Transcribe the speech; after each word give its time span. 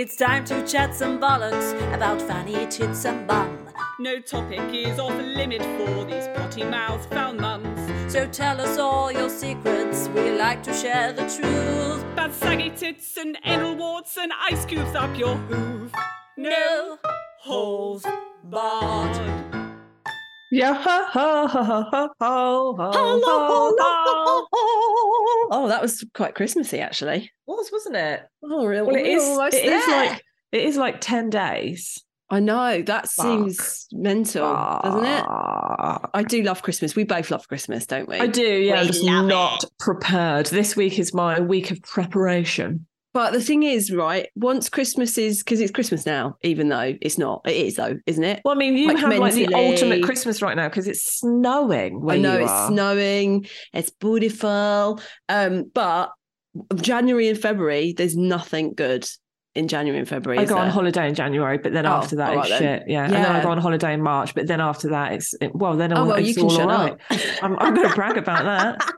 It's 0.00 0.14
time 0.14 0.44
to 0.44 0.64
chat 0.64 0.94
some 0.94 1.18
bollocks 1.18 1.72
about 1.92 2.22
fanny 2.22 2.68
tits 2.68 3.04
and 3.04 3.26
bum. 3.26 3.68
No 3.98 4.20
topic 4.20 4.60
is 4.72 4.96
off 5.00 5.12
limit 5.20 5.60
for 5.60 6.04
these 6.04 6.28
potty 6.36 6.62
mouth 6.62 7.04
foul 7.10 7.32
mums. 7.32 8.12
So 8.12 8.24
tell 8.28 8.60
us 8.60 8.78
all 8.78 9.10
your 9.10 9.28
secrets, 9.28 10.08
we 10.14 10.30
like 10.30 10.62
to 10.62 10.72
share 10.72 11.12
the 11.12 11.22
truth. 11.22 12.04
Bad 12.14 12.32
saggy 12.32 12.70
tits 12.70 13.16
and 13.16 13.38
anal 13.44 13.74
warts 13.74 14.16
and 14.16 14.30
ice 14.48 14.64
cubes 14.66 14.94
up 14.94 15.18
your 15.18 15.34
hoof. 15.34 15.90
No 16.36 16.98
holes 17.40 18.06
barred. 18.44 19.57
Yeah. 20.50 20.82
Oh, 25.50 25.66
that 25.68 25.82
was 25.82 26.04
quite 26.14 26.34
Christmassy, 26.34 26.80
actually. 26.80 27.16
It 27.24 27.30
was, 27.46 27.70
wasn't 27.72 27.96
it? 27.96 28.22
Oh, 28.42 28.66
really? 28.66 28.86
Well, 28.86 28.96
it 28.96 29.06
is. 29.06 29.22
It 29.54 29.66
there. 29.66 29.78
is 29.78 29.86
like 29.88 30.22
it 30.52 30.62
is 30.62 30.76
like 30.76 31.00
ten 31.00 31.30
days. 31.30 32.02
I 32.30 32.40
know 32.40 32.82
that 32.82 33.08
Fuck. 33.08 33.24
seems 33.24 33.86
mental, 33.90 34.54
Fuck. 34.54 34.82
doesn't 34.82 35.04
it? 35.06 35.24
I 35.26 36.24
do 36.28 36.42
love 36.42 36.62
Christmas. 36.62 36.94
We 36.94 37.04
both 37.04 37.30
love 37.30 37.48
Christmas, 37.48 37.86
don't 37.86 38.06
we? 38.08 38.18
I 38.18 38.26
do. 38.26 38.42
Yeah, 38.42 38.74
we 38.74 38.78
I'm 38.80 38.86
just 38.88 39.04
not 39.04 39.64
it. 39.64 39.70
prepared. 39.78 40.46
This 40.46 40.76
week 40.76 40.98
is 40.98 41.14
my 41.14 41.40
week 41.40 41.70
of 41.70 41.80
preparation. 41.82 42.86
But 43.18 43.32
the 43.32 43.42
thing 43.42 43.64
is, 43.64 43.90
right? 43.90 44.28
Once 44.36 44.68
Christmas 44.68 45.18
is 45.18 45.42
because 45.42 45.58
it's 45.58 45.72
Christmas 45.72 46.06
now, 46.06 46.36
even 46.42 46.68
though 46.68 46.94
it's 47.02 47.18
not. 47.18 47.42
It 47.44 47.56
is 47.56 47.74
though, 47.74 47.96
isn't 48.06 48.22
it? 48.22 48.42
Well, 48.44 48.54
I 48.54 48.56
mean, 48.56 48.76
you 48.76 48.86
Like 48.86 48.98
have 48.98 49.18
like 49.18 49.34
the 49.34 49.52
ultimate 49.52 50.04
Christmas 50.04 50.40
right 50.40 50.56
now 50.56 50.68
because 50.68 50.86
it's 50.86 51.18
snowing. 51.18 52.00
Where 52.00 52.14
I 52.14 52.20
know 52.20 52.36
it's 52.38 52.48
are. 52.48 52.68
snowing, 52.68 53.48
it's 53.72 53.90
beautiful. 53.90 55.00
Um, 55.28 55.64
but 55.74 56.12
January 56.76 57.28
and 57.28 57.36
February, 57.36 57.92
there's 57.92 58.16
nothing 58.16 58.74
good 58.74 59.04
in 59.58 59.68
January 59.68 59.98
and 59.98 60.08
February. 60.08 60.38
I 60.40 60.44
go 60.44 60.56
on 60.56 60.70
holiday 60.70 61.08
in 61.08 61.14
January, 61.14 61.58
but 61.58 61.72
then 61.72 61.84
Oh, 61.86 61.90
after 61.92 62.16
that, 62.16 62.36
it's 62.36 62.48
then. 62.48 62.58
shit. 62.60 62.82
Yeah. 62.88 63.04
and 63.04 63.12
then 63.12 63.26
I 63.26 63.38
Yeah. 63.38 63.42
go 63.42 63.50
on 63.50 63.58
holiday 63.58 63.92
in 63.92 64.02
March, 64.02 64.34
but 64.34 64.46
then 64.46 64.60
after 64.60 64.88
that, 64.90 65.12
it's 65.12 65.34
it, 65.40 65.54
well, 65.54 65.76
then 65.76 65.92
Oh 65.96 66.06
well, 66.06 66.16
it's 66.16 66.28
you 66.28 66.34
can 66.34 66.44
all 66.44 66.50
shut 66.50 66.60
all 66.62 66.68
right. 66.68 66.92
up. 66.92 67.00
I'm, 67.42 67.58
I'm 67.58 67.74
going 67.74 67.88
to 67.88 67.94
brag 67.94 68.16
about 68.16 68.44
that. 68.44 68.94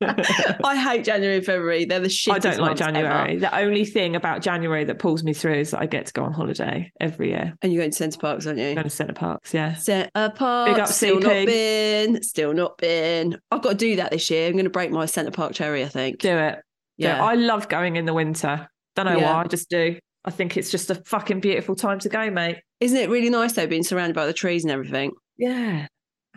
I 0.64 0.76
hate 0.76 1.04
January 1.04 1.36
and 1.36 1.44
February. 1.46 1.84
They're 1.84 2.00
the 2.00 2.08
shit. 2.08 2.34
I 2.34 2.38
don't 2.38 2.58
like 2.58 2.76
January. 2.76 3.38
The 3.38 3.54
only 3.56 3.84
thing 3.84 4.14
about 4.16 4.42
January 4.42 4.84
that 4.84 4.98
pulls 4.98 5.24
me 5.24 5.32
through 5.32 5.54
is 5.54 5.70
that 5.72 5.80
I 5.80 5.86
get 5.86 6.06
to 6.06 6.12
go 6.12 6.22
on 6.24 6.32
holiday 6.32 6.92
every 7.00 7.30
year. 7.30 7.54
And 7.62 7.72
you're 7.72 7.80
going 7.82 7.90
to 7.90 7.96
Center 7.96 8.18
Parcs, 8.18 8.46
aren't 8.46 8.58
you? 8.58 8.74
Going 8.74 8.84
to 8.84 8.90
Center 8.90 9.12
Parcs, 9.14 9.52
yeah. 9.54 9.74
Center 9.74 10.10
Parcs. 10.34 10.70
Big 10.72 10.80
up 10.80 10.88
still 10.88 11.16
CP. 11.18 11.22
not 11.22 11.46
been. 11.46 12.22
Still 12.22 12.52
not 12.54 12.78
been. 12.78 13.38
I've 13.50 13.62
got 13.62 13.70
to 13.70 13.74
do 13.76 13.96
that 13.96 14.10
this 14.10 14.30
year. 14.30 14.46
I'm 14.46 14.52
going 14.52 14.64
to 14.64 14.70
break 14.70 14.90
my 14.90 15.06
Center 15.06 15.30
Parc 15.30 15.54
cherry. 15.54 15.82
I 15.84 15.88
think. 15.88 16.18
Do 16.18 16.36
it. 16.36 16.58
Yeah. 16.98 17.16
Yeah. 17.16 17.24
I 17.24 17.34
love 17.34 17.68
going 17.68 17.96
in 17.96 18.04
the 18.04 18.14
winter. 18.14 18.68
Don't 18.96 19.06
know 19.06 19.16
Yeah. 19.18 19.34
why, 19.34 19.42
I 19.42 19.46
just 19.46 19.70
do. 19.70 19.98
I 20.24 20.30
think 20.30 20.56
it's 20.56 20.70
just 20.70 20.90
a 20.90 20.96
fucking 21.06 21.40
beautiful 21.40 21.74
time 21.74 21.98
to 22.00 22.08
go, 22.08 22.30
mate. 22.30 22.58
Isn't 22.80 22.98
it 22.98 23.10
really 23.10 23.30
nice 23.30 23.52
though, 23.54 23.66
being 23.66 23.82
surrounded 23.82 24.14
by 24.14 24.26
the 24.26 24.32
trees 24.32 24.64
and 24.64 24.70
everything? 24.70 25.12
Yeah. 25.36 25.86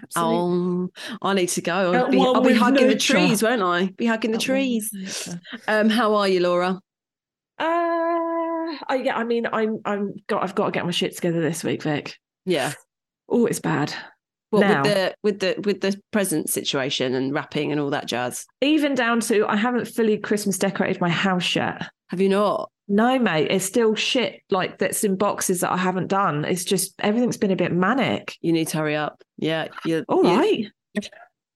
Absolutely. 0.01 0.35
Oh, 0.37 0.89
I 1.21 1.33
need 1.33 1.49
to 1.49 1.61
go. 1.61 1.93
I'll 1.93 2.09
be, 2.09 2.19
I'll 2.19 2.41
be 2.41 2.53
hugging 2.53 2.87
the 2.87 2.97
trees, 2.97 3.41
won't 3.41 3.61
I? 3.61 3.87
Be 3.97 4.05
hugging 4.05 4.31
the 4.31 4.37
At 4.37 4.41
trees. 4.43 4.89
Um, 5.67 5.89
how 5.89 6.15
are 6.15 6.27
you, 6.27 6.41
Laura? 6.41 6.79
Uh, 7.57 7.63
I, 8.87 9.01
yeah, 9.03 9.15
I 9.15 9.23
mean, 9.23 9.47
I'm, 9.51 9.79
I'm 9.85 10.13
got, 10.27 10.43
I've 10.43 10.55
got 10.55 10.65
to 10.65 10.71
get 10.71 10.85
my 10.85 10.91
shit 10.91 11.15
together 11.15 11.41
this 11.41 11.63
week, 11.63 11.83
Vic. 11.83 12.17
Yeah. 12.45 12.73
Oh, 13.29 13.45
it's 13.45 13.59
bad. 13.59 13.93
What 14.51 14.59
Now. 14.61 14.83
with 14.83 14.93
the 14.93 15.15
with 15.23 15.39
the 15.39 15.55
with 15.65 15.81
the 15.81 15.99
present 16.11 16.49
situation 16.49 17.13
and 17.15 17.33
wrapping 17.33 17.71
and 17.71 17.81
all 17.81 17.89
that 17.89 18.05
jazz? 18.07 18.45
Even 18.61 18.95
down 18.95 19.19
to 19.21 19.45
I 19.47 19.55
haven't 19.55 19.85
fully 19.87 20.17
Christmas 20.17 20.57
decorated 20.57 21.01
my 21.01 21.09
house 21.09 21.55
yet. 21.55 21.89
Have 22.09 22.21
you 22.21 22.29
not? 22.29 22.69
No, 22.87 23.17
mate, 23.17 23.47
it's 23.49 23.65
still 23.65 23.95
shit 23.95 24.41
like 24.51 24.77
that's 24.77 25.03
in 25.03 25.15
boxes 25.15 25.61
that 25.61 25.71
I 25.71 25.77
haven't 25.77 26.07
done. 26.07 26.45
It's 26.45 26.63
just 26.63 26.93
everything's 26.99 27.37
been 27.37 27.49
a 27.51 27.55
bit 27.55 27.71
manic. 27.73 28.37
You 28.41 28.53
need 28.53 28.67
to 28.69 28.77
hurry 28.77 28.95
up. 28.95 29.23
Yeah. 29.37 29.69
You, 29.85 30.05
All 30.07 30.23
you- 30.23 30.29
right. 30.37 30.65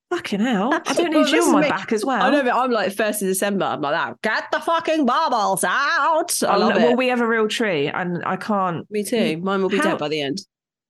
Fucking 0.10 0.40
hell. 0.40 0.74
I 0.74 0.80
don't 0.94 1.10
need 1.12 1.16
Well, 1.18 1.30
you 1.30 1.44
on 1.44 1.52
my 1.52 1.62
me. 1.62 1.70
back 1.70 1.92
as 1.94 2.04
well. 2.04 2.20
I 2.24 2.32
know, 2.32 2.42
but 2.42 2.56
I'm 2.56 2.72
like 2.72 2.96
first 2.96 3.22
of 3.22 3.28
December. 3.28 3.66
I'm 3.66 3.80
like 3.82 3.94
that. 3.94 4.22
Get 4.24 4.46
the 4.52 4.60
fucking 4.60 5.06
bubbles 5.06 5.64
out. 5.64 5.70
I 6.44 6.56
Oh, 6.56 6.58
love 6.58 6.70
no, 6.74 6.78
Well, 6.78 6.90
it. 6.94 6.98
we 6.98 7.10
have 7.10 7.22
a 7.22 7.28
real 7.28 7.48
tree 7.48 7.88
and 7.88 8.24
I 8.26 8.36
can't 8.36 8.90
Me 8.90 9.04
too. 9.04 9.38
Mine 9.38 9.62
will 9.62 9.70
be 9.70 9.78
How- 9.78 9.84
dead 9.84 9.98
by 10.00 10.08
the 10.10 10.22
end. 10.22 10.40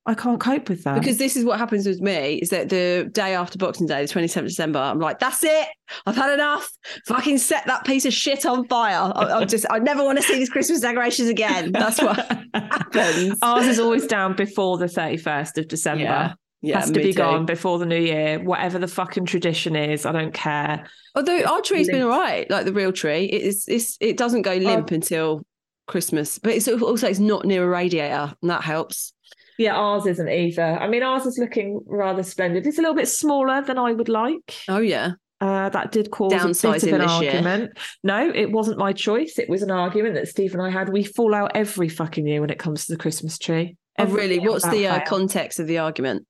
I 0.06 0.14
can't 0.16 0.40
cope 0.40 0.70
with 0.70 0.84
that. 0.86 0.98
Because 1.00 1.18
this 1.18 1.36
is 1.36 1.46
what 1.46 1.60
happens 1.60 1.86
with 1.86 2.02
me 2.02 2.36
is 2.36 2.50
that 2.50 2.70
the 2.70 3.10
day 3.12 3.36
after 3.36 3.58
Boxing 3.58 3.86
Day, 3.86 4.06
the 4.06 4.12
27th 4.12 4.38
of 4.38 4.46
December, 4.46 4.80
I'm 4.80 5.00
like, 5.00 5.20
that's 5.20 5.44
it. 5.44 5.68
I've 6.06 6.16
had 6.16 6.34
enough. 6.34 6.72
Fucking 7.06 7.38
set 7.38 7.66
that 7.68 7.86
piece 7.86 8.06
of 8.06 8.14
shit 8.14 8.46
on 8.46 8.68
fire. 8.68 9.12
I, 9.14 9.40
I 9.40 9.46
just, 9.46 9.66
I 9.70 9.80
never 9.80 10.04
want 10.04 10.18
to 10.18 10.24
see 10.24 10.36
these 10.36 10.50
Christmas 10.50 10.80
decorations 10.80 11.30
again. 11.30 11.72
That's 11.72 12.02
what 12.02 12.18
happens. 12.54 13.38
Ours 13.42 13.68
is 13.68 13.80
always 13.80 14.08
down 14.08 14.36
before 14.36 14.78
the 14.78 14.86
31st 14.86 15.58
of 15.58 15.68
December. 15.68 16.04
Yeah. 16.04 16.34
Yeah, 16.62 16.80
Has 16.80 16.92
to 16.92 17.00
be 17.00 17.14
too. 17.14 17.20
gone 17.20 17.46
before 17.46 17.80
the 17.80 17.86
new 17.86 18.00
year. 18.00 18.44
Whatever 18.44 18.80
the 18.80 18.88
fucking 18.88 19.26
tradition 19.26 19.78
is, 19.78 20.06
I 20.06 20.12
don't 20.12 20.34
care. 20.34 20.86
Although 21.16 21.42
our 21.44 21.62
tree's 21.62 21.88
been 21.88 22.00
limp. 22.00 22.12
all 22.12 22.20
right, 22.20 22.50
like 22.52 22.66
the 22.66 22.74
real 22.74 22.92
tree. 22.92 23.26
It 23.26 23.42
is, 23.44 23.64
it's, 23.70 23.96
it 24.02 24.18
doesn't 24.18 24.42
go 24.42 24.56
limp 24.56 24.92
until 24.92 25.46
Christmas, 25.88 26.38
but 26.38 26.52
it's 26.52 26.68
also 26.68 27.08
it's 27.08 27.20
not 27.20 27.46
near 27.46 27.64
a 27.64 27.68
radiator, 27.70 28.34
and 28.42 28.52
that 28.52 28.62
helps. 28.62 29.14
Yeah, 29.60 29.76
ours 29.76 30.06
isn't 30.06 30.30
either. 30.30 30.64
I 30.64 30.88
mean, 30.88 31.04
ours 31.04 31.26
is 31.26 31.38
looking 31.38 31.82
rather 31.86 32.24
splendid. 32.24 32.66
It's 32.66 32.78
a 32.78 32.82
little 32.82 32.96
bit 32.96 33.10
smaller 33.10 33.62
than 33.62 33.78
I 33.78 33.92
would 33.92 34.08
like. 34.10 34.56
Oh 34.70 34.80
yeah, 34.80 35.12
Uh, 35.42 35.68
that 35.70 35.92
did 35.92 36.10
cause 36.12 36.32
a 36.32 36.36
bit 36.38 36.84
of 36.84 36.94
an 36.94 37.02
this 37.02 37.22
year. 37.22 37.32
argument. 37.32 37.78
No, 38.02 38.32
it 38.34 38.52
wasn't 38.52 38.78
my 38.80 38.94
choice. 38.94 39.38
It 39.38 39.50
was 39.50 39.62
an 39.62 39.70
argument 39.70 40.16
that 40.16 40.30
Steve 40.30 40.54
and 40.54 40.62
I 40.64 40.70
had. 40.70 40.90
We 40.90 41.04
fall 41.04 41.36
out 41.36 41.52
every 41.56 41.90
fucking 41.90 42.26
year 42.26 42.40
when 42.42 42.50
it 42.50 42.58
comes 42.58 42.86
to 42.86 42.94
the 42.94 42.98
Christmas 42.98 43.38
tree. 43.38 43.76
oh, 44.00 44.06
really? 44.06 44.40
What's 44.40 44.68
the 44.70 44.88
uh, 44.88 45.02
context 45.06 45.60
of 45.60 45.68
the 45.68 45.80
argument? 45.80 46.26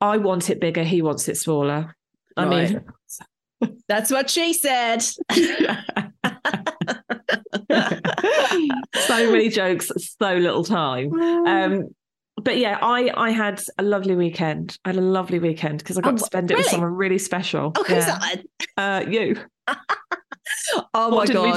I 0.00 0.16
want 0.16 0.50
it 0.50 0.60
bigger. 0.60 0.82
He 0.82 1.00
wants 1.02 1.28
it 1.28 1.36
smaller. 1.36 1.94
I 2.36 2.44
mean, 2.46 2.80
That's 3.88 4.10
what 4.10 4.28
she 4.28 4.52
said. 4.54 5.02
so 9.06 9.30
many 9.30 9.48
jokes, 9.48 9.90
so 10.18 10.34
little 10.34 10.64
time. 10.64 11.12
Um, 11.46 11.88
but 12.42 12.58
yeah, 12.58 12.78
I 12.82 13.10
I 13.16 13.30
had 13.30 13.62
a 13.78 13.82
lovely 13.82 14.16
weekend. 14.16 14.78
I 14.84 14.90
had 14.90 14.96
a 14.96 15.00
lovely 15.00 15.38
weekend 15.38 15.78
because 15.78 15.96
I 15.98 16.00
got 16.00 16.14
Oh, 16.14 16.16
to 16.16 16.24
spend 16.24 16.50
it 16.50 16.56
with 16.56 16.66
someone 16.66 16.92
really 16.92 17.18
special. 17.18 17.72
Oh, 17.74 17.84
who's 17.84 18.06
Yeah. 18.06 18.18
that? 18.18 18.42
Uh, 18.76 19.10
you. 19.10 19.36
Oh 20.94 21.08
what 21.10 21.28
my 21.28 21.32
god, 21.34 21.56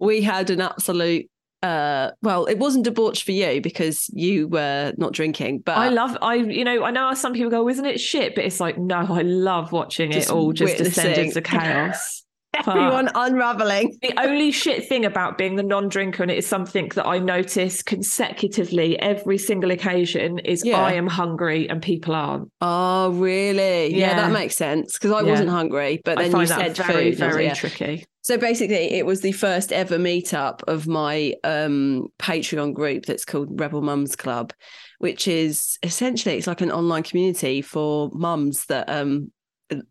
we 0.00 0.06
we 0.06 0.22
had 0.22 0.50
an 0.50 0.60
absolute. 0.60 1.28
Uh, 1.62 2.10
well, 2.22 2.46
it 2.46 2.58
wasn't 2.58 2.86
debauch 2.86 3.22
for 3.22 3.32
you 3.32 3.60
because 3.60 4.08
you 4.14 4.48
were 4.48 4.94
not 4.96 5.12
drinking, 5.12 5.58
but 5.58 5.76
I 5.76 5.88
love 5.90 6.16
I 6.22 6.36
you 6.36 6.64
know 6.64 6.84
I 6.84 6.90
know 6.90 7.12
some 7.14 7.34
people 7.34 7.50
go 7.50 7.68
isn't 7.68 7.84
it 7.84 8.00
shit 8.00 8.34
but 8.34 8.44
it's 8.44 8.60
like 8.60 8.78
no 8.78 8.96
I 8.96 9.22
love 9.22 9.72
watching 9.72 10.10
Just 10.10 10.30
it 10.30 10.32
all 10.32 10.52
just 10.52 10.78
descend 10.78 11.18
into 11.18 11.42
chaos. 11.42 12.24
everyone 12.66 13.10
unraveling. 13.14 13.96
The 14.02 14.14
only 14.20 14.50
shit 14.50 14.88
thing 14.88 15.04
about 15.04 15.38
being 15.38 15.56
the 15.56 15.62
non-drinker, 15.62 16.22
and 16.22 16.30
it 16.32 16.38
is 16.38 16.46
something 16.46 16.88
that 16.94 17.06
I 17.06 17.18
notice 17.18 17.82
consecutively 17.82 18.98
every 18.98 19.38
single 19.38 19.70
occasion, 19.70 20.38
is 20.40 20.64
Yeah. 20.64 20.78
I 20.80 20.92
am 20.92 21.06
hungry 21.06 21.68
and 21.68 21.82
people 21.82 22.14
aren't. 22.14 22.50
Oh, 22.60 23.10
really? 23.10 23.94
Yeah, 23.94 24.10
Yeah. 24.10 24.16
that 24.16 24.32
makes 24.32 24.56
sense 24.56 24.94
because 24.94 25.12
I 25.12 25.20
Yeah. 25.22 25.30
wasn't 25.30 25.50
hungry, 25.50 26.00
but 26.04 26.18
then 26.18 26.36
you 26.36 26.46
said 26.46 26.76
very, 26.76 27.12
food. 27.12 27.20
was 27.24 27.34
very 27.34 27.50
tricky. 27.50 28.04
So 28.22 28.36
basically, 28.36 28.92
it 28.92 29.06
was 29.06 29.22
the 29.22 29.32
first 29.32 29.72
ever 29.72 29.96
meetup 29.98 30.62
of 30.68 30.86
my 30.86 31.34
um, 31.42 32.08
Patreon 32.18 32.74
group 32.74 33.06
that's 33.06 33.24
called 33.24 33.58
Rebel 33.58 33.80
Mums 33.80 34.14
Club, 34.14 34.52
which 34.98 35.26
is 35.26 35.78
essentially 35.82 36.36
it's 36.36 36.46
like 36.46 36.60
an 36.60 36.70
online 36.70 37.02
community 37.02 37.62
for 37.62 38.10
mums 38.12 38.66
that 38.66 38.90
um, 38.90 39.32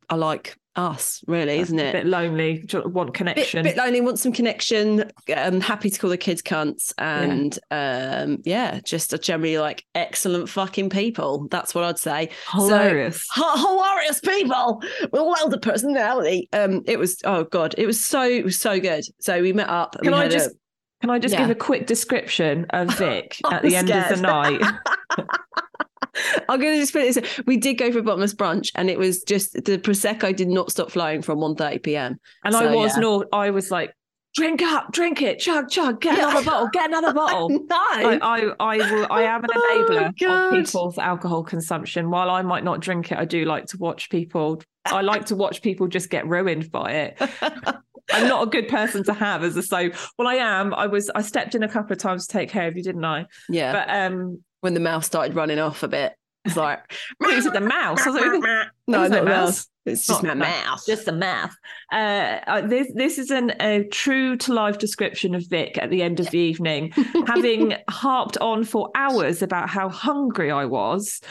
are 0.10 0.18
like 0.18 0.56
us, 0.80 1.22
really, 1.28 1.60
isn't 1.60 1.78
A 1.80 1.84
it? 1.84 1.92
bit 1.92 2.06
lonely, 2.06 2.66
want 2.74 3.08
bit, 3.10 3.14
connection. 3.18 3.64
bit 3.64 3.78
lonely, 3.78 4.02
want 4.02 4.18
some 4.18 4.32
connection. 4.32 5.12
Um, 5.36 5.60
happy 5.62 5.90
to 5.90 6.00
call 6.00 6.10
the 6.10 6.18
kids 6.18 6.42
cunts, 6.42 6.94
and 6.98 7.58
um, 7.70 8.40
yeah, 8.46 8.80
just 8.86 9.14
are 9.14 9.18
generally 9.18 9.58
like 9.58 9.86
excellent 9.94 10.50
fucking 10.50 10.90
people. 10.90 11.48
That's 11.52 11.76
what 11.76 11.84
I'd 11.84 12.00
say. 12.00 12.30
Hilarious. 12.52 13.28
So, 13.36 13.44
h- 13.54 13.60
hilarious 13.60 14.20
people 14.22 14.82
with 15.12 15.22
of 15.54 15.62
personality. 15.62 16.48
Um, 16.54 16.82
it 16.88 16.98
was 16.98 17.18
oh 17.26 17.44
god, 17.44 17.76
it 17.78 17.86
was 17.86 18.04
so 18.04 18.24
it 18.24 18.46
was 18.46 18.58
so 18.58 18.80
good. 18.80 19.04
So 19.20 19.42
we 19.42 19.54
met 19.54 19.70
up. 19.70 19.96
And 19.96 20.06
Can 20.06 20.14
I 20.14 20.24
had 20.24 20.32
a- 20.32 20.36
just 20.36 20.50
Can 21.02 21.10
I 21.10 21.20
just 21.20 21.34
Yeah. 21.34 21.42
give 21.42 21.50
a 21.52 21.56
quick 21.56 21.88
description 21.88 22.66
of 22.72 22.98
Vic 22.98 23.38
at 23.52 23.62
the 23.64 23.76
end 23.76 23.90
of 23.92 24.10
the 24.10 24.22
night? 24.22 24.62
I'm 26.50 26.60
going 26.60 26.74
to 26.76 26.80
just 26.80 26.94
put 26.94 27.04
it 27.04 27.16
this. 27.16 27.42
We 27.46 27.58
did 27.58 27.76
go 27.76 27.92
for 27.92 28.00
a 28.00 28.04
bottomless 28.04 28.34
brunch 28.34 28.72
and 28.76 28.90
it 28.90 28.98
was 28.98 29.22
just 29.24 29.54
the 29.54 29.78
Prosecco 29.78 30.36
did 30.36 30.48
not 30.48 30.72
stop 30.72 30.92
flowing 30.92 31.22
from 31.22 31.40
1.30 31.40 31.84
p.m. 31.84 32.20
And 32.44 32.56
I 32.56 32.74
was 32.74 32.96
yeah. 32.96 33.02
not, 33.02 33.26
I 33.32 33.50
was 33.52 33.72
like, 33.72 33.94
drink 34.36 34.62
up, 34.62 34.92
drink 34.92 35.22
it, 35.22 35.40
chug, 35.40 35.70
chug, 35.70 36.02
get 36.02 36.18
another 36.18 36.44
bottle, 36.44 36.70
get 36.72 36.90
another 36.90 37.14
bottle. 37.14 37.50
No. 37.50 37.66
I, 37.72 38.20
I, 38.22 38.54
I, 38.60 38.78
will, 38.78 39.08
I 39.10 39.24
am 39.24 39.44
an 39.44 39.50
Oh, 39.56 39.86
enabler 39.90 40.20
God. 40.20 40.58
of 40.58 40.66
people's 40.66 40.98
alcohol 40.98 41.44
consumption. 41.44 42.10
While 42.10 42.30
I 42.30 42.42
might 42.42 42.64
not 42.64 42.80
drink 42.80 43.12
it, 43.12 43.18
I 43.18 43.26
do 43.26 43.46
like 43.46 43.66
to 43.68 43.78
watch 43.78 44.10
people. 44.10 44.62
I 44.86 45.02
like 45.02 45.26
to 45.26 45.36
watch 45.36 45.62
people 45.62 45.88
just 45.88 46.10
get 46.10 46.28
ruined 46.28 46.72
by 46.72 46.92
it. 46.92 47.22
I'm 48.12 48.28
not 48.28 48.48
a 48.48 48.50
good 48.50 48.68
person 48.68 49.04
to 49.04 49.14
have 49.14 49.44
as 49.44 49.56
a 49.56 49.62
so. 49.62 49.92
Well, 50.18 50.28
I 50.28 50.36
am. 50.36 50.74
I 50.74 50.88
was. 50.88 51.12
I 51.14 51.22
stepped 51.22 51.54
in 51.54 51.62
a 51.62 51.70
couple 51.70 51.94
of 51.94 52.00
times 52.00 52.26
to 52.26 52.34
take 52.34 52.50
care 52.50 52.68
of 52.68 52.76
you, 52.76 52.82
didn't 52.82 53.06
I? 53.06 53.28
yeah. 53.50 53.72
But 53.72 53.90
um, 53.94 54.44
when 54.62 54.74
the 54.74 54.80
mouse 54.80 55.06
started 55.06 55.36
running 55.36 55.60
off 55.60 55.84
a 55.84 55.88
bit, 55.88 56.14
it's 56.46 56.56
like, 56.66 56.80
maybe 57.20 57.36
it's 57.36 57.50
the 57.52 57.60
mouse. 57.62 58.06
I 58.06 58.10
was 58.10 58.22
like, 58.22 58.42
no, 58.42 58.64
no 58.88 59.08
not 59.08 59.26
mouse. 59.26 59.26
mouse. 59.26 59.68
It's 59.86 60.06
just 60.06 60.22
Not- 60.24 60.38
my 60.38 60.46
mouth. 60.46 60.84
just 60.86 61.06
the 61.06 61.12
math. 61.12 61.56
Uh, 61.92 62.40
uh, 62.46 62.62
this 62.68 62.88
this 62.94 63.18
is 63.18 63.32
an, 63.32 63.54
a 63.60 63.86
true 63.86 64.36
to 64.38 64.54
life 64.54 64.78
description 64.78 65.34
of 65.34 65.44
Vic 65.50 65.80
at 65.82 65.90
the 65.90 66.04
end 66.04 66.20
of 66.20 66.30
the 66.30 66.38
evening, 66.38 66.92
having 67.28 67.74
harped 67.90 68.38
on 68.38 68.64
for 68.66 68.92
hours 68.94 69.42
about 69.42 69.68
how 69.70 69.90
hungry 69.90 70.52
I 70.52 70.66
was. 70.66 71.22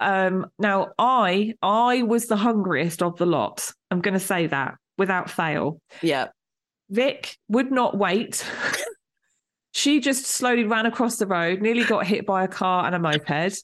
Um, 0.00 0.46
now 0.58 0.88
I 0.98 1.54
I 1.62 2.02
was 2.02 2.26
the 2.26 2.36
hungriest 2.36 3.00
of 3.02 3.16
the 3.16 3.26
lot. 3.26 3.70
I'm 3.92 4.00
going 4.00 4.14
to 4.14 4.20
say 4.20 4.46
that 4.48 4.74
without 4.98 5.30
fail. 5.30 5.80
yeah. 6.02 6.28
Vic 6.88 7.36
would 7.48 7.70
not 7.70 7.96
wait. 7.96 8.44
she 9.72 10.00
just 10.00 10.26
slowly 10.26 10.64
ran 10.64 10.86
across 10.86 11.16
the 11.16 11.26
road, 11.26 11.60
nearly 11.60 11.84
got 11.84 12.06
hit 12.06 12.26
by 12.26 12.44
a 12.44 12.48
car 12.48 12.86
and 12.86 12.94
a 12.94 12.98
moped. 12.98 13.62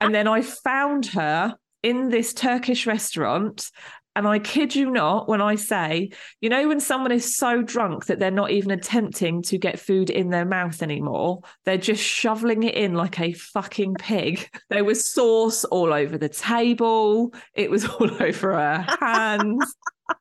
And 0.00 0.14
then 0.14 0.28
I 0.28 0.42
found 0.42 1.06
her 1.06 1.56
in 1.82 2.08
this 2.08 2.32
Turkish 2.32 2.86
restaurant. 2.86 3.70
And 4.16 4.26
I 4.26 4.40
kid 4.40 4.74
you 4.74 4.90
not 4.90 5.28
when 5.28 5.40
I 5.40 5.54
say, 5.54 6.10
you 6.40 6.48
know, 6.48 6.66
when 6.66 6.80
someone 6.80 7.12
is 7.12 7.36
so 7.36 7.62
drunk 7.62 8.06
that 8.06 8.18
they're 8.18 8.32
not 8.32 8.50
even 8.50 8.72
attempting 8.72 9.42
to 9.42 9.58
get 9.58 9.78
food 9.78 10.10
in 10.10 10.30
their 10.30 10.44
mouth 10.44 10.82
anymore, 10.82 11.38
they're 11.64 11.78
just 11.78 12.02
shoveling 12.02 12.64
it 12.64 12.74
in 12.74 12.94
like 12.94 13.20
a 13.20 13.32
fucking 13.32 13.94
pig. 13.94 14.50
There 14.70 14.82
was 14.82 15.06
sauce 15.06 15.64
all 15.64 15.92
over 15.92 16.18
the 16.18 16.28
table, 16.28 17.32
it 17.54 17.70
was 17.70 17.84
all 17.88 18.10
over 18.20 18.54
her 18.54 18.86
hands. 19.00 19.76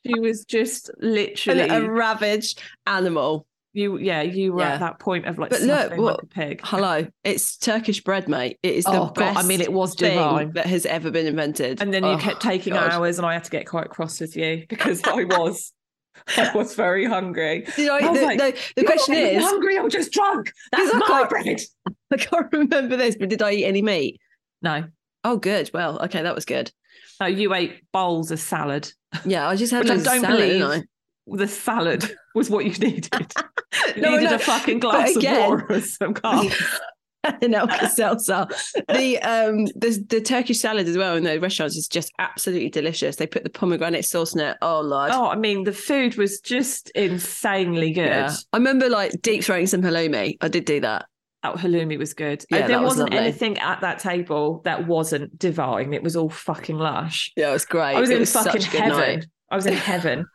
She 0.06 0.20
was 0.20 0.46
just 0.46 0.92
literally 1.00 1.62
a 1.62 1.90
ravaged 1.90 2.62
animal. 2.86 3.48
You. 3.78 3.98
Yeah, 3.98 4.22
you 4.22 4.54
were 4.54 4.62
Yeah. 4.62 4.74
at 4.74 4.80
that 4.82 5.00
point 5.00 5.26
of 5.26 5.38
like 5.38 5.52
But 5.52 5.62
look, 5.62 5.92
what- 5.98 6.00
like 6.16 6.24
a 6.24 6.26
pig. 6.28 6.62
Hello. 6.64 7.08
It's 7.24 7.58
Turkish 7.58 8.04
bread, 8.04 8.28
mate. 8.28 8.58
It 8.64 8.76
is 8.76 8.84
the 8.86 8.92
Oh, 8.92 9.06
God, 9.06 9.16
best 9.16 9.40
I 9.40 9.44
mean, 9.44 9.62
it 9.62 9.72
was 9.72 9.96
divine. 9.96 10.54
that 10.54 10.66
has 10.66 10.86
ever 10.86 11.12
been 11.12 11.26
invented. 11.28 11.82
And 11.82 11.94
then 11.94 12.04
you 12.04 12.10
Oh, 12.12 12.18
kept 12.18 12.42
taking 12.42 12.74
God. 12.74 12.92
hours, 12.92 13.18
and 13.18 13.26
I 13.26 13.34
had 13.34 13.44
to 13.46 13.52
get 13.52 13.68
quite 13.68 13.90
cross 13.90 14.20
with 14.20 14.36
you 14.36 14.66
because 14.68 15.02
I 15.06 15.24
was, 15.26 15.72
I 16.36 16.52
was 16.56 16.76
very 16.76 17.06
hungry. 17.06 17.66
Did 17.76 17.90
I, 17.90 18.00
I 18.00 18.10
was 18.10 18.20
the, 18.20 18.26
like, 18.26 18.38
no, 18.40 18.52
the 18.76 18.84
question 18.84 19.14
is, 19.16 19.44
hungry 19.44 19.78
or 19.78 19.88
just 19.90 20.12
drunk? 20.12 20.52
That's 20.72 20.94
I 20.94 20.98
my 20.98 21.06
can't- 21.08 21.30
bread. 21.30 21.60
I 22.14 22.18
can't 22.18 22.48
remember 22.52 22.98
this, 22.98 23.16
but 23.18 23.30
did 23.30 23.42
I 23.42 23.52
eat 23.52 23.66
any 23.66 23.82
meat? 23.82 24.20
No, 24.62 24.86
Oh, 25.24 25.38
good. 25.38 25.70
Well, 25.74 26.00
okay, 26.06 26.22
that 26.24 26.34
was 26.36 26.46
good. 26.46 26.72
no, 27.20 27.26
you 27.28 27.54
ate 27.54 27.82
bowls 27.92 28.32
of 28.32 28.40
salad. 28.40 28.92
Yeah, 29.26 29.48
I 29.48 29.56
just 29.56 29.72
had 29.74 29.84
Which 29.84 29.92
I 29.92 29.96
don't 29.96 30.22
salad, 30.22 30.38
believe- 30.40 30.84
The 31.30 31.48
salad 31.48 32.16
was 32.36 32.50
what 32.50 32.66
you 32.66 32.72
needed. 32.74 33.32
You 33.96 34.02
No, 34.02 34.12
needed 34.12 34.30
no, 34.32 34.36
a 34.36 34.40
fucking 34.40 34.80
glass 34.80 35.16
again- 35.16 35.36
of 35.44 35.50
water 35.50 35.66
or 35.70 35.82
some 35.82 36.14
carbs. 36.14 36.80
An 37.42 37.54
Alka-Seltzer. 37.54 38.48
The 38.88 39.20
um 39.22 39.66
the 39.76 40.04
the 40.10 40.22
Turkish 40.22 40.60
salad 40.60 40.88
as 40.88 40.98
well 40.98 41.16
in 41.18 41.24
the 41.26 41.40
restaurants 41.40 41.76
is 41.76 41.88
just 41.88 42.12
absolutely 42.20 42.70
delicious. 42.70 43.18
They 43.18 43.28
put 43.28 43.44
the 43.44 43.50
pomegranate 43.50 44.06
sauce 44.06 44.34
in 44.34 44.40
it. 44.42 44.58
Oh 44.62 44.80
lord. 44.82 45.12
Oh, 45.14 45.28
I 45.28 45.36
mean, 45.36 45.64
the 45.64 45.74
food 45.74 46.16
was 46.16 46.40
just 46.40 46.90
insanely 46.92 47.92
good. 47.92 48.06
yeah. 48.08 48.34
I 48.54 48.58
remember 48.58 48.88
like 48.90 49.12
deep 49.22 49.42
throating 49.42 49.68
some 49.68 49.82
halloumi. 49.82 50.38
I 50.42 50.48
did 50.48 50.66
do 50.66 50.80
that. 50.82 51.06
Oh, 51.44 51.54
halloumi 51.54 51.98
was 51.98 52.14
good. 52.14 52.44
Yeah, 52.50 52.68
there 52.68 52.80
was 52.80 52.92
wasn't 52.92 53.12
lovely. 53.12 53.28
anything 53.28 53.58
at 53.60 53.82
that 53.82 54.00
table 54.00 54.62
that 54.64 54.88
wasn't 54.88 55.38
divine. 55.38 55.94
It 55.94 56.04
was 56.04 56.16
all 56.16 56.30
fucking 56.30 56.78
lush. 56.78 57.32
Yeah, 57.36 57.50
it 57.50 57.54
was 57.54 57.66
great. 57.66 57.96
I 57.96 58.00
was 58.00 58.10
it 58.10 58.14
in 58.14 58.20
was 58.22 58.32
fucking 58.34 58.52
such 58.62 58.68
a 58.70 58.72
good 58.72 58.82
heaven. 58.82 58.98
night. 59.00 59.26
I 59.52 59.56
was 59.56 59.66
in 59.66 59.74
heaven. 59.74 60.26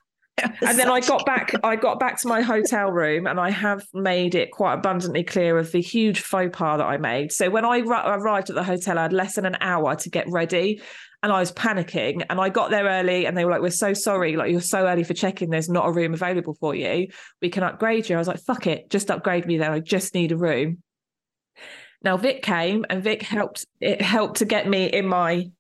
And 0.63 0.79
then 0.79 0.89
I 0.89 1.01
got 1.01 1.27
back. 1.27 1.53
I 1.65 1.77
got 1.77 1.99
back 1.99 2.21
to 2.21 2.29
my 2.29 2.41
hotel 2.41 2.91
room, 2.91 3.27
and 3.27 3.39
I 3.39 3.51
have 3.51 3.85
made 3.93 4.35
it 4.35 4.51
quite 4.51 4.75
abundantly 4.75 5.25
clear 5.25 5.59
of 5.59 5.73
the 5.73 5.81
huge 5.81 6.21
faux 6.21 6.57
pas 6.57 6.79
that 6.79 6.87
I 6.87 6.97
made. 6.97 7.33
So 7.33 7.51
when 7.51 7.65
I 7.65 7.81
arrived 7.81 8.51
at 8.51 8.57
the 8.57 8.63
hotel, 8.63 8.99
I 8.99 9.03
had 9.03 9.13
less 9.13 9.35
than 9.35 9.47
an 9.47 9.57
hour 9.61 9.97
to 9.97 10.11
get 10.11 10.29
ready, 10.29 10.81
and 11.23 11.33
I 11.33 11.41
was 11.41 11.53
panicking. 11.53 12.25
And 12.31 12.41
I 12.41 12.49
got 12.49 12.71
there 12.71 12.85
early, 12.85 13.27
and 13.27 13.37
they 13.37 13.45
were 13.45 13.51
like, 13.51 13.63
"We're 13.63 13.71
so 13.71 13.93
sorry. 13.93 14.37
Like 14.37 14.51
you're 14.51 14.61
so 14.61 14.87
early 14.87 15.05
for 15.05 15.15
check-in. 15.15 15.51
There's 15.51 15.69
not 15.69 15.89
a 15.89 15.93
room 15.93 16.15
available 16.15 16.55
for 16.55 16.75
you. 16.75 17.09
We 17.41 17.51
can 17.51 17.63
upgrade 17.63 18.09
you." 18.09 18.17
I 18.17 18.19
was 18.19 18.29
like, 18.29 18.41
"Fuck 18.41 18.67
it, 18.67 18.91
just 18.91 19.11
upgrade 19.11 19.47
me 19.47 19.59
there. 19.59 19.73
I 19.73 19.81
just 19.81 20.15
need 20.15 20.33
a 20.33 20.37
room." 20.37 20.83
Now 22.03 22.17
Vic 22.17 22.43
came, 22.43 22.85
and 22.91 23.03
Vic 23.03 23.23
helped. 23.23 23.67
It 23.81 24.01
helped 24.01 24.39
to 24.39 24.45
get 24.45 24.69
me 24.69 24.87
in 24.87 25.07
my 25.07 25.51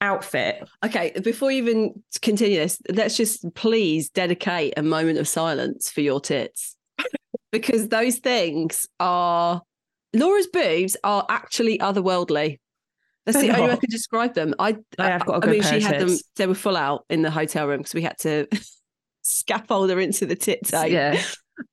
outfit. 0.00 0.68
Okay, 0.84 1.12
before 1.22 1.50
you 1.50 1.58
even 1.58 2.02
continue 2.22 2.56
this, 2.56 2.80
let's 2.92 3.16
just 3.16 3.44
please 3.54 4.10
dedicate 4.10 4.74
a 4.76 4.82
moment 4.82 5.18
of 5.18 5.28
silence 5.28 5.90
for 5.90 6.00
your 6.00 6.20
tits. 6.20 6.76
because 7.52 7.88
those 7.88 8.16
things 8.18 8.86
are 9.00 9.62
Laura's 10.14 10.46
boobs 10.46 10.96
are 11.04 11.24
actually 11.28 11.78
otherworldly. 11.78 12.58
That's 13.24 13.40
the 13.40 13.50
only 13.50 13.62
way 13.62 13.72
I 13.72 13.76
can 13.76 13.90
describe 13.90 14.34
them. 14.34 14.54
I 14.58 14.76
I 14.98 15.10
have 15.10 15.26
got 15.26 15.34
a 15.34 15.36
I 15.36 15.40
good 15.40 15.50
mean, 15.50 15.62
she 15.62 15.80
had 15.80 16.00
them. 16.00 16.16
They 16.36 16.46
were 16.46 16.54
full 16.54 16.76
out 16.76 17.04
in 17.10 17.22
the 17.22 17.30
hotel 17.30 17.66
room 17.66 17.78
because 17.78 17.94
we 17.94 18.02
had 18.02 18.18
to 18.20 18.46
scaffold 19.22 19.90
her 19.90 19.98
into 19.98 20.26
the 20.26 20.36
tit 20.36 20.60
tape. 20.64 20.92
Yeah. 20.92 21.20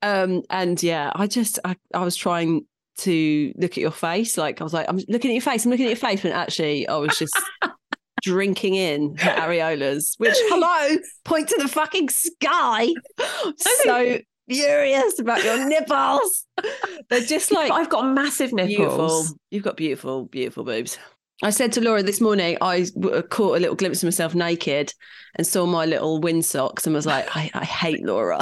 Um, 0.02 0.42
and 0.50 0.82
yeah, 0.82 1.12
I 1.14 1.28
just 1.28 1.60
I, 1.64 1.76
I 1.94 2.04
was 2.04 2.16
trying 2.16 2.66
to 3.00 3.54
look 3.58 3.72
at 3.72 3.78
your 3.78 3.92
face. 3.92 4.38
Like 4.38 4.62
I 4.62 4.64
was 4.64 4.74
like, 4.74 4.88
I'm 4.90 4.98
looking 5.08 5.32
at 5.32 5.36
your 5.36 5.42
face, 5.42 5.66
I'm 5.66 5.72
looking 5.72 5.86
at 5.86 5.90
your 5.90 5.96
face, 5.98 6.22
but 6.22 6.32
actually 6.32 6.88
I 6.88 6.96
was 6.96 7.18
just 7.18 7.40
drinking 8.24 8.76
in 8.76 9.16
her 9.18 9.32
areolas, 9.48 10.16
which 10.18 10.36
hello, 10.36 10.98
point 11.24 11.50
to 11.50 11.58
the 11.62 11.68
fucking 11.68 12.10
sky. 12.10 12.88
so 13.58 14.20
furious 14.50 15.20
about 15.20 15.44
your 15.44 15.68
nipples. 15.68 16.46
They're 17.10 17.22
just 17.22 17.52
like 17.52 17.72
I've 17.72 17.90
got 17.90 18.14
massive 18.14 18.54
nipples. 18.54 18.76
beautiful. 18.76 19.26
You've 19.52 19.64
got 19.64 19.78
beautiful, 19.78 20.26
beautiful 20.26 20.64
boobs. 20.64 20.98
I 21.42 21.50
said 21.50 21.74
to 21.74 21.82
Laura 21.82 22.04
this 22.04 22.22
morning, 22.22 22.58
I 22.62 22.86
uh, 23.04 23.22
caught 23.24 23.58
a 23.58 23.60
little 23.60 23.76
glimpse 23.76 24.02
of 24.02 24.08
myself 24.08 24.34
naked 24.34 24.94
and 25.36 25.46
saw 25.46 25.66
my 25.66 25.86
little 25.86 26.22
wind 26.22 26.46
socks 26.46 26.86
and 26.86 26.96
was 26.96 27.06
like, 27.06 27.36
I, 27.36 27.52
I 27.54 27.66
hate 27.66 28.06
Laura. 28.06 28.40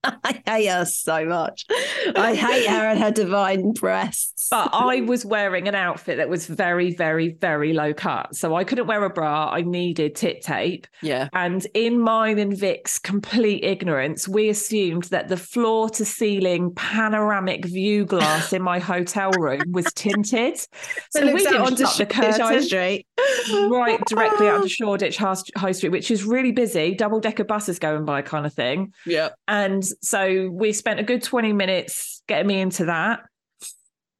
I 0.04 0.42
hate 0.46 0.66
her 0.66 0.84
so 0.84 1.24
much. 1.24 1.66
I 2.14 2.34
hate 2.34 2.66
her 2.68 2.88
and 2.88 2.98
her 3.00 3.10
divine 3.10 3.72
breasts. 3.72 4.46
But 4.50 4.70
I 4.72 5.02
was 5.02 5.26
wearing 5.26 5.68
an 5.68 5.74
outfit 5.74 6.16
that 6.18 6.28
was 6.28 6.46
very, 6.46 6.94
very, 6.94 7.30
very 7.30 7.72
low 7.72 7.92
cut. 7.92 8.34
So 8.34 8.54
I 8.54 8.64
couldn't 8.64 8.86
wear 8.86 9.04
a 9.04 9.10
bra. 9.10 9.50
I 9.50 9.62
needed 9.62 10.14
tit 10.14 10.40
tape. 10.42 10.86
yeah. 11.02 11.28
And 11.32 11.66
in 11.74 12.00
mine 12.00 12.38
and 12.38 12.56
Vic's 12.56 12.98
complete 12.98 13.64
ignorance, 13.64 14.26
we 14.28 14.48
assumed 14.48 15.04
that 15.04 15.28
the 15.28 15.36
floor 15.36 15.90
to 15.90 16.04
ceiling 16.04 16.72
panoramic 16.74 17.64
view 17.64 18.04
glass 18.06 18.52
in 18.52 18.62
my 18.62 18.78
hotel 18.78 19.30
room 19.32 19.62
was 19.72 19.92
tinted. 19.94 20.58
So 21.10 21.32
we 21.32 21.38
didn't 21.42 21.60
onto 21.62 21.86
shut 21.86 22.08
the 22.08 22.14
Shoreditch 22.14 22.36
High 22.40 22.48
curtain 22.48 22.62
Street. 22.62 23.06
right 23.70 24.00
directly 24.06 24.46
out 24.48 24.62
to 24.62 24.68
Shoreditch 24.68 25.16
High 25.16 25.34
High 25.56 25.72
Street, 25.72 25.90
which 25.90 26.10
is 26.10 26.24
really 26.24 26.52
busy, 26.52 26.94
double 26.94 27.18
decker 27.20 27.44
buses 27.44 27.78
going 27.78 28.04
by 28.04 28.22
kind 28.22 28.46
of 28.46 28.52
thing. 28.52 28.92
Yeah. 29.06 29.30
And 29.46 29.87
so 30.02 30.48
we 30.50 30.72
spent 30.72 31.00
a 31.00 31.02
good 31.02 31.22
20 31.22 31.52
minutes 31.52 32.22
getting 32.28 32.46
me 32.46 32.60
into 32.60 32.86
that. 32.86 33.20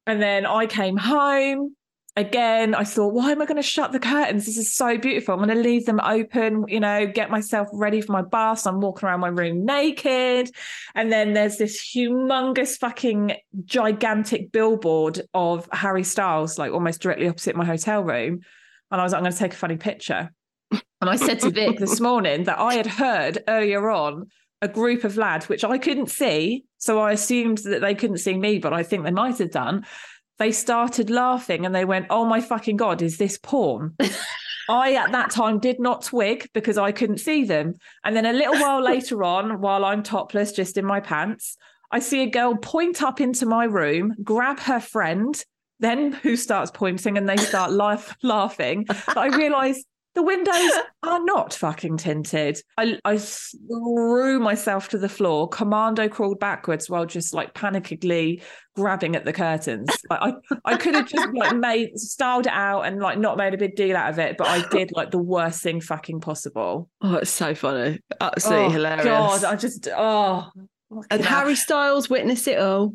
And 0.07 0.21
then 0.21 0.45
I 0.45 0.65
came 0.65 0.97
home. 0.97 1.75
Again, 2.15 2.75
I 2.75 2.83
thought, 2.83 3.13
why 3.13 3.31
am 3.31 3.41
I 3.41 3.45
going 3.45 3.61
to 3.61 3.61
shut 3.61 3.91
the 3.91 3.99
curtains? 3.99 4.45
This 4.45 4.57
is 4.57 4.73
so 4.73 4.97
beautiful. 4.97 5.35
I'm 5.35 5.45
going 5.45 5.55
to 5.55 5.63
leave 5.63 5.85
them 5.85 6.01
open, 6.01 6.65
you 6.67 6.79
know, 6.79 7.05
get 7.05 7.29
myself 7.29 7.69
ready 7.71 8.01
for 8.01 8.11
my 8.11 8.23
bath. 8.23 8.59
So 8.59 8.71
I'm 8.71 8.81
walking 8.81 9.07
around 9.07 9.21
my 9.21 9.29
room 9.29 9.63
naked. 9.63 10.51
And 10.95 11.11
then 11.11 11.33
there's 11.33 11.57
this 11.57 11.79
humongous 11.79 12.77
fucking 12.77 13.33
gigantic 13.63 14.51
billboard 14.51 15.21
of 15.33 15.69
Harry 15.71 16.03
Styles, 16.03 16.57
like 16.57 16.73
almost 16.73 17.01
directly 17.01 17.27
opposite 17.27 17.55
my 17.55 17.65
hotel 17.65 18.03
room. 18.03 18.41
And 18.91 18.99
I 18.99 19.03
was 19.03 19.13
like, 19.13 19.19
I'm 19.19 19.23
going 19.23 19.33
to 19.33 19.39
take 19.39 19.53
a 19.53 19.57
funny 19.57 19.77
picture. 19.77 20.31
And 20.71 21.09
I 21.09 21.15
said 21.15 21.39
to 21.41 21.51
Vic 21.51 21.77
this 21.77 21.99
morning 22.01 22.43
that 22.45 22.59
I 22.59 22.73
had 22.73 22.87
heard 22.87 23.43
earlier 23.47 23.89
on 23.89 24.27
a 24.61 24.67
group 24.67 25.03
of 25.03 25.17
lads, 25.17 25.47
which 25.47 25.63
I 25.63 25.77
couldn't 25.77 26.09
see. 26.09 26.65
So 26.77 26.99
I 26.99 27.11
assumed 27.13 27.59
that 27.59 27.81
they 27.81 27.95
couldn't 27.95 28.17
see 28.17 28.37
me, 28.37 28.59
but 28.59 28.73
I 28.73 28.83
think 28.83 29.03
they 29.03 29.11
might 29.11 29.37
have 29.37 29.51
done. 29.51 29.85
They 30.37 30.51
started 30.51 31.09
laughing 31.09 31.65
and 31.65 31.75
they 31.75 31.85
went, 31.85 32.07
Oh 32.09 32.25
my 32.25 32.41
fucking 32.41 32.77
God, 32.77 33.01
is 33.01 33.17
this 33.17 33.37
porn? 33.37 33.95
I 34.69 34.93
at 34.93 35.11
that 35.11 35.31
time 35.31 35.59
did 35.59 35.79
not 35.79 36.03
twig 36.03 36.47
because 36.53 36.77
I 36.77 36.91
couldn't 36.91 37.17
see 37.17 37.43
them. 37.43 37.73
And 38.03 38.15
then 38.15 38.25
a 38.25 38.33
little 38.33 38.59
while 38.59 38.81
later 38.81 39.23
on, 39.35 39.61
while 39.61 39.83
I'm 39.83 40.03
topless, 40.03 40.51
just 40.51 40.77
in 40.77 40.85
my 40.85 40.99
pants, 40.99 41.57
I 41.91 41.99
see 41.99 42.21
a 42.21 42.29
girl 42.29 42.55
point 42.55 43.01
up 43.01 43.19
into 43.19 43.47
my 43.47 43.65
room, 43.65 44.13
grab 44.23 44.59
her 44.59 44.79
friend, 44.79 45.43
then 45.79 46.11
who 46.11 46.35
starts 46.35 46.71
pointing 46.71 47.17
and 47.17 47.27
they 47.27 47.37
start 47.37 47.71
laugh, 47.71 48.15
laughing. 48.21 48.85
But 48.87 49.17
I 49.17 49.27
realise 49.37 49.83
the 50.15 50.23
windows 50.23 50.71
are 51.03 51.23
not 51.23 51.53
fucking 51.53 51.97
tinted. 51.97 52.61
I, 52.77 52.99
I 53.05 53.17
threw 53.17 54.39
myself 54.39 54.89
to 54.89 54.97
the 54.97 55.09
floor, 55.09 55.47
commando 55.47 56.07
crawled 56.07 56.39
backwards 56.39 56.89
while 56.89 57.05
just 57.05 57.33
like 57.33 57.53
panickedly 57.53 58.41
grabbing 58.75 59.15
at 59.15 59.25
the 59.25 59.33
curtains. 59.33 59.89
Like, 60.09 60.19
I, 60.21 60.33
I 60.65 60.77
could 60.77 60.95
have 60.95 61.07
just 61.07 61.29
like 61.33 61.55
made 61.55 61.97
styled 61.97 62.47
it 62.47 62.53
out 62.53 62.81
and 62.81 62.99
like 62.99 63.19
not 63.19 63.37
made 63.37 63.53
a 63.53 63.57
big 63.57 63.75
deal 63.75 63.95
out 63.95 64.09
of 64.09 64.19
it, 64.19 64.37
but 64.37 64.47
I 64.47 64.67
did 64.71 64.91
like 64.93 65.11
the 65.11 65.21
worst 65.21 65.61
thing 65.61 65.81
fucking 65.81 66.21
possible. 66.21 66.89
Oh, 67.01 67.15
it's 67.15 67.31
so 67.31 67.53
funny. 67.53 67.99
Absolutely 68.19 68.65
oh, 68.65 68.69
hilarious. 68.69 69.05
God, 69.05 69.43
I 69.43 69.55
just 69.55 69.87
oh. 69.95 70.49
and. 71.09 71.23
Harry 71.23 71.55
Styles 71.55 72.09
witnessed 72.09 72.47
it 72.47 72.59
all. 72.59 72.93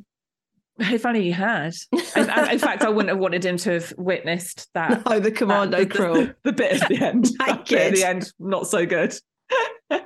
If 0.79 1.07
only 1.07 1.23
he 1.23 1.31
had. 1.31 1.75
In, 2.17 2.29
in 2.51 2.59
fact, 2.59 2.83
I 2.83 2.89
wouldn't 2.89 3.11
have 3.11 3.19
wanted 3.19 3.45
him 3.45 3.57
to 3.59 3.75
have 3.75 3.93
witnessed 3.97 4.69
that. 4.75 5.03
Oh, 5.07 5.21
the 5.21 5.31
commando 5.31 5.79
the, 5.79 5.87
crawl. 5.87 6.15
The, 6.15 6.37
the 6.45 6.53
bit 6.53 6.83
at 6.83 6.89
the 6.89 6.97
end. 6.97 7.27
that 7.39 7.69
bit 7.69 7.81
at 7.81 7.95
the 7.95 8.05
end, 8.05 8.33
not 8.39 8.67
so 8.67 8.87
good. 8.87 9.15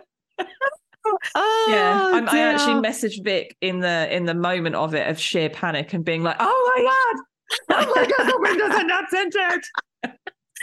Oh, 1.34 1.66
yeah, 1.70 2.10
I'm, 2.12 2.28
I 2.28 2.40
actually 2.40 2.82
messaged 2.86 3.24
Vic 3.24 3.56
in 3.62 3.80
the 3.80 4.14
in 4.14 4.26
the 4.26 4.34
moment 4.34 4.74
of 4.74 4.94
it 4.94 5.08
of 5.08 5.18
sheer 5.18 5.48
panic 5.48 5.94
and 5.94 6.04
being 6.04 6.22
like, 6.22 6.36
"Oh 6.38 6.74
my 6.76 6.82
god, 6.84 7.86
oh 7.88 7.92
my 7.96 8.04
god, 8.04 8.30
the 8.30 8.38
windows 8.38 8.78
are 8.78 8.84
not 8.84 9.04
tinted." 9.10 9.64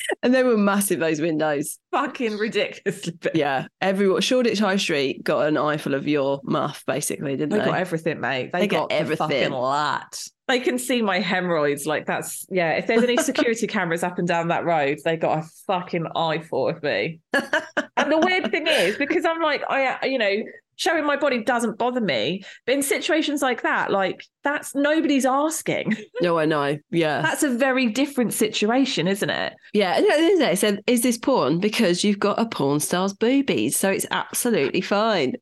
And 0.24 0.33
they 0.33 0.43
were 0.43 0.57
massive, 0.57 1.00
those 1.00 1.21
windows. 1.21 1.77
Fucking 1.91 2.38
ridiculously 2.38 3.13
big. 3.19 3.35
Yeah. 3.35 3.67
Everyone, 3.81 4.21
Shoreditch 4.21 4.59
High 4.59 4.77
Street 4.77 5.24
got 5.24 5.47
an 5.47 5.57
eyeful 5.57 5.93
of 5.93 6.07
your 6.07 6.39
muff, 6.43 6.83
basically, 6.88 7.35
didn't 7.38 7.50
They 7.51 7.59
they? 7.59 7.65
got 7.65 7.79
everything, 7.79 8.19
mate. 8.19 8.51
They, 8.51 8.62
They 8.62 8.67
got 8.67 8.89
get 8.89 9.00
everything. 9.01 9.27
fucking 9.29 9.51
lot. 9.51 10.17
They 10.47 10.59
can 10.59 10.77
see 10.77 11.01
my 11.01 11.19
hemorrhoids. 11.19 11.85
Like 11.88 12.05
that's 12.05 12.45
yeah. 12.50 12.71
If 12.74 12.85
there's 12.88 13.03
any 13.03 13.17
security 13.17 13.65
cameras 13.75 14.03
up 14.03 14.19
and 14.19 14.27
down 14.27 14.47
that 14.50 14.63
road, 14.65 15.00
they 15.03 15.17
got 15.17 15.39
a 15.39 15.47
fucking 15.67 16.05
eye 16.15 16.39
for 16.39 16.69
of 16.71 16.83
me. 16.83 17.19
and 17.33 18.12
the 18.12 18.19
weird 18.19 18.51
thing 18.51 18.67
is 18.67 18.95
because 18.97 19.25
I'm 19.25 19.41
like 19.41 19.63
I, 19.69 20.05
you 20.05 20.17
know, 20.19 20.35
showing 20.75 21.05
my 21.05 21.15
body 21.15 21.44
doesn't 21.44 21.77
bother 21.77 22.01
me, 22.01 22.44
but 22.65 22.75
in 22.75 22.84
situations 22.84 23.41
like 23.41 23.62
that, 23.63 23.91
like 23.91 24.25
that's 24.44 24.75
nobody's 24.75 25.25
asking. 25.25 25.96
no, 26.22 26.38
I 26.38 26.46
know. 26.46 26.77
Yeah. 26.91 27.22
That's 27.22 27.44
a 27.44 27.50
very 27.50 27.88
different 27.88 28.34
situation, 28.34 29.08
isn't 29.08 29.29
it? 29.29 29.53
Yeah. 29.74 30.00
No, 30.00 30.15
isn't 30.15 30.48
it? 30.48 30.58
Said, 30.58 30.82
is 30.88 31.01
this 31.01 31.17
porn? 31.17 31.60
Because 31.60 32.03
you've 32.03 32.20
got 32.20 32.39
a 32.39 32.46
porn 32.46 32.79
star's 32.79 33.13
boobies. 33.13 33.77
So 33.77 33.89
it's 33.89 34.05
absolutely 34.12 34.82
fine. 34.82 35.34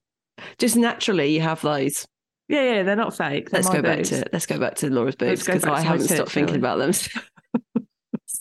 Just 0.58 0.76
naturally, 0.76 1.34
you 1.34 1.42
have 1.42 1.62
those. 1.62 2.06
Yeah, 2.50 2.76
yeah, 2.76 2.84
they're 2.84 2.96
not 2.96 3.16
fake. 3.16 3.50
They're 3.50 3.62
Let's 3.62 3.74
go 3.74 3.82
back 3.82 4.04
to 4.04 4.26
let's 4.34 4.46
go 4.46 4.60
back 4.60 4.76
to 4.76 4.90
Laura's 4.90 5.16
boobs 5.16 5.46
because 5.46 5.64
I 5.64 5.82
haven't 5.82 6.08
stopped 6.08 6.32
thinking 6.32 6.58
about 6.58 6.78
them 6.78 6.92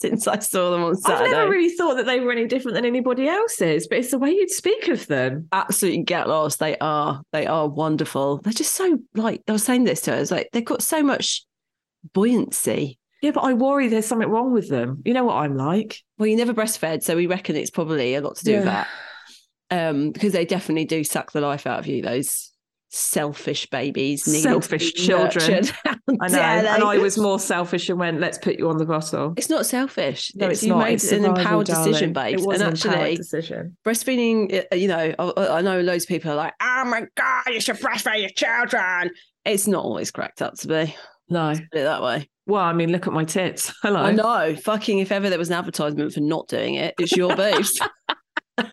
since 0.03 0.27
I 0.27 0.37
saw 0.39 0.69
them 0.69 0.83
on 0.83 0.97
Saturday. 0.97 1.29
I've 1.29 1.31
never 1.31 1.49
really 1.49 1.73
thought 1.73 1.95
that 1.95 2.05
they 2.05 2.19
were 2.19 2.33
any 2.33 2.45
different 2.45 2.75
than 2.75 2.85
anybody 2.85 3.29
else's, 3.29 3.87
but 3.87 3.99
it's 3.99 4.11
the 4.11 4.19
way 4.19 4.31
you'd 4.31 4.51
speak 4.51 4.89
of 4.89 5.07
them. 5.07 5.47
absolutely 5.53 6.03
get 6.03 6.27
lost. 6.27 6.59
They 6.59 6.77
are. 6.79 7.21
They 7.31 7.47
are 7.47 7.69
wonderful. 7.69 8.39
They're 8.39 8.51
just 8.51 8.73
so 8.73 8.99
like 9.15 9.41
I 9.47 9.53
was 9.53 9.63
saying 9.63 9.85
this 9.85 10.01
to 10.01 10.13
us. 10.13 10.29
Like 10.29 10.49
they've 10.51 10.65
got 10.65 10.83
so 10.83 11.01
much 11.01 11.45
buoyancy. 12.13 12.99
Yeah, 13.21 13.31
but 13.31 13.45
I 13.45 13.53
worry 13.53 13.87
there's 13.87 14.05
something 14.05 14.27
wrong 14.27 14.51
with 14.51 14.67
them. 14.67 15.01
You 15.05 15.13
know 15.13 15.23
what 15.23 15.37
I'm 15.37 15.55
like. 15.55 16.01
Well, 16.17 16.27
you 16.27 16.35
never 16.35 16.53
breastfed, 16.53 17.03
so 17.03 17.15
we 17.15 17.27
reckon 17.27 17.55
it's 17.55 17.71
probably 17.71 18.15
a 18.15 18.21
lot 18.21 18.35
to 18.35 18.43
do 18.43 18.55
with 18.57 18.65
that. 18.65 18.87
Um, 19.71 20.11
because 20.11 20.33
they 20.33 20.43
definitely 20.43 20.85
do 20.85 21.05
suck 21.05 21.31
the 21.31 21.39
life 21.39 21.65
out 21.65 21.79
of 21.79 21.87
you. 21.87 22.01
Those 22.01 22.51
selfish 22.93 23.65
babies, 23.69 24.23
Selfish 24.43 24.93
children. 24.93 25.65
I 25.85 26.27
know. 26.27 26.39
And? 26.39 26.83
I 26.83 26.97
was 26.99 27.17
more 27.17 27.39
selfish 27.39 27.89
and 27.89 27.99
went, 27.99 28.19
let's 28.19 28.37
put 28.37 28.57
you 28.59 28.69
on 28.69 28.77
the 28.77 28.85
bottle. 28.85 29.33
It's 29.35 29.49
not 29.49 29.65
selfish. 29.65 30.31
No, 30.35 30.47
it's, 30.47 30.61
you 30.63 30.69
not. 30.69 30.79
made 30.85 30.93
It's 30.93 31.11
an 31.11 31.25
empowered 31.25 31.65
decision, 31.65 32.13
darling. 32.13 32.31
babes. 32.33 32.43
It 32.43 32.47
was 32.47 32.61
and 32.61 32.69
an 32.69 32.75
empowered 32.75 32.95
actually, 32.99 33.15
decision. 33.15 33.77
breastfeeding, 33.85 34.65
uh, 34.71 34.75
you 34.75 34.87
know, 34.87 35.13
I, 35.17 35.47
I 35.57 35.61
know 35.61 35.81
loads 35.81 36.03
of 36.03 36.07
people 36.07 36.31
are 36.31 36.35
like, 36.35 36.53
oh 36.61 36.83
my 36.85 37.03
God, 37.15 37.43
you 37.47 37.59
should 37.59 37.77
breastfeed 37.77 38.21
your 38.21 38.29
children. 38.29 39.11
It's 39.43 39.67
not 39.67 39.83
always 39.83 40.11
cracked 40.11 40.41
up 40.41 40.53
to 40.59 40.67
be, 40.67 40.95
No. 41.29 41.53
put 41.53 41.79
it 41.79 41.83
that 41.83 42.01
way. 42.03 42.29
Well, 42.45 42.61
I 42.61 42.73
mean, 42.73 42.91
look 42.91 43.07
at 43.07 43.13
my 43.13 43.23
tits. 43.23 43.73
Hello. 43.81 44.01
I 44.01 44.11
know. 44.11 44.55
Fucking 44.55 44.99
if 44.99 45.11
ever 45.11 45.29
there 45.29 45.39
was 45.39 45.49
an 45.49 45.55
advertisement 45.55 46.13
for 46.13 46.19
not 46.19 46.47
doing 46.47 46.75
it, 46.75 46.93
it's 46.99 47.15
your 47.15 47.35
boobs. 47.35 47.79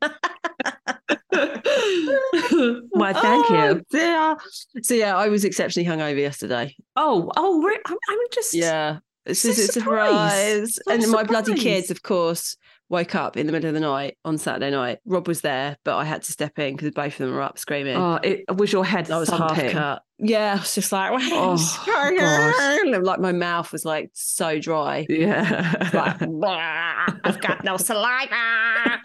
Why, 2.90 3.12
thank 3.12 3.50
Oh, 3.50 3.68
you. 3.68 3.82
dear. 3.90 4.36
So 4.82 4.94
yeah, 4.94 5.16
I 5.16 5.28
was 5.28 5.44
exceptionally 5.44 5.88
hungover 5.88 6.18
yesterday. 6.18 6.74
Oh, 6.96 7.30
oh, 7.36 7.70
I'm, 7.86 7.96
I'm 8.08 8.18
just. 8.32 8.54
Yeah. 8.54 8.98
It's 9.26 9.44
a 9.44 9.54
surprise. 9.54 10.76
So 10.76 10.92
and 10.92 11.08
my 11.10 11.22
bloody 11.24 11.54
kids, 11.54 11.90
of 11.90 12.02
course, 12.02 12.56
woke 12.90 13.14
up 13.14 13.36
in 13.36 13.46
the 13.46 13.52
middle 13.52 13.68
of 13.68 13.74
the 13.74 13.80
night 13.80 14.18
on 14.24 14.36
Saturday 14.36 14.70
night. 14.70 14.98
Rob 15.06 15.26
was 15.28 15.40
there, 15.40 15.76
but 15.84 15.96
I 15.96 16.04
had 16.04 16.22
to 16.24 16.32
step 16.32 16.58
in 16.58 16.74
because 16.76 16.90
both 16.90 17.12
of 17.14 17.18
them 17.18 17.32
were 17.32 17.40
up 17.40 17.58
screaming. 17.58 17.96
Oh, 17.96 18.18
it 18.22 18.44
was 18.54 18.72
your 18.72 18.84
head 18.84 19.10
I 19.10 19.18
was 19.18 19.28
half 19.30 19.56
cut. 19.70 20.02
Yeah, 20.18 20.54
I 20.56 20.60
was 20.60 20.74
just 20.74 20.92
like, 20.92 21.12
Oh, 21.14 22.98
like 23.02 23.20
my 23.20 23.32
mouth 23.32 23.72
was 23.72 23.84
like 23.84 24.10
so 24.12 24.58
dry. 24.58 25.06
Yeah. 25.08 25.72
Like, 25.94 26.20
I've 27.24 27.40
got 27.40 27.64
no 27.64 27.76
saliva. 27.76 28.28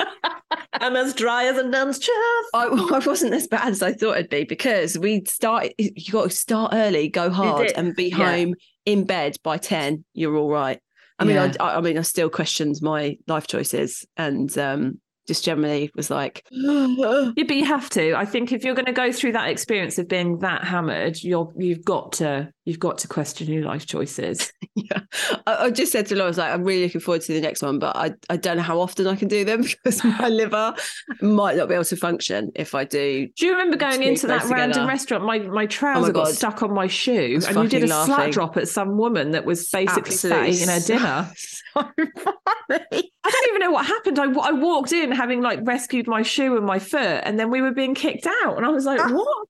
I'm 0.73 0.95
as 0.97 1.13
dry 1.13 1.45
as 1.45 1.57
a 1.57 1.63
nun's 1.63 1.99
chaff. 1.99 2.13
I, 2.53 2.65
I 2.93 2.99
wasn't 3.05 3.33
as 3.33 3.47
bad 3.47 3.69
as 3.69 3.81
I 3.81 3.93
thought 3.93 4.17
it'd 4.17 4.29
be 4.29 4.43
because 4.43 4.97
we 4.97 5.23
started. 5.25 5.73
You 5.77 6.11
got 6.11 6.23
to 6.23 6.29
start 6.35 6.73
early, 6.73 7.07
go 7.07 7.29
hard, 7.29 7.71
and 7.77 7.95
be 7.95 8.09
Yeah. 8.09 8.17
home 8.31 8.55
in 8.85 9.05
bed 9.05 9.37
by 9.43 9.57
ten. 9.57 10.03
You're 10.13 10.35
all 10.35 10.49
right. 10.49 10.79
I 11.19 11.23
mean, 11.23 11.35
Yeah. 11.35 11.53
I, 11.59 11.77
I 11.77 11.81
mean, 11.81 11.97
I 11.97 12.01
still 12.01 12.29
questioned 12.29 12.75
my 12.81 13.17
life 13.27 13.47
choices, 13.47 14.05
and 14.17 14.55
um, 14.57 14.99
just 15.27 15.43
generally 15.43 15.91
was 15.95 16.09
like, 16.09 16.45
Yeah, 16.51 17.43
but 17.47 17.55
you 17.55 17.65
have 17.65 17.89
to. 17.91 18.15
I 18.15 18.25
think 18.25 18.51
if 18.51 18.63
you're 18.63 18.75
going 18.75 18.85
to 18.85 18.91
go 18.91 19.11
through 19.11 19.33
that 19.33 19.49
experience 19.49 19.97
of 19.97 20.07
being 20.07 20.39
that 20.39 20.63
hammered, 20.63 21.21
you're 21.23 21.51
you've 21.57 21.85
got 21.85 22.13
to 22.13 22.51
you've 22.65 22.79
got 22.79 22.97
to 22.97 23.07
question 23.07 23.47
your 23.47 23.63
life 23.63 23.85
choices. 23.85 24.51
yeah. 24.75 24.99
I, 25.45 25.65
I 25.65 25.71
just 25.71 25.91
said 25.91 26.07
to 26.07 26.15
Laura, 26.15 26.25
I 26.25 26.29
was 26.29 26.37
like, 26.37 26.51
I'm 26.51 26.63
really 26.63 26.83
looking 26.83 27.01
forward 27.01 27.21
to 27.21 27.33
the 27.33 27.39
next 27.39 27.61
one, 27.61 27.79
but 27.79 27.95
I, 27.95 28.13
I 28.29 28.37
don't 28.37 28.57
know 28.57 28.63
how 28.63 28.79
often 28.79 29.07
I 29.07 29.15
can 29.15 29.27
do 29.27 29.45
them 29.45 29.61
because 29.83 30.03
my 30.03 30.27
liver 30.27 30.75
might 31.21 31.55
not 31.55 31.69
be 31.69 31.75
able 31.75 31.85
to 31.85 31.95
function 31.95 32.51
if 32.55 32.73
I 32.75 32.83
do. 32.83 33.29
Do 33.37 33.45
you 33.45 33.51
remember 33.51 33.77
going 33.77 34.03
into 34.03 34.27
that 34.27 34.41
close 34.41 34.51
random 34.51 34.87
restaurant? 34.87 35.23
My 35.23 35.39
my 35.39 35.63
oh 35.63 35.67
trouser 35.67 36.11
got 36.11 36.29
stuck 36.29 36.63
on 36.63 36.73
my 36.73 36.87
shoe, 36.87 37.39
and 37.47 37.55
you 37.57 37.69
did 37.69 37.83
a 37.83 37.87
slut 37.87 38.31
drop 38.31 38.57
at 38.57 38.67
some 38.67 38.97
woman 38.97 39.31
that 39.31 39.45
was 39.45 39.69
basically 39.69 40.11
Absolutely 40.13 40.63
in 40.63 40.69
her 40.69 40.79
dinner. 40.79 41.31
So 41.75 41.81
funny. 41.83 43.11
I 43.25 43.29
don't 43.29 43.49
even 43.49 43.59
know 43.59 43.71
what 43.71 43.85
happened. 43.85 44.17
I, 44.17 44.31
I 44.31 44.53
walked 44.53 44.93
in 44.93 45.11
having 45.11 45.41
like 45.41 45.59
rescued 45.63 46.07
my 46.07 46.21
shoe 46.21 46.55
and 46.55 46.65
my 46.65 46.79
foot, 46.79 47.21
and 47.23 47.37
then 47.37 47.51
we 47.51 47.61
were 47.61 47.71
being 47.73 47.95
kicked 47.95 48.25
out, 48.25 48.55
and 48.55 48.65
I 48.65 48.69
was 48.69 48.85
like, 48.85 49.01
"What? 49.11 49.47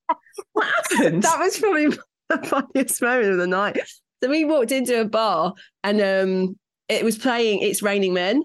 What 0.53 0.65
happened?" 0.65 1.21
that 1.21 1.37
was 1.37 1.59
probably 1.59 1.95
the 2.29 2.37
funniest 2.47 3.01
moment 3.01 3.31
of 3.31 3.37
the 3.37 3.47
night. 3.47 3.79
So 4.23 4.29
we 4.29 4.45
walked 4.45 4.71
into 4.71 5.01
a 5.01 5.05
bar 5.05 5.53
and 5.83 6.01
um 6.01 6.55
it 6.87 7.03
was 7.03 7.17
playing 7.17 7.61
It's 7.61 7.81
Raining 7.81 8.13
Men. 8.13 8.43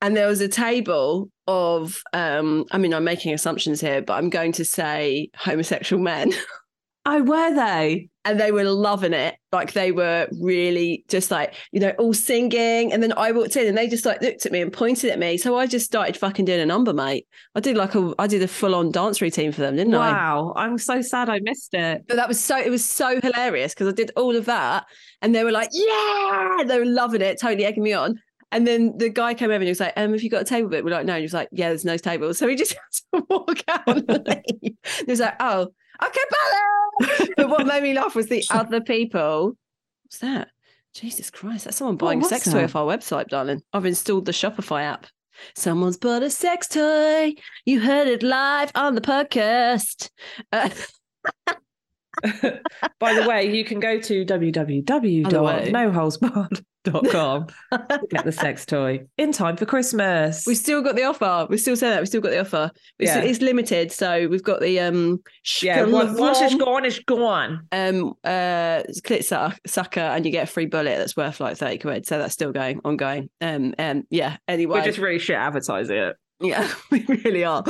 And 0.00 0.16
there 0.16 0.26
was 0.26 0.40
a 0.40 0.48
table 0.48 1.30
of 1.46 2.02
um, 2.12 2.64
I 2.72 2.78
mean, 2.78 2.92
I'm 2.92 3.04
making 3.04 3.32
assumptions 3.34 3.80
here, 3.80 4.02
but 4.02 4.14
I'm 4.14 4.30
going 4.30 4.50
to 4.52 4.64
say 4.64 5.28
homosexual 5.36 6.02
men. 6.02 6.32
oh, 7.06 7.22
were 7.22 7.54
they? 7.54 8.08
And 8.24 8.38
they 8.38 8.52
were 8.52 8.64
loving 8.64 9.12
it. 9.12 9.36
Like 9.50 9.72
they 9.72 9.92
were 9.92 10.28
really 10.40 11.04
just 11.08 11.30
like, 11.30 11.54
you 11.72 11.80
know, 11.80 11.90
all 11.98 12.14
singing. 12.14 12.92
And 12.92 13.02
then 13.02 13.12
I 13.16 13.32
walked 13.32 13.56
in 13.56 13.66
and 13.66 13.76
they 13.76 13.88
just 13.88 14.06
like 14.06 14.22
looked 14.22 14.46
at 14.46 14.52
me 14.52 14.60
and 14.60 14.72
pointed 14.72 15.10
at 15.10 15.18
me. 15.18 15.36
So 15.36 15.56
I 15.56 15.66
just 15.66 15.86
started 15.86 16.16
fucking 16.16 16.44
doing 16.44 16.60
a 16.60 16.66
number, 16.66 16.92
mate. 16.92 17.26
I 17.54 17.60
did 17.60 17.76
like 17.76 17.94
a 17.94 18.14
I 18.18 18.26
did 18.26 18.42
a 18.42 18.48
full 18.48 18.74
on 18.74 18.90
dance 18.90 19.20
routine 19.20 19.52
for 19.52 19.60
them, 19.60 19.76
didn't 19.76 19.94
I? 19.94 20.12
Wow, 20.12 20.52
I'm 20.56 20.78
so 20.78 21.02
sad 21.02 21.28
I 21.28 21.40
missed 21.40 21.74
it. 21.74 22.04
But 22.06 22.16
that 22.16 22.28
was 22.28 22.42
so 22.42 22.56
it 22.56 22.70
was 22.70 22.84
so 22.84 23.20
hilarious 23.20 23.74
because 23.74 23.88
I 23.88 23.92
did 23.92 24.12
all 24.16 24.36
of 24.36 24.46
that 24.46 24.84
and 25.20 25.34
they 25.34 25.44
were 25.44 25.52
like, 25.52 25.70
yeah, 25.72 26.62
they 26.66 26.78
were 26.78 26.86
loving 26.86 27.22
it, 27.22 27.40
totally 27.40 27.64
egging 27.64 27.82
me 27.82 27.92
on. 27.92 28.20
And 28.52 28.66
then 28.66 28.98
the 28.98 29.08
guy 29.08 29.32
came 29.32 29.46
over 29.46 29.54
and 29.54 29.62
he 29.64 29.70
was 29.70 29.80
like, 29.80 29.94
um, 29.96 30.12
have 30.12 30.22
you 30.22 30.28
got 30.28 30.42
a 30.42 30.44
table 30.44 30.68
bit? 30.68 30.84
We're 30.84 30.90
like, 30.90 31.06
no. 31.06 31.14
And 31.14 31.20
he 31.20 31.24
was 31.24 31.32
like, 31.32 31.48
yeah, 31.52 31.68
there's 31.68 31.86
no 31.86 31.96
table. 31.96 32.34
So 32.42 32.46
we 32.46 32.54
just 32.54 32.74
had 32.74 33.20
to 33.20 33.26
walk 33.30 33.64
out 33.66 33.88
and 33.88 34.26
leave. 34.26 34.74
He 35.06 35.10
was 35.10 35.20
like, 35.20 35.36
oh, 35.40 35.68
okay, 36.06 37.28
but 37.36 37.48
what 37.48 37.66
made 37.66 37.82
me 37.82 37.94
laugh 37.94 38.14
was 38.14 38.28
the 38.28 38.44
other 38.50 38.80
people. 38.80 39.56
What's 40.04 40.18
that? 40.18 40.48
Jesus 40.94 41.30
Christ, 41.30 41.64
that's 41.64 41.78
someone 41.78 41.96
buying 41.96 42.22
a 42.22 42.24
sex 42.24 42.50
toy 42.50 42.64
off 42.64 42.76
our 42.76 42.86
website, 42.86 43.28
darling. 43.28 43.62
I've 43.72 43.86
installed 43.86 44.26
the 44.26 44.32
Shopify 44.32 44.82
app. 44.82 45.06
Someone's 45.56 45.96
bought 45.96 46.22
a 46.22 46.28
sex 46.28 46.68
toy. 46.68 47.34
You 47.64 47.80
heard 47.80 48.08
it 48.08 48.22
live 48.22 48.70
on 48.74 48.94
the 48.94 49.00
podcast. 49.00 50.10
Uh, 50.52 50.68
By 52.98 53.14
the 53.14 53.26
way, 53.28 53.54
you 53.54 53.64
can 53.64 53.80
go 53.80 53.98
to 54.00 54.22
Other 54.22 54.38
way. 54.38 54.52
www.noholesbarred. 55.72 56.62
Get 58.10 58.24
the 58.24 58.32
sex 58.32 58.66
toy 58.74 59.04
in 59.16 59.30
time 59.30 59.56
for 59.56 59.66
Christmas. 59.66 60.44
We 60.46 60.56
still 60.56 60.82
got 60.82 60.96
the 60.96 61.04
offer. 61.04 61.46
We 61.48 61.56
still 61.58 61.76
say 61.76 61.88
that. 61.90 62.00
We 62.00 62.06
still 62.06 62.20
got 62.20 62.30
the 62.30 62.40
offer. 62.40 62.72
It's, 62.98 63.08
Yeah. 63.14 63.20
it's 63.20 63.40
limited, 63.40 63.92
so 63.92 64.26
we've 64.26 64.42
got 64.42 64.60
the 64.60 64.80
um. 64.80 65.22
yeah, 65.62 65.84
once, 65.84 66.18
once 66.18 66.40
it's 66.40 66.56
gone, 66.56 66.84
it's 66.84 66.98
gone. 67.00 67.68
um 67.70 68.14
uh 68.24 68.82
clit 69.04 69.22
sucker 69.66 70.00
and 70.00 70.26
you 70.26 70.32
get 70.32 70.44
a 70.48 70.50
free 70.50 70.66
bullet 70.66 70.98
that's 70.98 71.16
worth 71.16 71.38
like 71.40 71.56
30 71.56 71.78
quid 71.78 72.06
so 72.06 72.18
that's 72.18 72.34
still 72.34 72.50
going 72.52 72.80
ongoing 72.84 73.30
um 73.40 73.74
um 73.78 74.02
yeah 74.10 74.36
anyway 74.48 74.80
We're 74.80 74.84
just 74.84 74.98
really 74.98 75.18
shit 75.20 75.36
advertising 75.36 75.96
it. 75.96 76.16
Yeah 76.42 76.68
we 76.90 77.04
really 77.06 77.44
are 77.44 77.62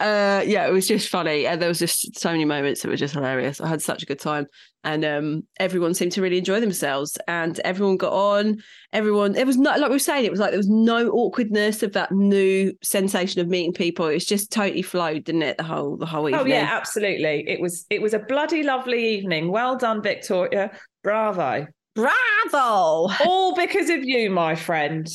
uh 0.00 0.42
yeah 0.44 0.66
it 0.66 0.72
was 0.72 0.86
just 0.86 1.08
funny 1.08 1.46
and 1.46 1.60
there 1.60 1.68
was 1.68 1.78
just 1.78 2.18
so 2.18 2.30
many 2.30 2.44
moments 2.44 2.82
that 2.82 2.88
were 2.88 2.96
just 2.96 3.14
hilarious 3.14 3.60
i 3.60 3.68
had 3.68 3.82
such 3.82 4.02
a 4.02 4.06
good 4.06 4.20
time 4.20 4.46
and 4.82 5.04
um 5.04 5.42
everyone 5.58 5.92
seemed 5.94 6.12
to 6.12 6.22
really 6.22 6.38
enjoy 6.38 6.58
themselves 6.58 7.18
and 7.28 7.60
everyone 7.60 7.96
got 7.96 8.12
on 8.12 8.56
everyone 8.92 9.36
it 9.36 9.46
was 9.46 9.56
not 9.56 9.78
like 9.78 9.90
we 9.90 9.96
were 9.96 9.98
saying 9.98 10.24
it 10.24 10.30
was 10.30 10.40
like 10.40 10.50
there 10.50 10.58
was 10.58 10.68
no 10.68 11.08
awkwardness 11.10 11.82
of 11.82 11.92
that 11.92 12.10
new 12.12 12.72
sensation 12.82 13.40
of 13.40 13.48
meeting 13.48 13.72
people 13.72 14.06
it 14.06 14.14
was 14.14 14.24
just 14.24 14.50
totally 14.50 14.82
flowed 14.82 15.24
didn't 15.24 15.42
it 15.42 15.56
the 15.58 15.62
whole 15.62 15.96
the 15.96 16.06
whole 16.06 16.28
evening 16.28 16.40
Oh 16.40 16.46
yeah, 16.46 16.68
absolutely. 16.70 17.44
It 17.48 17.60
was 17.60 17.86
it 17.90 18.00
was 18.00 18.14
a 18.14 18.18
bloody 18.18 18.62
lovely 18.62 19.16
evening. 19.16 19.50
Well 19.50 19.76
done, 19.76 20.02
Victoria. 20.02 20.70
Bravo. 21.02 21.66
bravo 21.94 23.08
All 23.24 23.54
because 23.54 23.90
of 23.90 24.04
you, 24.04 24.30
my 24.30 24.54
friend. 24.54 25.06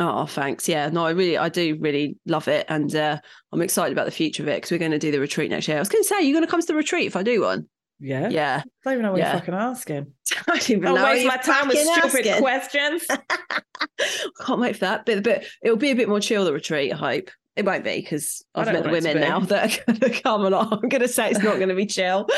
Oh, 0.00 0.26
thanks. 0.26 0.68
Yeah, 0.68 0.88
no, 0.90 1.04
I 1.06 1.10
really, 1.10 1.36
I 1.36 1.48
do 1.48 1.76
really 1.80 2.16
love 2.26 2.46
it, 2.46 2.66
and 2.68 2.94
uh, 2.94 3.18
I'm 3.52 3.62
excited 3.62 3.92
about 3.92 4.04
the 4.06 4.12
future 4.12 4.42
of 4.44 4.48
it 4.48 4.56
because 4.58 4.70
we're 4.70 4.78
going 4.78 4.92
to 4.92 4.98
do 4.98 5.10
the 5.10 5.18
retreat 5.20 5.50
next 5.50 5.66
year. 5.66 5.76
I 5.76 5.80
was 5.80 5.88
going 5.88 6.04
to 6.04 6.08
say, 6.08 6.22
you're 6.22 6.34
going 6.34 6.44
to 6.44 6.50
come 6.50 6.60
to 6.60 6.66
the 6.66 6.74
retreat 6.76 7.06
if 7.06 7.16
I 7.16 7.22
do 7.24 7.40
one. 7.42 7.68
Yeah. 8.00 8.28
Yeah, 8.28 8.62
I 8.64 8.68
Don't 8.84 8.92
even 8.92 9.02
know 9.02 9.10
what 9.10 9.18
Yeah. 9.18 9.32
you're 9.32 9.40
fucking 9.40 9.54
asking. 9.54 10.12
I 10.46 10.52
don't 10.52 10.70
even 10.70 10.86
I'll 10.86 10.94
know. 10.94 11.02
waste 11.04 11.26
my 11.26 11.36
time 11.36 11.66
with 11.66 11.78
stupid 11.78 12.26
asking. 12.28 12.42
questions. 12.42 13.06
Can't 14.46 14.60
wait 14.60 14.74
for 14.74 14.80
that. 14.80 15.04
But 15.04 15.24
but 15.24 15.44
it'll 15.62 15.76
be 15.76 15.90
a 15.90 15.96
bit 15.96 16.08
more 16.08 16.20
chill. 16.20 16.44
The 16.44 16.52
retreat, 16.52 16.92
I 16.92 16.96
hope. 16.96 17.30
It 17.56 17.64
won't 17.64 17.82
be 17.82 17.96
because 18.00 18.44
I've 18.54 18.66
met 18.66 18.84
the 18.84 18.90
want 18.90 18.98
it 18.98 19.00
to 19.00 19.08
women 19.18 19.28
now 19.28 19.40
that 19.40 19.80
are 19.80 19.84
going 19.84 19.98
to 20.12 20.20
come 20.22 20.44
along. 20.46 20.72
I'm 20.80 20.88
going 20.88 21.02
to 21.02 21.08
say 21.08 21.28
it's 21.30 21.42
not 21.42 21.56
going 21.56 21.70
to 21.70 21.74
be 21.74 21.86
chill. 21.86 22.28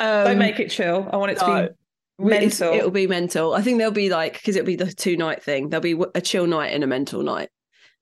Um, 0.00 0.24
Don't 0.24 0.38
make 0.38 0.58
it 0.58 0.68
chill. 0.68 1.08
I 1.12 1.16
want 1.16 1.30
it 1.30 1.38
to 1.38 1.46
no. 1.46 1.62
be 1.68 1.74
mental. 2.18 2.72
It'll 2.72 2.90
be 2.90 3.06
mental. 3.06 3.54
I 3.54 3.62
think 3.62 3.78
there'll 3.78 3.92
be 3.92 4.10
like 4.10 4.34
because 4.34 4.56
it'll 4.56 4.66
be 4.66 4.76
the 4.76 4.92
two 4.92 5.16
night 5.16 5.42
thing. 5.42 5.68
There'll 5.68 5.82
be 5.82 5.96
a 6.14 6.20
chill 6.20 6.46
night 6.46 6.68
and 6.68 6.84
a 6.84 6.86
mental 6.86 7.22
night. 7.22 7.48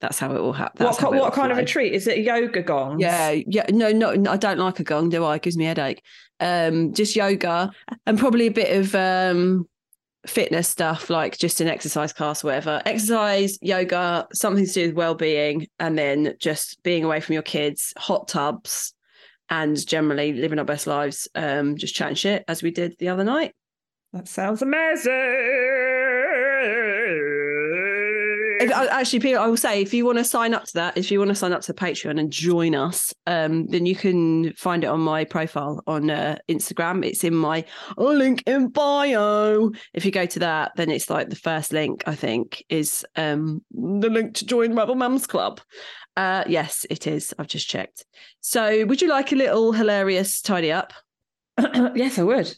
That's 0.00 0.19
how 0.19 0.35
it 0.35 0.40
will 0.40 0.52
happen. 0.52 0.85
what, 0.85 1.12
what 1.12 1.33
kind 1.33 1.52
of 1.52 1.59
retreat? 1.59 1.92
Is 1.92 2.09
it 2.09 2.19
yoga 2.19 2.61
gongs? 2.62 3.00
Yeah, 3.00 3.31
yeah. 3.47 3.66
No, 3.71 3.92
no, 3.92 4.14
no, 4.14 4.33
I 4.33 4.37
don't 4.37 4.59
like 4.59 4.81
a 4.81 4.85
gong, 4.85 5.11
do 5.11 5.25
I? 5.25 5.37
It 5.37 5.42
gives 5.42 5.57
me 5.57 5.64
headache. 5.64 6.02
Um, 6.40 6.92
just 6.92 7.14
yoga 7.14 7.71
and 8.04 8.19
probably 8.19 8.49
a 8.49 8.50
bit 8.50 8.76
of 8.76 8.95
um 8.97 9.69
fitness 10.26 10.69
stuff, 10.69 11.09
like 11.09 11.38
just 11.38 11.61
an 11.61 11.69
exercise 11.69 12.12
class, 12.12 12.42
or 12.42 12.49
whatever. 12.49 12.83
Exercise, 12.85 13.59
yoga, 13.62 14.26
something 14.33 14.66
to 14.66 14.73
do 14.73 14.87
with 14.87 14.97
well-being, 14.97 15.66
and 15.78 15.97
then 15.99 16.35
just 16.38 16.83
being 16.83 17.04
away 17.04 17.21
from 17.21 17.35
your 17.35 17.42
kids, 17.42 17.92
hot 17.97 18.28
tubs, 18.28 18.95
and 19.50 19.85
generally 19.87 20.33
living 20.33 20.59
our 20.59 20.64
best 20.64 20.87
lives. 20.87 21.28
Um, 21.35 21.76
just 21.76 21.95
chatting 21.95 22.16
shit 22.16 22.45
as 22.49 22.62
we 22.62 22.71
did 22.71 22.97
the 22.99 23.09
other 23.09 23.25
night. 23.25 23.54
That 24.12 24.28
sounds 24.28 24.61
amazing. 24.61 25.12
Actually, 28.71 29.21
Peter, 29.21 29.38
I 29.38 29.47
will 29.47 29.57
say 29.57 29.81
if 29.81 29.95
you 29.95 30.04
want 30.04 30.19
to 30.19 30.25
sign 30.25 30.52
up 30.52 30.64
to 30.64 30.75
that, 30.75 30.99
if 30.99 31.11
you 31.11 31.19
want 31.19 31.31
to 31.31 31.35
sign 31.35 31.52
up 31.52 31.62
to 31.62 31.75
Patreon 31.75 32.21
and 32.21 32.31
join 32.31 32.75
us, 32.75 33.12
um, 33.26 33.66
then 33.69 33.87
you 33.87 33.97
can 33.97 34.52
find 34.52 34.85
it 34.85 34.88
on 34.88 35.00
my 35.00 35.25
profile 35.25 35.83
on 35.87 36.11
uh, 36.11 36.37
Instagram. 36.49 37.04
It's 37.04 37.25
in 37.25 37.35
my 37.35 37.64
link 37.97 38.42
in 38.47 38.69
bio. 38.69 39.71
If 39.95 40.04
you 40.04 40.11
go 40.11 40.26
to 40.26 40.38
that, 40.40 40.73
then 40.76 40.90
it's 40.90 41.09
like 41.09 41.31
the 41.31 41.37
first 41.37 41.73
link, 41.73 42.04
I 42.07 42.14
think, 42.14 42.62
is 42.69 43.07
um, 43.16 43.64
the 43.73 44.11
link 44.11 44.35
to 44.35 44.47
join 44.47 44.76
Rebel 44.76 44.95
Mums 44.95 45.26
Club. 45.26 45.61
Uh, 46.16 46.45
yes, 46.47 46.85
it 46.90 47.07
is. 47.07 47.33
I've 47.38 47.49
just 47.49 47.69
checked. 47.69 48.04
So, 48.40 48.85
would 48.85 49.00
you 49.00 49.09
like 49.09 49.33
a 49.33 49.37
little 49.37 49.73
hilarious 49.73 50.42
tidy 50.42 50.71
up? 50.71 50.92
yes, 51.95 52.19
I 52.19 52.23
would. 52.23 52.54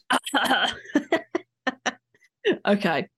okay. 2.67 3.09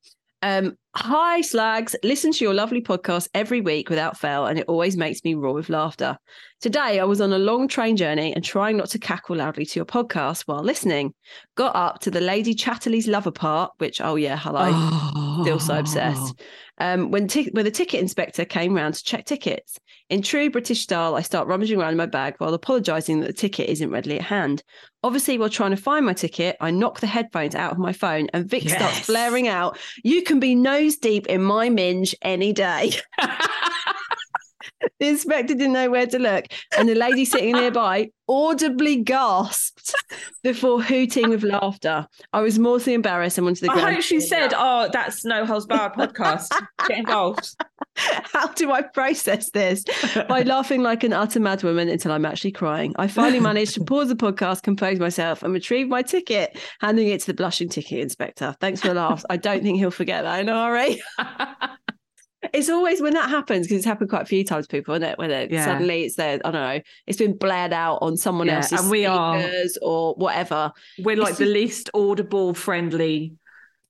Um, 0.43 0.77
hi, 0.95 1.41
slags. 1.41 1.97
Listen 2.05 2.31
to 2.31 2.45
your 2.45 2.55
lovely 2.55 2.83
podcast 2.83 3.29
every 3.35 3.61
week 3.61 3.89
without 3.89 4.19
fail, 4.19 4.47
and 4.47 4.59
it 4.59 4.67
always 4.69 4.97
makes 4.97 5.25
me 5.25 5.35
roar 5.35 5.55
with 5.55 5.71
laughter. 5.71 6.19
Today, 6.61 7.01
I 7.01 7.05
was 7.05 7.21
on 7.21 7.33
a 7.33 7.39
long 7.39 7.69
train 7.69 7.97
journey 7.97 8.35
and 8.35 8.45
trying 8.45 8.77
not 8.77 8.91
to 8.91 8.99
cackle 8.99 9.37
loudly 9.37 9.67
to 9.67 9.79
your 9.79 9.87
podcast 9.87 10.43
while 10.43 10.63
listening. 10.63 11.15
Got 11.55 11.75
up 11.75 12.01
to 12.01 12.11
the 12.11 12.21
Lady 12.21 12.55
Chatterley's 12.55 13.09
lover 13.09 13.31
part, 13.31 13.73
which, 13.79 14.01
oh, 14.01 14.17
yeah, 14.17 14.37
hello. 14.37 15.43
Still 15.43 15.59
so 15.59 15.79
obsessed. 15.79 16.41
Um, 16.79 17.11
when, 17.11 17.29
ti- 17.29 17.51
when 17.53 17.65
the 17.65 17.71
ticket 17.71 18.01
inspector 18.01 18.45
came 18.45 18.75
round 18.75 18.95
to 18.95 19.05
check 19.05 19.25
tickets. 19.25 19.79
In 20.09 20.23
true 20.23 20.49
British 20.51 20.83
style, 20.83 21.17
I 21.17 21.23
start 21.23 21.49
rummaging 21.49 21.81
around 21.81 21.91
in 21.91 21.97
my 21.97 22.07
bag 22.07 22.37
while 22.39 22.55
apologising 22.55 23.21
that 23.21 23.27
the 23.27 23.33
ticket 23.33 23.69
isn't 23.69 23.91
readily 23.91 24.17
at 24.21 24.25
hand. 24.27 24.63
Obviously, 25.03 25.37
while 25.37 25.49
trying 25.51 25.73
to 25.73 25.77
find 25.77 26.07
my 26.07 26.13
ticket, 26.13 26.57
I 26.61 26.71
knock 26.71 27.01
the 27.01 27.09
headphones 27.09 27.57
out 27.57 27.73
of 27.73 27.79
my 27.79 27.93
phone 27.93 28.29
and 28.33 28.49
Vic 28.49 28.69
starts 28.69 28.99
Yes. 28.99 29.07
blaring 29.09 29.49
out, 29.49 29.79
You 30.05 30.23
can 30.23 30.39
be 30.39 30.55
nose 30.55 30.97
deep 30.97 31.27
in 31.27 31.43
my 31.43 31.69
minge 31.71 32.15
any 32.23 32.53
day. 32.53 32.93
the 35.01 35.09
inspector 35.09 35.55
didn't 35.55 35.73
know 35.73 35.91
where 35.91 36.07
to 36.07 36.19
look, 36.21 36.45
and 36.79 36.89
the 36.89 36.95
lady 36.95 37.25
sitting 37.25 37.53
nearby 37.55 38.11
audibly 38.29 38.97
gasped 39.03 39.93
before 40.45 40.83
hooting 40.83 41.31
with 41.31 41.43
laughter. 41.43 42.07
I 42.33 42.41
was 42.43 42.59
mortally 42.61 42.95
embarrassed 42.95 43.39
and 43.39 43.45
went 43.45 43.57
to 43.59 43.65
the 43.67 43.71
I 43.73 43.75
ground. 43.75 43.95
hope 43.95 44.03
she 44.05 44.21
said, 44.21 44.53
"Oh, 44.57 44.89
that's 44.93 45.25
No 45.25 45.45
Holes 45.45 45.67
Barred 45.67 45.95
podcast. 45.95 46.49
Get 46.89 46.99
involved." 46.99 47.57
How 48.33 48.49
do 48.49 48.73
I 48.73 48.83
process 48.83 49.51
this? 49.51 49.85
By 50.29 50.43
laughing 50.47 50.83
like 50.83 51.03
an 51.05 51.13
utter 51.13 51.41
madwoman 51.41 51.91
until 51.91 52.13
I'm 52.13 52.25
actually 52.27 52.53
crying. 52.53 52.95
I 52.99 53.07
finally 53.09 53.41
managed 53.51 53.75
to 53.75 53.85
pause 53.85 54.09
the 54.09 54.17
podcast, 54.17 54.63
compose 54.63 54.99
myself, 54.99 55.43
and 55.43 55.53
retrieve 55.53 55.89
my 55.89 56.03
ticket, 56.03 56.59
handing 56.81 57.09
it 57.09 57.21
to 57.21 57.27
the 57.29 57.35
blushing 57.35 57.69
ticket 57.69 58.01
inspector. 58.01 58.55
Thanks 58.61 58.81
for 58.81 58.89
the 58.89 58.95
laughs. 58.95 59.25
I 59.31 59.37
don't 59.37 59.63
think 59.63 59.79
he'll 59.79 59.91
forget 59.91 60.25
that 60.25 60.41
in 60.41 60.49
a 60.49 60.53
hurry. 60.55 61.01
It's 62.53 62.69
always 62.71 63.03
when 63.03 63.15
that 63.15 63.29
happens 63.29 63.67
because 63.67 63.79
it's 63.79 63.87
happened 63.87 64.09
quite 64.11 64.23
a 64.23 64.27
few 64.27 64.45
times, 64.45 64.69
people, 64.69 64.95
isn't 64.95 65.03
it? 65.09 65.19
When 65.19 65.31
it, 65.33 65.51
Yeah. 65.51 65.65
suddenly 65.65 66.05
it's 66.05 66.15
there, 66.15 66.35
I 66.45 66.51
don't 66.51 66.63
know, 66.63 66.81
it's 67.07 67.19
been 67.19 67.37
blared 67.37 67.73
out 67.73 67.99
on 68.03 68.17
someone 68.17 68.47
Yeah, 68.47 68.57
else's 68.57 68.81
and 68.83 68.91
we 68.91 69.05
are- 69.05 69.41
speakers 69.43 69.79
or 69.83 70.15
whatever. 70.15 70.71
We're 71.03 71.17
like 71.17 71.31
It's 71.31 71.39
the 71.39 71.45
just- 71.47 71.55
least 71.55 71.91
audible 71.93 72.55
friendly 72.55 73.33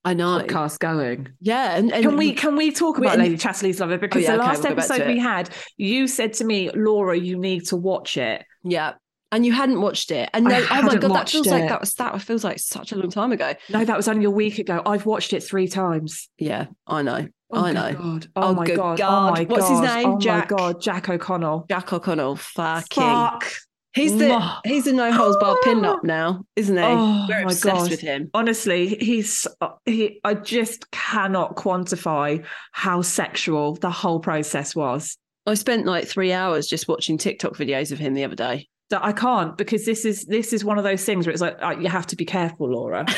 I 0.06 0.14
know. 0.14 0.38
podcast 0.38 0.78
going. 0.78 1.28
Yeah, 1.40 1.76
and, 1.76 1.92
and 1.92 2.02
Can 2.04 2.16
we 2.16 2.32
can 2.32 2.56
we 2.56 2.70
talk 2.70 2.96
about 2.98 3.18
Lady 3.18 3.36
Chatterley's 3.36 3.80
Lover? 3.80 3.98
Because 3.98 4.22
oh, 4.22 4.30
yeah, 4.30 4.36
the 4.36 4.42
okay, 4.42 4.48
last 4.48 4.62
we'll 4.62 4.74
back 4.76 4.86
to 4.86 4.92
episode 4.94 5.08
we 5.08 5.18
had, 5.18 5.50
you 5.76 6.06
said 6.06 6.32
to 6.34 6.44
me, 6.44 6.70
Laura, 6.70 7.18
you 7.18 7.36
need 7.38 7.66
to 7.66 7.76
watch 7.76 8.16
it. 8.16 8.44
Yeah. 8.62 8.94
And 9.32 9.44
you 9.44 9.52
hadn't 9.52 9.80
watched 9.80 10.12
it, 10.12 10.30
and 10.32 10.44
no, 10.44 10.64
oh 10.70 10.82
my 10.82 10.96
god, 10.96 11.10
that 11.10 11.28
feels 11.28 11.48
like 11.48 11.68
that 11.68 11.80
was 11.80 11.92
that 11.94 12.22
feels 12.22 12.44
like 12.44 12.60
such 12.60 12.92
a 12.92 12.96
long 12.96 13.10
time 13.10 13.32
ago. 13.32 13.54
No, 13.68 13.84
that 13.84 13.96
was 13.96 14.06
only 14.06 14.24
a 14.24 14.30
week 14.30 14.60
ago. 14.60 14.80
I've 14.86 15.04
watched 15.04 15.32
it 15.32 15.42
three 15.42 15.66
times. 15.66 16.28
Yeah, 16.38 16.66
I 16.86 17.02
know. 17.02 17.26
Oh, 17.50 17.64
I 17.64 17.72
know. 17.72 17.92
God. 17.92 18.26
Oh, 18.36 18.42
Oh, 18.42 18.54
my 18.54 18.66
god. 18.66 18.98
God. 18.98 19.00
Oh 19.00 19.30
my 19.32 19.44
god. 19.44 19.50
What's 19.50 19.68
his 19.68 19.80
name? 19.80 20.06
Oh 20.10 20.18
Jack? 20.20 20.50
my 20.52 20.56
god, 20.56 20.80
Jack 20.80 21.08
O'Connell. 21.08 21.66
Jack 21.68 21.92
O'Connell, 21.92 22.36
fucking. 22.36 23.02
Fuck. 23.02 23.52
He's 23.96 24.16
the 24.16 24.26
Mwah. 24.26 24.60
he's 24.64 24.84
the 24.84 24.92
no 24.92 25.10
holes 25.10 25.36
barred 25.40 25.58
pin 25.64 25.84
up 25.84 26.04
now, 26.04 26.44
isn't 26.54 26.76
he? 26.76 26.82
Oh 26.82 27.26
We're 27.28 27.36
my 27.36 27.42
obsessed 27.50 27.64
God. 27.64 27.90
with 27.90 28.00
him. 28.00 28.30
Honestly, 28.34 28.88
he's 29.00 29.46
he. 29.86 30.20
I 30.22 30.34
just 30.34 30.90
cannot 30.90 31.56
quantify 31.56 32.44
how 32.72 33.00
sexual 33.02 33.74
the 33.76 33.90
whole 33.90 34.20
process 34.20 34.76
was. 34.76 35.16
I 35.46 35.54
spent 35.54 35.86
like 35.86 36.06
three 36.06 36.32
hours 36.32 36.66
just 36.66 36.88
watching 36.88 37.16
TikTok 37.18 37.54
videos 37.56 37.90
of 37.90 37.98
him 37.98 38.12
the 38.14 38.24
other 38.24 38.36
day. 38.36 38.68
That 38.90 39.02
I 39.04 39.12
can't 39.12 39.56
because 39.56 39.84
this 39.86 40.04
is 40.04 40.26
this 40.26 40.52
is 40.52 40.64
one 40.64 40.76
of 40.78 40.84
those 40.84 41.04
things 41.04 41.26
where 41.26 41.32
it's 41.32 41.42
like 41.42 41.56
uh, 41.62 41.76
you 41.80 41.88
have 41.88 42.06
to 42.08 42.16
be 42.16 42.24
careful, 42.26 42.70
Laura. 42.70 43.06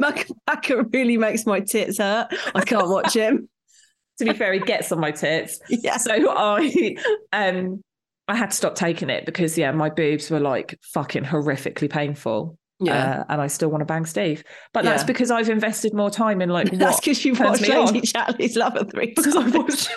Macca 0.00 0.30
Macca 0.48 0.84
really 0.94 1.16
makes 1.16 1.46
my 1.46 1.60
tits 1.60 1.98
hurt. 1.98 2.28
I 2.54 2.60
can't 2.62 2.88
watch 2.88 3.14
him. 3.14 3.48
to 4.18 4.24
be 4.24 4.32
fair, 4.32 4.52
he 4.52 4.60
gets 4.60 4.92
on 4.92 5.00
my 5.00 5.10
tits. 5.10 5.58
Yeah. 5.68 5.96
So 5.96 6.12
I 6.30 6.96
um 7.32 7.82
I 8.28 8.36
had 8.36 8.50
to 8.50 8.56
stop 8.56 8.74
taking 8.74 9.10
it 9.10 9.26
because 9.26 9.58
yeah, 9.58 9.70
my 9.72 9.90
boobs 9.90 10.30
were 10.30 10.40
like 10.40 10.78
fucking 10.92 11.24
horrifically 11.24 11.90
painful. 11.90 12.58
Yeah. 12.80 13.20
Uh, 13.20 13.24
and 13.28 13.40
I 13.40 13.46
still 13.46 13.68
want 13.70 13.82
to 13.82 13.86
bang 13.86 14.04
Steve. 14.04 14.42
But 14.72 14.84
that's 14.84 15.04
because 15.04 15.30
I've 15.30 15.48
invested 15.48 15.94
more 15.94 16.10
time 16.10 16.42
in 16.42 16.48
like 16.48 16.70
That's 16.72 17.00
because 17.00 17.24
you've 17.24 17.38
watched 17.38 17.62
Lady 17.62 17.74
on. 17.76 18.02
Chatterley's 18.02 18.56
Lover 18.56 18.84
three 18.84 19.12
because 19.14 19.36
I 19.36 19.42
times. 19.42 19.54
watched 19.54 19.90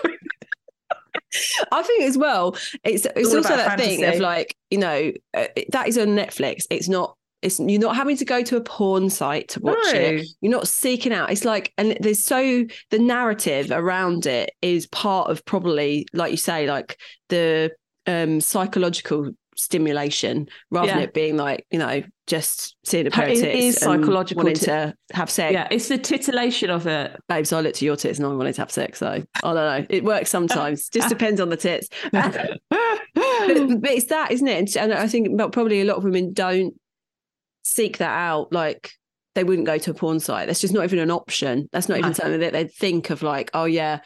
I 1.71 1.81
think 1.83 2.03
as 2.03 2.17
well, 2.17 2.55
it's 2.83 3.05
it's 3.15 3.29
all 3.29 3.37
also 3.37 3.55
that 3.55 3.79
thing 3.79 4.03
of 4.03 4.19
like 4.19 4.55
you 4.69 4.77
know 4.77 5.11
uh, 5.33 5.47
that 5.71 5.87
is 5.87 5.97
on 5.97 6.07
Netflix. 6.09 6.65
It's 6.69 6.87
not. 6.89 7.15
It's 7.43 7.59
you're 7.59 7.79
not 7.79 7.95
having 7.95 8.17
to 8.17 8.25
go 8.25 8.41
to 8.41 8.57
a 8.57 8.61
porn 8.61 9.11
site 9.11 9.49
to 9.49 9.59
watch 9.59 9.77
No. 9.93 9.99
it. 9.99 10.27
You're 10.41 10.51
not 10.51 10.67
seeking 10.67 11.13
out. 11.13 11.31
It's 11.31 11.45
like 11.45 11.71
and 11.77 11.95
there's 11.99 12.25
so 12.25 12.65
the 12.89 12.97
narrative 12.99 13.69
around 13.71 14.25
it 14.25 14.51
is 14.63 14.87
part 14.87 15.29
of 15.29 15.45
probably 15.45 16.07
like 16.13 16.31
you 16.31 16.37
say 16.37 16.67
like 16.67 16.99
the 17.29 17.71
um 18.07 18.41
psychological 18.41 19.29
stimulation 19.57 20.47
rather 20.71 20.87
than 20.87 20.99
it 20.99 21.13
being 21.13 21.35
like 21.35 21.65
you 21.71 21.79
know 21.79 22.01
just 22.27 22.75
seeing 22.85 23.07
a 23.07 23.11
pair 23.11 23.29
of 23.29 23.37
tits 23.37 23.77
is 23.77 23.77
psychological 23.77 24.43
wanting 24.43 24.59
ti- 24.59 24.65
to 24.65 24.93
have 25.13 25.29
sex. 25.29 25.53
Yeah, 25.53 25.67
it's 25.71 25.87
the 25.87 25.97
titillation 25.97 26.69
of 26.69 26.85
it. 26.85 27.15
Babes, 27.29 27.53
I 27.53 27.61
looked 27.61 27.77
at 27.77 27.81
your 27.81 27.95
tits 27.95 28.19
and 28.19 28.27
I 28.27 28.33
wanted 28.33 28.53
to 28.55 28.61
have 28.61 28.71
sex. 28.71 28.99
So 28.99 29.07
I 29.07 29.23
don't 29.41 29.55
know. 29.55 29.85
It 29.89 30.03
works 30.03 30.29
sometimes. 30.29 30.89
Just 30.93 31.07
depends 31.07 31.39
on 31.39 31.49
the 31.49 31.57
tits. 31.57 31.87
but, 32.11 32.59
but 33.15 33.91
it's 33.91 34.07
that, 34.07 34.31
isn't 34.31 34.47
it? 34.47 34.75
And, 34.75 34.93
I 34.93 35.07
think 35.07 35.39
probably 35.39 35.81
a 35.81 35.85
lot 35.85 35.97
of 35.97 36.03
women 36.03 36.33
don't 36.33 36.73
seek 37.63 37.97
that 37.99 38.11
out. 38.11 38.51
Like 38.51 38.91
they 39.35 39.45
wouldn't 39.45 39.67
go 39.67 39.77
to 39.77 39.91
a 39.91 39.93
porn 39.93 40.19
site. 40.19 40.47
That's 40.47 40.61
just 40.61 40.73
not 40.73 40.83
even 40.83 40.99
an 40.99 41.11
option. 41.11 41.69
That's 41.71 41.87
not 41.87 41.97
even 41.97 42.13
something 42.13 42.41
that 42.41 42.53
they'd 42.53 42.73
think 42.73 43.09
of. 43.09 43.23
Like, 43.23 43.51
oh 43.53 43.65
yeah, 43.65 43.99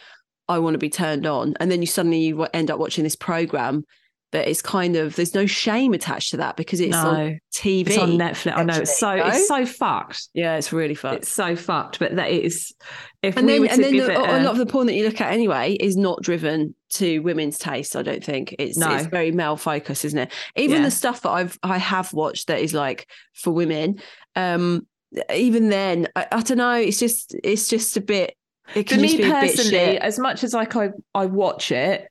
I 0.47 0.59
want 0.59 0.75
to 0.75 0.79
be 0.79 0.89
turned 0.89 1.25
on. 1.25 1.55
And 1.59 1.71
then 1.71 1.81
you 1.81 1.87
suddenly 1.87 2.19
you 2.19 2.43
end 2.53 2.69
up 2.69 2.79
watching 2.79 3.03
this 3.03 3.15
program. 3.15 3.83
But 4.31 4.47
it's 4.47 4.61
kind 4.61 4.95
of 4.95 5.15
there's 5.15 5.35
no 5.35 5.45
shame 5.45 5.93
attached 5.93 6.31
to 6.31 6.37
that 6.37 6.55
because 6.55 6.79
it's 6.79 6.95
on 6.95 7.39
TV. 7.53 7.87
it's 7.87 7.97
on 7.97 8.11
Netflix. 8.11 8.57
I 8.57 8.63
know 8.63 8.77
it's 8.77 8.97
so 8.97 9.09
actually, 9.09 9.39
it's 9.39 9.47
so 9.47 9.65
fucked. 9.65 10.29
Yeah, 10.33 10.55
it's 10.55 10.71
really 10.71 10.95
fucked. 10.95 11.23
It's 11.23 11.29
so 11.29 11.55
fucked. 11.55 11.99
But 11.99 12.15
that 12.15 12.31
is 12.31 12.73
if 13.21 13.37
and 13.37 13.45
we 13.45 13.53
then 13.53 13.61
were 13.61 13.67
to 13.67 13.73
and 13.73 13.83
then 13.83 13.91
give 13.91 14.05
the, 14.05 14.13
it 14.13 14.17
a, 14.17 14.39
a, 14.39 14.43
lot 14.43 14.51
of 14.51 14.57
the 14.57 14.65
porn 14.65 14.87
that 14.87 14.93
you 14.93 15.05
look 15.05 15.19
at 15.19 15.31
anyway 15.33 15.73
is 15.73 15.97
not 15.97 16.21
driven 16.21 16.73
to 16.89 17.19
women's 17.19 17.57
taste 17.57 17.95
i 17.95 18.01
don't 18.01 18.23
think 18.23 18.53
it's 18.57 18.77
No. 18.77 18.93
it's 18.95 19.05
very 19.05 19.31
male 19.31 19.55
focused 19.55 20.03
isn't 20.03 20.17
it 20.17 20.33
even 20.55 20.77
Yeah. 20.77 20.85
the 20.85 20.91
stuff 20.91 21.21
that 21.21 21.29
i've 21.29 21.57
i 21.63 21.77
have 21.77 22.11
watched 22.13 22.47
that 22.47 22.59
is 22.59 22.73
like 22.73 23.07
for 23.33 23.51
women 23.51 24.01
um 24.35 24.87
even 25.33 25.69
then 25.69 26.07
i, 26.15 26.25
I 26.31 26.41
don't 26.41 26.57
know 26.57 26.73
it's 26.73 26.99
just 26.99 27.35
it's 27.43 27.69
just 27.69 27.95
a 27.95 28.01
bit 28.01 28.35
it 28.75 28.89
for 28.89 28.97
me 28.97 29.17
personally, 29.17 29.97
as 29.97 30.17
much 30.17 30.43
as 30.43 30.53
like 30.53 30.75
I, 30.75 30.89
I 31.13 31.25
watch 31.25 31.71
it, 31.71 32.07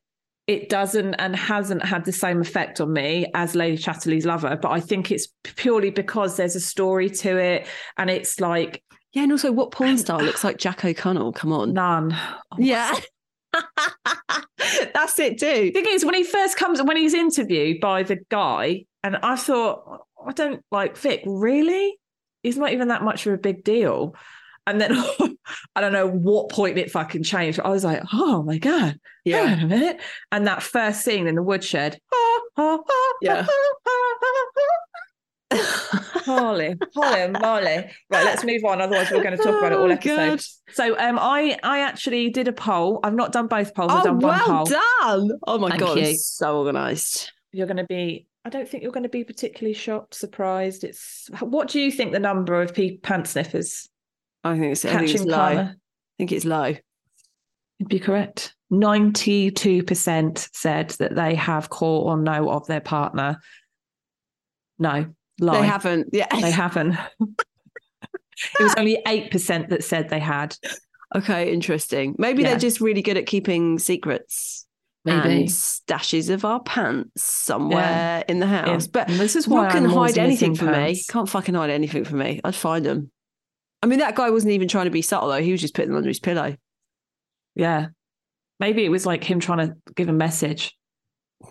it 0.50 0.68
doesn't 0.68 1.14
and 1.14 1.36
hasn't 1.36 1.84
had 1.84 2.04
the 2.04 2.10
same 2.10 2.40
effect 2.40 2.80
on 2.80 2.92
me 2.92 3.24
as 3.34 3.54
Lady 3.54 3.80
Chatterley's 3.80 4.26
lover. 4.26 4.58
But 4.60 4.72
I 4.72 4.80
think 4.80 5.12
it's 5.12 5.28
purely 5.44 5.90
because 5.90 6.36
there's 6.36 6.56
a 6.56 6.60
story 6.60 7.08
to 7.08 7.36
it, 7.36 7.68
and 7.96 8.10
it's 8.10 8.40
like 8.40 8.82
yeah 9.12 9.22
and 9.22 9.32
also 9.32 9.52
what 9.52 9.70
porn 9.72 9.98
star 9.98 10.22
looks 10.22 10.44
like 10.44 10.56
jack 10.56 10.84
o'connell 10.84 11.32
come 11.32 11.52
on 11.52 11.72
none. 11.72 12.12
Oh, 12.12 12.56
yeah 12.58 12.98
that's 14.94 15.18
it 15.18 15.38
too 15.38 15.70
The 15.72 15.82
thing 15.82 15.94
is, 15.94 16.04
when 16.04 16.14
he 16.14 16.24
first 16.24 16.56
comes, 16.56 16.82
when 16.82 16.96
he's 16.96 17.14
interviewed 17.14 17.80
by 17.80 18.02
the 18.02 18.18
guy, 18.28 18.86
and 19.04 19.16
I 19.16 19.36
thought, 19.36 20.02
I 20.24 20.32
don't 20.32 20.64
like 20.70 20.96
Vic, 20.96 21.22
really? 21.26 21.98
He's 22.42 22.58
not 22.58 22.72
even 22.72 22.88
that 22.88 23.02
much 23.02 23.26
of 23.26 23.34
a 23.34 23.38
big 23.38 23.62
deal. 23.64 24.14
And 24.66 24.80
then 24.80 24.92
I 25.74 25.80
don't 25.80 25.92
know 25.92 26.06
what 26.08 26.50
point 26.50 26.78
it 26.78 26.90
fucking 26.90 27.22
changed. 27.22 27.60
I 27.60 27.70
was 27.70 27.84
like, 27.84 28.02
oh 28.12 28.42
my 28.42 28.58
God, 28.58 28.98
yeah 29.24 29.44
Hang 29.46 29.58
on 29.58 29.64
a 29.64 29.66
minute. 29.68 30.00
And 30.30 30.46
that 30.46 30.62
first 30.62 31.02
scene 31.02 31.26
in 31.26 31.34
the 31.34 31.42
woodshed. 31.42 31.98
Yeah. 33.22 33.46
Holy, 36.24 36.74
holy 36.94 37.28
moly. 37.28 37.90
Right, 38.10 38.24
let's 38.24 38.44
move 38.44 38.64
on. 38.64 38.80
Otherwise, 38.80 39.10
we're 39.10 39.22
going 39.22 39.36
to 39.36 39.42
talk 39.42 39.58
about 39.58 39.72
it 39.72 39.78
all 39.78 39.86
Oh, 39.86 39.88
episode. 39.90 40.40
So 40.70 40.96
um 40.98 41.18
I 41.18 41.58
I 41.62 41.80
actually 41.80 42.30
did 42.30 42.46
a 42.46 42.52
poll. 42.52 43.00
I've 43.02 43.14
not 43.14 43.32
done 43.32 43.48
both 43.48 43.74
polls, 43.74 43.90
I've 43.90 44.02
oh 44.02 44.04
done 44.04 44.18
one 44.20 44.38
well 44.38 44.46
poll. 44.46 44.64
done 44.66 45.30
oh 45.46 45.58
my 45.58 45.70
Thank 45.70 45.80
god 45.80 45.98
you. 45.98 46.14
So 46.16 46.58
organized 46.58 47.32
You're 47.52 47.66
gonna 47.66 47.86
be 47.86 48.26
I 48.44 48.48
don't 48.50 48.68
think 48.68 48.82
you're 48.82 48.92
going 48.92 49.02
to 49.02 49.10
be 49.10 49.22
particularly 49.22 49.74
shocked, 49.74 50.14
surprised. 50.14 50.82
It's 50.82 51.28
what 51.40 51.68
do 51.68 51.78
you 51.78 51.90
think 51.92 52.12
the 52.12 52.18
number 52.18 52.62
of 52.62 52.72
pe- 52.72 52.96
pant 52.96 53.26
sniffers 53.26 53.86
i 54.44 54.59
think 54.59 54.72
it's, 54.72 54.85
I 54.85 54.90
think 54.90 55.03
it's 55.03 55.12
catching 55.12 55.29
low 55.29 55.38
i 55.38 55.74
think 56.18 56.33
it's 56.33 56.44
low 56.44 56.74
You'd 57.79 57.88
be 57.88 57.98
correct. 57.98 58.55
Ninety-two 58.68 59.85
percent 59.85 60.50
said 60.53 60.90
that 60.98 61.14
they 61.14 61.35
have 61.35 61.70
caught 61.70 62.05
or 62.09 62.18
know 62.18 62.50
of 62.50 62.66
their 62.66 62.83
partner. 62.83 63.38
No, 64.79 65.07
lie. 65.40 65.61
they 65.62 65.66
haven't 65.66 66.09
yeah 66.12 66.26
They 66.42 66.50
haven't. 66.64 66.94
it 67.20 68.62
was 68.62 68.74
only 68.76 69.00
eight 69.07 69.31
percent 69.31 69.70
that 69.70 69.83
said 69.83 70.11
they 70.11 70.18
had. 70.18 70.55
Okay, 71.16 71.50
interesting. 71.55 72.14
Maybe 72.18 72.42
Yeah. 72.42 72.50
they're 72.50 72.59
just 72.59 72.83
really 72.83 73.00
good 73.00 73.16
at 73.16 73.24
keeping 73.24 73.79
secrets 73.79 74.66
and 75.07 75.48
stashes 75.48 76.29
of 76.29 76.44
our 76.44 76.61
pants 76.62 77.24
somewhere 77.24 78.24
in 78.29 78.40
the 78.40 78.46
house. 78.46 78.87
But 78.87 79.09
And 79.09 79.18
this 79.18 79.37
is 79.37 79.48
why 79.48 79.70
can 79.70 79.87
I'm 79.87 79.94
always 79.94 80.16
hide 80.16 80.24
anything 80.26 80.55
from 80.55 80.72
me? 80.72 81.03
Can't 81.09 81.31
fucking 81.31 81.55
hide 81.55 81.70
anything 81.70 82.05
from 82.05 82.18
me. 82.18 82.42
I'd 82.44 82.55
find 82.55 82.85
them. 82.85 83.11
I 83.82 83.86
mean, 83.86 84.00
that 84.00 84.14
guy 84.14 84.30
wasn't 84.30 84.52
even 84.52 84.68
trying 84.68 84.84
to 84.86 84.90
be 84.90 85.02
subtle 85.02 85.28
though. 85.28 85.42
He 85.42 85.52
was 85.52 85.60
just 85.60 85.74
putting 85.74 85.90
them 85.90 85.96
under 85.96 86.08
his 86.08 86.20
pillow. 86.20 86.56
Yeah, 87.54 87.88
maybe 88.58 88.84
it 88.84 88.90
was 88.90 89.06
like 89.06 89.24
him 89.24 89.40
trying 89.40 89.68
to 89.68 89.76
give 89.94 90.08
a 90.08 90.12
message. 90.12 90.76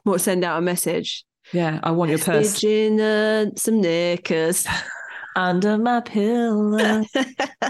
What 0.03 0.21
send 0.21 0.43
out 0.43 0.59
a 0.59 0.61
message? 0.61 1.25
Yeah, 1.53 1.79
I 1.81 1.91
want 1.91 2.11
your 2.11 2.19
purse 2.19 2.63
in 2.63 2.99
uh, 2.99 3.47
some 3.55 3.81
knickers. 3.81 4.67
under 5.35 5.77
my 5.77 6.01
pillow. 6.01 7.03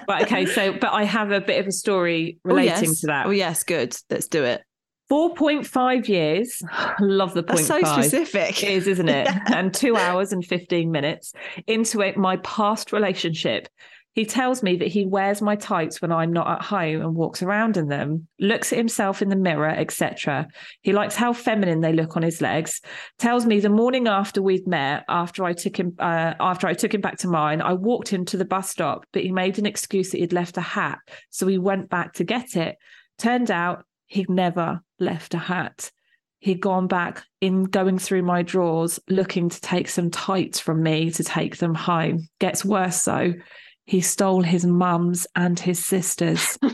right, 0.08 0.24
okay. 0.24 0.46
So, 0.46 0.74
but 0.74 0.92
I 0.92 1.04
have 1.04 1.32
a 1.32 1.42
bit 1.42 1.60
of 1.60 1.68
a 1.68 1.72
story 1.72 2.38
Oh, 2.46 2.56
relating 2.56 2.90
yes. 2.90 3.02
to 3.02 3.08
that. 3.08 3.28
Oh 3.28 3.32
yes, 3.32 3.64
good. 3.64 3.96
Let's 4.10 4.28
do 4.28 4.44
it. 4.44 4.64
Four 5.08 5.34
point 5.36 5.66
five 5.66 6.08
years. 6.08 6.62
Love 7.00 7.34
the 7.34 7.44
That's 7.44 7.62
point 7.62 7.68
so 7.68 7.82
five. 7.82 8.06
specific. 8.06 8.64
It 8.64 8.72
is, 8.72 8.88
isn't 8.88 9.10
it? 9.10 9.28
And 9.48 9.74
two 9.74 9.96
hours 9.96 10.32
and 10.32 10.46
15 10.46 10.92
minutes 10.92 11.34
into 11.68 12.02
it, 12.02 12.18
my 12.18 12.38
past 12.38 12.92
relationship 12.92 13.68
He 14.14 14.26
tells 14.26 14.64
me 14.64 14.76
that 14.78 14.88
he 14.88 15.06
wears 15.06 15.42
my 15.42 15.56
tights 15.56 16.02
when 16.02 16.12
I'm 16.12 16.34
not 16.34 16.48
at 16.48 16.66
home 16.66 17.02
and 17.02 17.16
walks 17.16 17.44
around 17.44 17.78
in 17.78 17.88
them, 17.88 18.28
looks 18.40 18.74
at 18.74 18.78
himself 18.78 19.22
in 19.22 19.30
the 19.30 19.36
mirror, 19.36 19.70
etc. 19.70 20.48
He 20.82 20.94
likes 20.94 21.16
how 21.16 21.32
feminine 21.32 21.82
they 21.82 21.94
look 21.94 22.18
on 22.18 22.24
his 22.24 22.42
legs. 22.42 22.82
Tells 23.20 23.46
me 23.46 23.60
the 23.60 23.70
morning 23.70 24.08
after 24.08 24.42
we'd 24.42 24.68
met, 24.68 25.06
after 25.08 25.46
I 25.46 25.54
took 25.54 25.80
him 25.80 25.96
uh, 26.00 26.34
after 26.40 26.68
I 26.68 26.74
took 26.74 26.94
him 26.94 27.02
back 27.02 27.18
to 27.20 27.28
mine, 27.28 27.62
I 27.62 27.74
walked 27.74 28.10
him 28.10 28.26
to 28.26 28.38
the 28.38 28.46
bus 28.46 28.70
stop, 28.70 29.06
but 29.14 29.24
he 29.24 29.32
made 29.32 29.60
an 29.60 29.66
excuse 29.66 30.10
that 30.10 30.20
he'd 30.20 30.34
left 30.34 30.58
a 30.58 30.62
hat, 30.62 31.00
so 31.30 31.46
he 31.48 31.58
went 31.58 31.90
back 31.90 32.14
to 32.14 32.24
get 32.24 32.56
it. 32.56 32.78
Turned 33.20 33.52
out 33.52 33.86
he'd 34.08 34.30
never 34.30 34.82
left 35.00 35.34
a 35.34 35.40
hat. 35.40 35.92
He'd 36.40 36.62
gone 36.62 36.88
back 36.88 37.24
in 37.42 37.66
going 37.66 38.00
through 38.00 38.24
my 38.24 38.44
drawers, 38.44 39.00
looking 39.10 39.50
to 39.50 39.62
take 39.62 39.90
some 39.90 40.10
tights 40.10 40.60
from 40.60 40.82
me 40.82 41.12
to 41.12 41.24
take 41.24 41.58
them 41.58 41.76
home. 41.76 42.28
Gets 42.40 42.64
worse 42.64 43.04
though. 43.04 43.34
He 43.90 44.02
stole 44.02 44.44
his 44.44 44.68
mum's 44.68 45.26
and 45.36 45.60
his 45.60 45.84
sister's. 45.84 46.60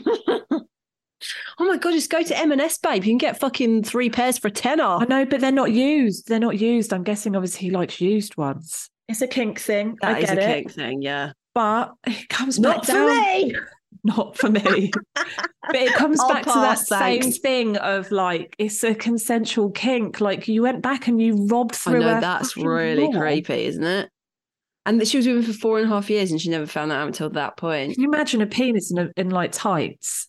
Oh 1.58 1.63
my 1.65 1.78
god, 1.78 1.93
just 1.93 2.10
go 2.12 2.21
to 2.21 2.38
M&S, 2.38 2.78
babe. 2.78 3.06
You 3.06 3.12
can 3.12 3.17
get 3.17 3.39
fucking 3.39 3.84
three 3.84 4.10
pairs 4.10 4.38
for 4.38 4.49
a 4.49 4.51
tenner. 4.51 4.84
I 4.84 5.06
know, 5.06 5.25
but 5.25 5.39
they're 5.39 5.51
not 5.54 5.71
used. 5.71 6.28
They're 6.28 6.38
not 6.39 6.60
used. 6.60 6.91
I'm 6.93 7.04
guessing 7.04 7.34
obviously 7.36 7.62
he 7.67 7.71
likes 7.71 8.01
used 8.01 8.36
ones. 8.36 8.89
It's 9.08 9.21
a 9.21 9.28
kink 9.28 9.60
thing. 9.62 9.97
I 10.04 10.13
That 10.13 10.23
is 10.23 10.30
get 10.30 10.38
a 10.38 10.41
it. 10.41 10.54
kink 10.54 10.73
thing, 10.73 11.01
yeah. 11.01 11.32
But 11.56 11.93
it 12.06 12.28
comes 12.28 12.60
Not 12.60 12.80
back 12.80 12.86
for 12.86 12.91
down. 12.91 13.08
me. 13.08 13.56
Not 14.04 14.38
for 14.38 14.49
me. 14.49 14.91
but 15.15 15.75
it 15.75 15.93
comes 15.93 16.19
I'll 16.19 16.28
back 16.28 16.43
to 16.43 16.49
that 16.49 16.78
pass, 16.78 16.88
same 16.89 17.32
thing 17.32 17.78
of 17.78 18.12
like 18.12 18.54
it's 18.60 18.84
a 18.84 18.93
consensual 18.93 19.71
kink. 19.71 20.19
Like 20.19 20.49
you 20.49 20.62
went 20.62 20.82
back 20.82 21.08
and 21.08 21.19
you 21.21 21.47
robbed 21.47 21.75
through. 21.75 21.95
I 22.04 22.06
know 22.06 22.15
her 22.15 22.21
that's 22.21 22.58
really 22.58 23.10
drawer. 23.10 23.21
creepy, 23.23 23.65
isn't 23.67 23.84
it? 23.84 24.10
And 24.86 25.06
she 25.08 25.17
was 25.17 25.26
with 25.28 25.38
him 25.38 25.43
for 25.43 25.54
four 25.54 25.78
and 25.80 25.86
a 25.88 25.89
half 25.89 26.10
years 26.10 26.32
and 26.32 26.39
she 26.39 26.50
never 26.50 26.67
found 26.67 26.91
that 26.91 27.00
out 27.00 27.08
until 27.08 27.30
that 27.32 27.58
point. 27.58 27.93
Can 27.93 28.04
you 28.04 28.10
imagine 28.10 28.41
a 28.41 28.45
penis 28.45 28.91
in, 28.91 29.00
a, 29.00 29.10
in 29.17 29.30
like 29.32 29.52
tights? 29.52 30.28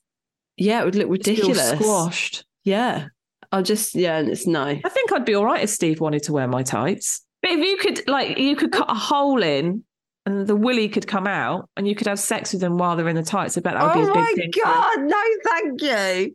Yeah, 0.56 0.80
it 0.80 0.84
would 0.86 0.94
look 0.94 1.10
ridiculous. 1.10 1.70
squashed. 1.72 2.44
Yeah. 2.64 3.08
I'll 3.52 3.62
just 3.62 3.94
yeah, 3.94 4.16
and 4.18 4.28
it's 4.28 4.46
no. 4.46 4.62
I 4.62 4.88
think 4.88 5.12
I'd 5.12 5.24
be 5.26 5.34
all 5.34 5.44
right 5.44 5.62
if 5.62 5.70
Steve 5.70 6.00
wanted 6.00 6.22
to 6.24 6.32
wear 6.32 6.48
my 6.48 6.62
tights. 6.62 7.22
But 7.42 7.52
if 7.52 7.60
you 7.60 7.76
could, 7.76 8.08
like, 8.08 8.38
you 8.38 8.56
could 8.56 8.72
cut 8.72 8.90
a 8.90 8.94
hole 8.94 9.42
in 9.42 9.84
and 10.24 10.46
the 10.48 10.56
willy 10.56 10.88
could 10.88 11.06
come 11.06 11.26
out 11.28 11.68
and 11.76 11.86
you 11.86 11.94
could 11.94 12.08
have 12.08 12.18
sex 12.18 12.52
with 12.52 12.60
them 12.60 12.76
while 12.78 12.96
they're 12.96 13.06
in 13.08 13.14
the 13.14 13.22
tights, 13.22 13.56
I 13.56 13.60
bet 13.60 13.74
that 13.74 13.84
would 13.84 14.02
be 14.02 14.08
oh 14.08 14.10
a 14.10 14.14
big 14.14 14.16
my 14.16 14.32
thing. 14.34 14.52
for- 14.52 14.64
god, 14.64 15.00
no, 15.02 15.22
thank 15.44 15.82
you. 15.82 16.34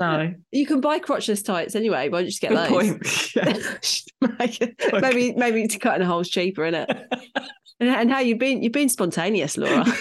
No. 0.00 0.34
You 0.50 0.66
can 0.66 0.80
buy 0.80 0.98
crotchless 0.98 1.44
tights 1.44 1.76
anyway, 1.76 2.08
but 2.08 2.24
just 2.24 2.40
get 2.40 2.50
Good 2.50 2.58
those. 2.58 2.68
point. 2.70 3.34
Yeah. 4.20 4.58
Maybe 5.00 5.32
maybe 5.34 5.68
to 5.68 5.78
cutting 5.78 6.02
a 6.02 6.06
hole's 6.06 6.28
cheaper, 6.28 6.64
isn't 6.64 6.90
it? 6.90 7.06
and, 7.80 7.88
and 7.88 8.10
how 8.10 8.20
you've 8.20 8.38
been 8.38 8.62
you've 8.62 8.72
been 8.72 8.88
spontaneous, 8.88 9.56
Laura. 9.56 9.84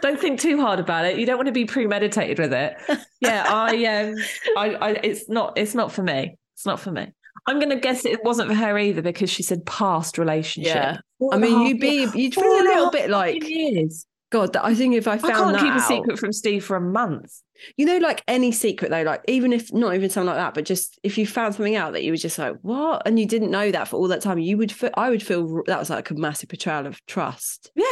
don't 0.00 0.20
think 0.20 0.40
too 0.40 0.60
hard 0.60 0.80
about 0.80 1.04
it. 1.06 1.18
You 1.18 1.26
don't 1.26 1.36
want 1.36 1.46
to 1.46 1.52
be 1.52 1.64
premeditated 1.64 2.38
with 2.38 2.52
it. 2.52 2.76
Yeah, 3.20 3.44
I 3.46 3.84
um 3.86 4.16
I, 4.56 4.74
I 4.74 4.90
it's 5.02 5.28
not 5.28 5.56
it's 5.56 5.74
not 5.74 5.92
for 5.92 6.02
me. 6.02 6.36
It's 6.56 6.66
not 6.66 6.80
for 6.80 6.90
me. 6.90 7.12
I'm 7.46 7.58
gonna 7.58 7.78
guess 7.78 8.04
it 8.04 8.22
wasn't 8.24 8.48
for 8.48 8.54
her 8.54 8.78
either 8.78 9.02
because 9.02 9.30
she 9.30 9.42
said 9.42 9.64
past 9.64 10.18
relationship. 10.18 10.74
Yeah. 10.74 10.98
Four 11.18 11.34
I 11.34 11.38
mean, 11.38 11.66
you'd 11.66 11.80
be 11.80 12.08
you'd 12.14 12.34
feel 12.34 12.44
a 12.44 12.64
little 12.64 12.90
bit 12.90 13.10
like 13.10 13.48
years. 13.48 14.06
God. 14.30 14.56
I 14.56 14.74
think 14.74 14.94
if 14.94 15.06
I 15.06 15.18
found 15.18 15.32
I 15.32 15.36
found 15.36 15.56
can't 15.56 15.66
that 15.66 15.72
keep 15.72 15.82
a 15.82 15.86
secret 15.86 16.18
from 16.18 16.32
Steve 16.32 16.64
for 16.64 16.76
a 16.76 16.80
month. 16.80 17.32
You 17.76 17.86
know, 17.86 17.98
like 17.98 18.22
any 18.28 18.52
secret 18.52 18.90
though, 18.90 19.02
like 19.02 19.22
even 19.28 19.52
if 19.52 19.72
not 19.72 19.94
even 19.94 20.10
something 20.10 20.28
like 20.28 20.36
that, 20.36 20.54
but 20.54 20.64
just 20.64 20.98
if 21.02 21.18
you 21.18 21.26
found 21.26 21.54
something 21.54 21.76
out 21.76 21.92
that 21.92 22.02
you 22.02 22.12
were 22.12 22.16
just 22.16 22.38
like, 22.38 22.56
what, 22.62 23.02
and 23.06 23.18
you 23.18 23.26
didn't 23.26 23.50
know 23.50 23.70
that 23.70 23.88
for 23.88 23.96
all 23.96 24.08
that 24.08 24.22
time, 24.22 24.38
you 24.38 24.56
would 24.58 24.72
feel, 24.72 24.90
I 24.94 25.10
would 25.10 25.22
feel 25.22 25.62
that 25.66 25.78
was 25.78 25.90
like 25.90 26.10
a 26.10 26.14
massive 26.14 26.48
betrayal 26.48 26.86
of 26.86 27.04
trust. 27.06 27.70
Yeah. 27.74 27.84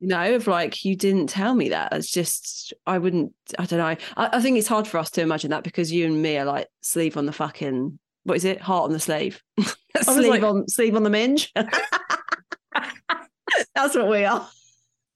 You 0.00 0.08
know, 0.08 0.34
of 0.34 0.46
like 0.46 0.84
you 0.84 0.96
didn't 0.96 1.28
tell 1.28 1.54
me 1.54 1.70
that. 1.70 1.90
That's 1.90 2.10
just 2.10 2.72
I 2.86 2.98
wouldn't. 2.98 3.32
I 3.58 3.64
don't 3.64 3.78
know. 3.78 3.96
I, 4.16 4.36
I 4.36 4.40
think 4.40 4.58
it's 4.58 4.68
hard 4.68 4.86
for 4.86 4.98
us 4.98 5.10
to 5.12 5.22
imagine 5.22 5.50
that 5.50 5.64
because 5.64 5.90
you 5.92 6.06
and 6.06 6.20
me 6.20 6.36
are 6.38 6.44
like 6.44 6.68
sleeve 6.82 7.16
on 7.16 7.26
the 7.26 7.32
fucking 7.32 7.98
what 8.24 8.36
is 8.36 8.44
it? 8.44 8.60
Heart 8.60 8.86
on 8.86 8.92
the 8.92 9.00
sleeve. 9.00 9.42
sleeve 10.02 10.28
like- 10.28 10.42
on 10.42 10.68
sleeve 10.68 10.96
on 10.96 11.04
the 11.04 11.10
minge. 11.10 11.52
That's 13.74 13.94
what 13.94 14.08
we 14.08 14.24
are. 14.24 14.48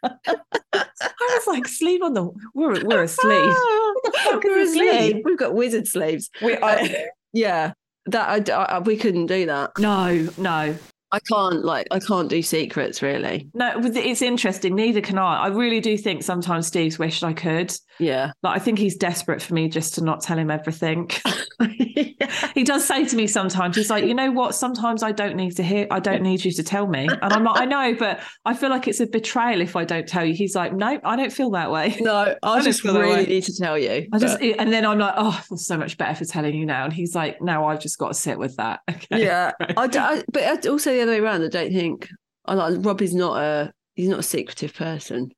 I 0.03 0.85
was 1.21 1.47
like, 1.47 1.69
sleeve 1.69 2.03
on 2.03 2.15
the 2.15 2.25
we're 2.55 2.85
we're 2.85 3.03
asleep. 3.03 3.29
the 4.05 4.13
fuck 4.25 4.45
is 4.45 4.51
We're 4.51 4.59
a 4.59 4.63
a 4.63 4.67
sleeve? 4.67 5.11
sleeve. 5.13 5.23
We've 5.25 5.39
got 5.39 5.55
wizard 5.55 5.87
sleeves. 5.87 6.31
We 6.43 6.57
I- 6.57 6.75
uh, 6.77 6.89
Yeah, 7.33 7.73
that 8.07 8.51
I, 8.51 8.53
I- 8.63 8.79
we 8.81 8.97
couldn't 8.97 9.27
do 9.27 9.47
that. 9.47 9.73
No, 9.79 10.29
no. 10.39 10.77
I 11.13 11.19
can't 11.21 11.65
like 11.65 11.89
I 11.91 11.99
can't 11.99 12.29
do 12.29 12.43
secrets 12.43 13.03
really. 13.03 13.49
No, 13.55 13.73
it's 13.77 14.23
interesting. 14.23 14.75
Neither 14.75 15.01
can 15.01 15.19
I. 15.19 15.45
I 15.45 15.47
really 15.49 15.81
do 15.81 15.97
think 15.97 16.23
sometimes 16.23 16.67
Steve's 16.67 16.99
wished 16.99 17.25
I 17.25 17.33
could. 17.33 17.73
Yeah. 17.99 18.33
Like, 18.43 18.57
I 18.57 18.59
think 18.59 18.79
he's 18.79 18.97
desperate 18.97 19.43
for 19.43 19.55
me 19.55 19.69
just 19.69 19.95
to 19.95 20.05
not 20.05 20.23
tell 20.23 20.39
him 20.39 20.51
everything. 20.51 21.11
he 22.55 22.65
does 22.65 22.85
say 22.87 23.05
to 23.05 23.17
me 23.17 23.27
sometimes, 23.27 23.77
he's 23.77 23.91
like, 23.91 24.05
you 24.05 24.15
know 24.15 24.31
what? 24.31 24.55
Sometimes 24.55 25.03
I 25.03 25.13
don't 25.13 25.37
need 25.37 25.57
to 25.57 25.63
hear, 25.63 25.87
I 25.91 26.01
don't 26.01 26.23
need 26.23 26.45
you 26.45 26.53
to 26.53 26.63
tell 26.63 26.87
me. 26.87 27.07
And 27.07 27.33
I'm 27.33 27.45
like, 27.45 27.61
I 27.61 27.65
know, 27.67 27.95
but 27.99 28.21
I 28.45 28.55
feel 28.55 28.71
like 28.71 28.89
it's 28.89 29.01
a 29.01 29.07
betrayal 29.07 29.61
if 29.61 29.77
I 29.77 29.85
don't 29.85 30.09
tell 30.09 30.25
you. 30.25 30.35
He's 30.35 30.55
like, 30.55 30.73
no, 30.73 30.99
I 31.05 31.17
don't 31.17 31.33
feel 31.33 31.51
that 31.51 31.71
way. 31.71 31.97
no, 32.01 32.15
I, 32.15 32.37
I 32.43 32.57
just 32.59 32.67
just 32.67 32.83
feel 32.83 32.95
that 32.95 33.01
really 33.01 33.27
need 33.27 33.45
to 33.45 33.57
tell 33.57 33.77
you. 33.77 34.09
I 34.13 34.19
just, 34.19 34.41
but- 34.41 34.61
and 34.61 34.73
then 34.73 34.87
I'm 34.87 34.99
like, 34.99 35.15
oh, 35.17 35.37
I 35.39 35.41
feel 35.43 35.59
so 35.59 35.77
much 35.77 35.99
better 35.99 36.15
for 36.15 36.25
telling 36.25 36.55
you 36.55 36.65
now. 36.65 36.85
And 36.85 36.93
he's 36.93 37.15
like, 37.15 37.41
no, 37.43 37.67
I've 37.67 37.81
just 37.81 37.99
got 37.99 38.09
to 38.09 38.15
sit 38.15 38.39
with 38.39 38.57
that. 38.57 38.81
Okay. 38.91 39.25
yeah. 39.25 39.53
I, 39.61 39.89
I- 39.93 40.23
but 40.33 40.67
also 40.67 40.91
the 41.07 41.13
other 41.13 41.23
way 41.23 41.27
around. 41.27 41.43
I 41.43 41.49
don't 41.49 41.73
think 41.73 42.09
I 42.47 42.55
like 42.55 42.85
Rob 42.85 43.03
is 43.03 43.15
not 43.15 43.41
a 43.41 43.73
he's 43.95 44.09
not 44.09 44.21
a 44.21 44.25
secretive 44.25 44.75
person. 44.75 45.31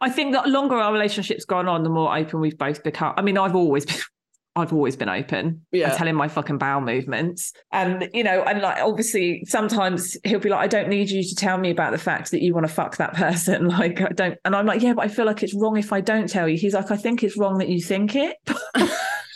I 0.00 0.10
think 0.10 0.32
that 0.34 0.48
longer 0.48 0.76
our 0.76 0.92
relationship's 0.92 1.44
gone 1.44 1.68
on, 1.68 1.82
the 1.82 1.88
more 1.88 2.16
open 2.16 2.40
we've 2.40 2.58
both 2.58 2.82
become. 2.82 3.14
I 3.16 3.22
mean, 3.22 3.38
I've 3.38 3.56
always 3.56 3.86
been. 3.86 3.96
I've 4.54 4.74
always 4.74 4.96
been 4.96 5.08
open. 5.08 5.64
Yeah. 5.72 5.90
I 5.90 5.96
tell 5.96 6.06
him 6.06 6.16
my 6.16 6.28
fucking 6.28 6.58
bowel 6.58 6.82
movements. 6.82 7.54
And, 7.72 8.10
you 8.12 8.22
know, 8.22 8.42
and 8.42 8.60
like, 8.60 8.82
obviously, 8.82 9.42
sometimes 9.46 10.14
he'll 10.24 10.40
be 10.40 10.50
like, 10.50 10.60
I 10.60 10.66
don't 10.66 10.90
need 10.90 11.08
you 11.08 11.22
to 11.26 11.34
tell 11.34 11.56
me 11.56 11.70
about 11.70 11.92
the 11.92 11.96
fact 11.96 12.32
that 12.32 12.42
you 12.42 12.52
want 12.52 12.66
to 12.66 12.72
fuck 12.72 12.98
that 12.98 13.14
person. 13.14 13.66
Like, 13.68 14.02
I 14.02 14.08
don't. 14.08 14.38
And 14.44 14.54
I'm 14.54 14.66
like, 14.66 14.82
yeah, 14.82 14.92
but 14.92 15.06
I 15.06 15.08
feel 15.08 15.24
like 15.24 15.42
it's 15.42 15.54
wrong 15.54 15.78
if 15.78 15.90
I 15.90 16.02
don't 16.02 16.28
tell 16.28 16.46
you. 16.46 16.58
He's 16.58 16.74
like, 16.74 16.90
I 16.90 16.98
think 16.98 17.22
it's 17.22 17.38
wrong 17.38 17.56
that 17.58 17.70
you 17.70 17.80
think 17.80 18.14
it. 18.14 18.36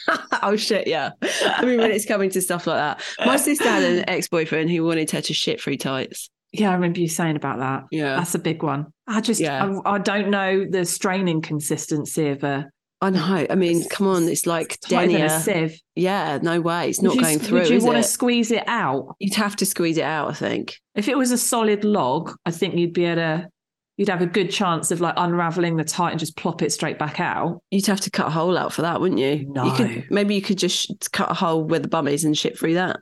oh 0.42 0.56
shit, 0.56 0.86
yeah. 0.86 1.10
I 1.44 1.64
mean, 1.64 1.78
when 1.78 1.90
it's 1.90 2.06
coming 2.06 2.30
to 2.30 2.40
stuff 2.40 2.66
like 2.66 2.78
that, 2.78 3.02
my 3.26 3.36
sister 3.36 3.68
had 3.68 3.82
an 3.82 4.08
ex 4.08 4.28
boyfriend 4.28 4.70
who 4.70 4.84
wanted 4.84 5.10
her 5.10 5.20
to 5.20 5.34
shit 5.34 5.60
through 5.60 5.76
tights. 5.78 6.30
yeah, 6.52 6.70
I 6.70 6.74
remember 6.74 7.00
you 7.00 7.08
saying 7.08 7.36
about 7.36 7.58
that. 7.58 7.84
Yeah, 7.90 8.16
That's 8.16 8.34
a 8.34 8.38
big 8.38 8.62
one. 8.62 8.86
I 9.06 9.20
just, 9.20 9.40
Yeah. 9.40 9.78
I, 9.84 9.94
I 9.94 9.98
don't 9.98 10.30
know 10.30 10.64
the 10.68 10.84
straining 10.84 11.40
consistency 11.42 12.28
of 12.28 12.44
a 12.44 12.66
I 13.02 13.10
know. 13.10 13.46
I 13.50 13.54
mean, 13.56 13.86
come 13.90 14.06
on, 14.06 14.26
it's 14.26 14.46
like 14.46 14.80
than 14.88 15.10
a 15.14 15.28
sieve. 15.40 15.78
Yeah, 15.94 16.38
no 16.40 16.62
way, 16.62 16.88
it's 16.88 17.02
not 17.02 17.14
you- 17.14 17.20
going 17.20 17.38
through. 17.38 17.60
Would 17.60 17.68
you 17.68 17.84
want 17.84 17.98
it? 17.98 18.02
to 18.02 18.08
squeeze 18.08 18.50
it 18.50 18.64
out? 18.66 19.14
You'd 19.18 19.34
have 19.34 19.54
to 19.56 19.66
squeeze 19.66 19.98
it 19.98 20.04
out. 20.04 20.30
I 20.30 20.32
think. 20.32 20.76
If 20.94 21.06
it 21.06 21.18
was 21.18 21.30
a 21.30 21.36
solid 21.36 21.84
log, 21.84 22.34
I 22.46 22.50
think 22.50 22.74
you'd 22.74 22.94
be 22.94 23.04
able 23.04 23.16
to, 23.16 23.48
you'd 23.96 24.08
have 24.08 24.20
a 24.22 24.26
good 24.26 24.50
chance 24.50 24.90
of 24.90 25.00
like 25.00 25.14
unraveling 25.16 25.76
the 25.76 25.84
tight 25.84 26.10
and 26.10 26.20
just 26.20 26.36
plop 26.36 26.62
it 26.62 26.72
straight 26.72 26.98
back 26.98 27.18
out. 27.20 27.60
You'd 27.70 27.86
have 27.86 28.00
to 28.02 28.10
cut 28.10 28.26
a 28.26 28.30
hole 28.30 28.56
out 28.58 28.72
for 28.72 28.82
that, 28.82 29.00
wouldn't 29.00 29.20
you? 29.20 29.28
You 29.30 29.52
No. 29.52 29.70
could 29.74 30.04
maybe 30.10 30.34
you 30.34 30.42
could 30.42 30.58
just 30.58 31.10
cut 31.12 31.30
a 31.30 31.34
hole 31.34 31.64
where 31.64 31.80
the 31.80 31.88
bum 31.88 32.06
is 32.08 32.24
and 32.24 32.36
shit 32.36 32.58
through 32.58 32.74
that. 32.74 33.00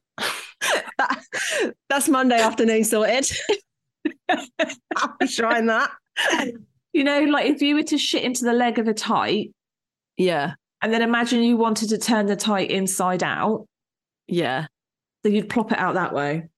That- 0.98 1.24
That's 1.88 2.08
Monday 2.08 2.38
afternoon 2.40 2.84
sorted. 2.84 3.26
I'll 4.28 5.16
be 5.20 5.28
trying 5.28 5.66
that. 5.66 5.90
You 6.92 7.04
know, 7.04 7.20
like 7.22 7.46
if 7.46 7.60
you 7.62 7.74
were 7.74 7.82
to 7.84 7.98
shit 7.98 8.22
into 8.22 8.44
the 8.44 8.52
leg 8.52 8.78
of 8.78 8.86
a 8.88 8.94
tight, 8.94 9.50
Yeah, 10.16 10.54
and 10.82 10.92
then 10.92 11.02
imagine 11.02 11.42
you 11.42 11.56
wanted 11.56 11.88
to 11.90 11.98
turn 11.98 12.26
the 12.26 12.36
tight 12.36 12.70
inside 12.70 13.22
out, 13.22 13.66
yeah, 14.28 14.66
So 15.24 15.30
you'd 15.30 15.48
plop 15.48 15.72
it 15.72 15.78
out 15.78 15.94
that 15.94 16.12
way. 16.14 16.48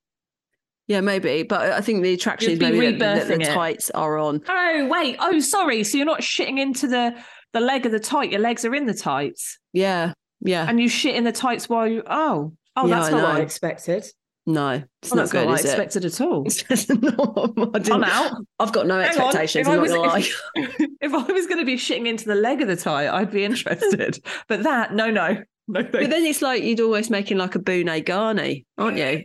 Yeah, 0.88 1.01
maybe. 1.01 1.42
But 1.42 1.72
I 1.72 1.81
think 1.81 2.03
the 2.03 2.12
attraction 2.14 2.53
is 2.53 2.59
be 2.59 2.70
maybe 2.70 2.96
that, 2.99 3.29
that 3.29 3.38
the 3.38 3.44
tights 3.44 3.90
are 3.90 4.18
on. 4.18 4.42
Oh, 4.49 4.88
wait. 4.90 5.16
Oh, 5.20 5.38
sorry. 5.40 5.83
So 5.85 5.96
you're 5.99 6.07
not 6.07 6.20
shitting 6.20 6.59
into 6.59 6.87
the, 6.87 7.16
the 7.53 7.61
leg 7.61 7.87
of 7.87 7.92
the 7.92 8.01
tight. 8.01 8.31
Your 8.31 8.40
legs 8.40 8.64
are 8.64 8.75
in 8.75 8.87
the 8.87 8.94
tights. 8.94 9.59
Yeah, 9.72 10.12
yeah. 10.40 10.66
And 10.68 10.81
you 10.81 10.88
shit 10.88 11.14
in 11.16 11.25
the 11.25 11.33
tights 11.33 11.68
while 11.68 11.87
you, 11.88 12.03
oh, 12.07 12.53
oh, 12.77 12.87
Yeah, 12.87 12.94
that's 13.01 13.09
I 13.09 13.11
not 13.12 13.22
what 13.22 13.37
I 13.37 13.40
expected. 13.40 14.07
No, 14.49 14.81
it's 15.03 15.12
Oh, 15.12 15.16
not 15.16 15.29
good, 15.31 15.38
not 15.38 15.46
what 15.46 15.53
I 15.57 15.59
is 15.59 15.64
it? 15.64 15.68
expected 15.70 16.05
at 16.05 16.20
all. 16.20 16.44
It's 16.70 16.88
not- 16.88 17.18
I 17.18 17.62
I'm 17.75 17.83
didn't- 17.83 18.05
out. 18.05 18.33
I've 18.61 18.70
got 18.72 18.87
no 18.87 18.94
Hang 19.01 19.07
on, 19.18 19.27
expectations. 19.27 19.66
if 19.66 19.72
I 19.72 19.77
I'm 19.77 19.85
not 19.88 20.14
was- 20.14 20.42
if- 20.55 20.77
if 21.01 21.12
I 21.14 21.33
was 21.33 21.46
going 21.49 21.59
to 21.59 21.64
be 21.64 21.75
shitting 21.77 22.07
into 22.07 22.27
the 22.27 22.37
leg 22.37 22.62
of 22.62 22.68
the 22.68 22.77
tie, 22.77 23.09
I'd 23.12 23.33
be 23.33 23.42
interested. 23.44 24.22
but 24.49 24.62
that, 24.62 24.94
no, 24.94 25.11
no, 25.11 25.38
no. 25.66 25.83
But 25.83 25.90
then 26.11 26.25
it's 26.25 26.42
like 26.42 26.62
you'd 26.62 26.79
always 26.79 27.11
making 27.11 27.38
like 27.38 27.57
a 27.57 27.59
Boone 27.59 27.87
Garni, 27.87 28.64
aren't 28.79 28.99
you? 28.99 29.25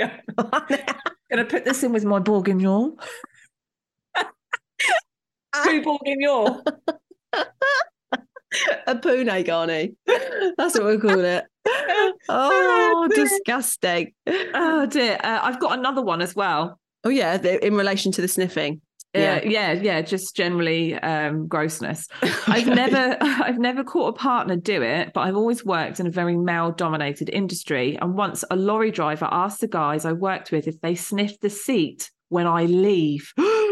Gonna 1.30 1.44
put 1.44 1.64
this 1.64 1.82
in 1.82 1.92
with 1.92 2.04
my 2.04 2.18
bourguignon. 2.18 2.96
Two 5.64 5.82
bourguignon. 5.82 6.62
a 8.86 8.96
Pune 8.96 9.44
Garni. 9.46 9.94
That's 10.56 10.78
what 10.78 10.86
we 10.86 10.98
call 10.98 11.24
it. 11.24 11.44
Oh, 12.28 13.08
disgusting. 13.14 14.12
Oh 14.26 14.86
dear. 14.86 15.18
Uh, 15.22 15.40
I've 15.42 15.60
got 15.60 15.78
another 15.78 16.02
one 16.02 16.20
as 16.20 16.34
well. 16.34 16.78
Oh 17.04 17.10
yeah, 17.10 17.36
in 17.40 17.74
relation 17.74 18.12
to 18.12 18.20
the 18.20 18.28
sniffing. 18.28 18.80
Yeah, 19.14 19.42
yeah, 19.44 19.72
yeah. 19.72 20.00
Just 20.02 20.36
generally 20.36 20.94
um, 20.94 21.48
grossness. 21.48 22.06
I've 22.46 22.66
never, 22.66 23.16
I've 23.20 23.58
never 23.58 23.82
caught 23.82 24.14
a 24.14 24.18
partner 24.18 24.56
do 24.56 24.82
it, 24.82 25.12
but 25.12 25.22
I've 25.22 25.36
always 25.36 25.64
worked 25.64 26.00
in 26.00 26.06
a 26.06 26.10
very 26.10 26.36
male-dominated 26.36 27.28
industry. 27.28 27.98
And 28.00 28.14
once 28.14 28.44
a 28.50 28.56
lorry 28.56 28.90
driver 28.90 29.28
asked 29.30 29.60
the 29.60 29.68
guys 29.68 30.04
I 30.04 30.12
worked 30.12 30.52
with 30.52 30.68
if 30.68 30.80
they 30.80 30.94
sniffed 30.94 31.40
the 31.40 31.50
seat 31.50 32.10
when 32.28 32.46
I 32.46 32.64
leave. 32.64 33.32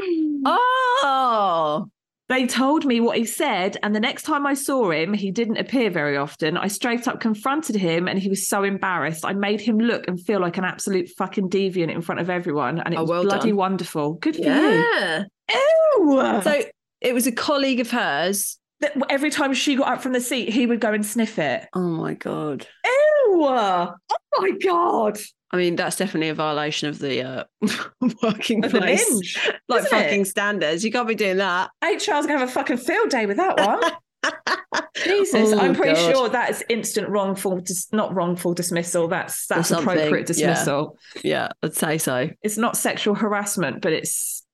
Oh, 0.44 1.90
They 2.29 2.47
told 2.47 2.85
me 2.85 3.01
what 3.01 3.17
he 3.17 3.25
said, 3.25 3.79
and 3.83 3.95
the 3.97 4.01
next 4.01 4.25
time 4.25 4.47
I 4.47 4.53
saw 4.53 4.91
him, 4.91 5.14
he 5.14 5.31
didn't 5.31 5.57
appear 5.57 5.88
very 5.91 6.17
often. 6.19 6.59
I 6.59 6.69
straight 6.69 7.09
up 7.09 7.21
confronted 7.21 7.75
him, 7.77 8.07
and 8.07 8.19
he 8.19 8.29
was 8.29 8.47
so 8.49 8.64
embarrassed. 8.64 9.25
I 9.25 9.33
made 9.33 9.62
him 9.62 9.79
look 9.79 10.07
and 10.09 10.21
feel 10.21 10.38
like 10.38 10.59
an 10.59 10.64
absolute 10.64 11.09
fucking 11.17 11.49
deviant 11.49 11.91
in 11.91 12.03
front 12.03 12.21
of 12.21 12.29
everyone, 12.29 12.81
and 12.81 12.93
it 12.93 12.99
Oh, 12.99 13.03
was 13.03 13.11
well 13.11 13.23
bloody 13.25 13.49
done. 13.49 13.57
wonderful. 13.57 14.14
Good 14.14 14.37
for 14.37 14.43
you. 14.43 14.49
yeah. 14.49 15.25
Ew. 15.51 16.41
So 16.43 16.62
it 17.01 17.14
was 17.14 17.27
a 17.27 17.33
colleague 17.33 17.81
of 17.81 17.91
hers. 17.91 18.59
that 18.81 18.93
every 19.09 19.31
time 19.31 19.55
she 19.55 19.75
got 19.77 19.88
up 19.88 20.03
from 20.03 20.12
the 20.12 20.21
seat, 20.21 20.51
he 20.51 20.67
would 20.67 20.81
go 20.81 20.93
and 20.93 21.05
sniff 21.07 21.38
it. 21.38 21.67
Oh 21.75 21.81
my 21.81 22.12
god. 22.14 22.67
Ew! 22.85 23.43
Oh 23.45 23.95
my 24.38 24.51
god! 24.62 25.19
I 25.50 25.56
mean, 25.56 25.76
that's 25.76 25.96
definitely 25.96 26.28
a 26.28 26.34
violation 26.34 26.88
of 26.88 26.98
the 26.98 27.22
uh, 27.22 27.44
working 28.22 28.64
Of 28.64 28.72
the 28.72 28.78
place, 28.80 29.37
like 29.68 29.84
isn't 29.84 29.98
it? 29.98 30.02
fucking 30.02 30.24
standards. 30.26 30.84
You 30.84 30.92
can't 30.92 31.08
be 31.08 31.14
doing 31.14 31.38
that. 31.38 31.70
HR's 31.82 32.26
gonna 32.26 32.38
have 32.38 32.48
a 32.48 32.52
fucking 32.52 32.76
field 32.76 33.08
day 33.11 33.24
with 33.26 33.38
that 33.38 33.56
one. 33.58 33.80
Jesus, 34.96 35.52
Oh, 35.52 35.58
I'm 35.58 35.74
pretty 35.74 35.94
God. 35.94 36.12
sure 36.12 36.28
that's 36.28 36.62
instant 36.68 37.08
wrongful, 37.08 37.61
dis- 37.61 37.88
not 37.92 38.14
wrongful 38.14 38.52
dismissal. 38.52 39.08
That's 39.08 39.46
that's 39.46 39.70
appropriate 39.70 40.26
dismissal. 40.26 40.98
Yeah, 41.22 41.48
I'd 41.62 41.74
say 41.74 41.98
so. 41.98 42.28
It's 42.42 42.58
not 42.58 42.76
sexual 42.76 43.14
harassment, 43.14 43.80
but 43.80 43.92
it's 43.92 44.44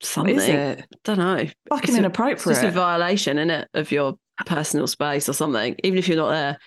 what 0.00 0.06
Something. 0.06 0.36
is 0.36 0.48
it? 0.48 0.86
Don't 1.04 1.18
know. 1.18 1.36
Fucking 1.36 1.50
It's 1.68 1.72
a- 1.72 1.76
It's 1.76 1.84
just 1.86 1.94
a 1.94 1.98
inappropriate. 1.98 2.72
violation, 2.74 3.38
isn't 3.38 3.50
it, 3.50 3.68
of 3.74 3.92
your 3.92 4.14
personal 4.46 4.86
space 4.86 5.28
or 5.28 5.34
something? 5.34 5.76
Even 5.84 5.98
if 5.98 6.08
you're 6.08 6.16
not 6.16 6.30
there, 6.30 6.58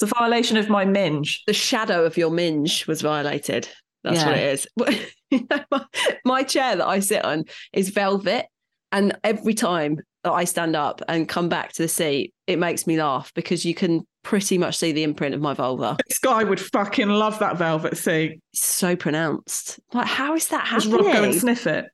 It's 0.00 0.10
a 0.10 0.14
violation 0.18 0.56
of 0.56 0.68
my 0.70 0.84
minge. 0.86 1.42
the 1.46 1.52
shadow 1.52 2.04
of 2.04 2.16
your 2.16 2.30
minge 2.30 2.86
was 2.86 3.02
violated. 3.02 3.68
That's 4.02 4.20
Yeah. 4.20 4.26
what 4.26 4.38
it 4.38 4.46
is. 4.54 5.06
You 5.30 5.46
know, 5.50 5.64
my, 5.70 5.84
my 6.24 6.42
chair 6.42 6.76
that 6.76 6.86
I 6.86 7.00
sit 7.00 7.22
on 7.24 7.44
is 7.74 7.90
velvet, 7.90 8.46
and 8.92 9.16
every 9.22 9.52
time 9.54 9.98
that 10.24 10.32
I 10.32 10.44
stand 10.44 10.74
up 10.74 11.02
and 11.08 11.28
come 11.28 11.48
back 11.50 11.72
to 11.74 11.82
the 11.82 11.88
seat, 11.88 12.32
it 12.46 12.58
makes 12.58 12.86
me 12.86 12.96
laugh 13.00 13.30
because 13.34 13.64
you 13.64 13.74
can 13.74 14.06
pretty 14.22 14.56
much 14.58 14.76
see 14.78 14.92
the 14.92 15.02
imprint 15.02 15.34
of 15.34 15.40
my 15.40 15.52
vulva. 15.54 15.96
This 16.08 16.18
guy 16.18 16.44
would 16.44 16.60
fucking 16.60 17.08
love 17.08 17.38
that 17.40 17.56
velvet 17.58 17.96
seat. 17.96 18.40
It's 18.52 18.64
so 18.66 18.96
pronounced. 18.96 19.80
Like, 19.92 20.06
how 20.06 20.34
is 20.34 20.48
that 20.48 20.66
happening? 20.66 20.90
Does 20.92 21.06
happening? 21.06 21.12
Rob 21.14 21.22
go 21.24 21.30
and 21.30 21.40
sniff 21.40 21.66
it? 21.66 21.86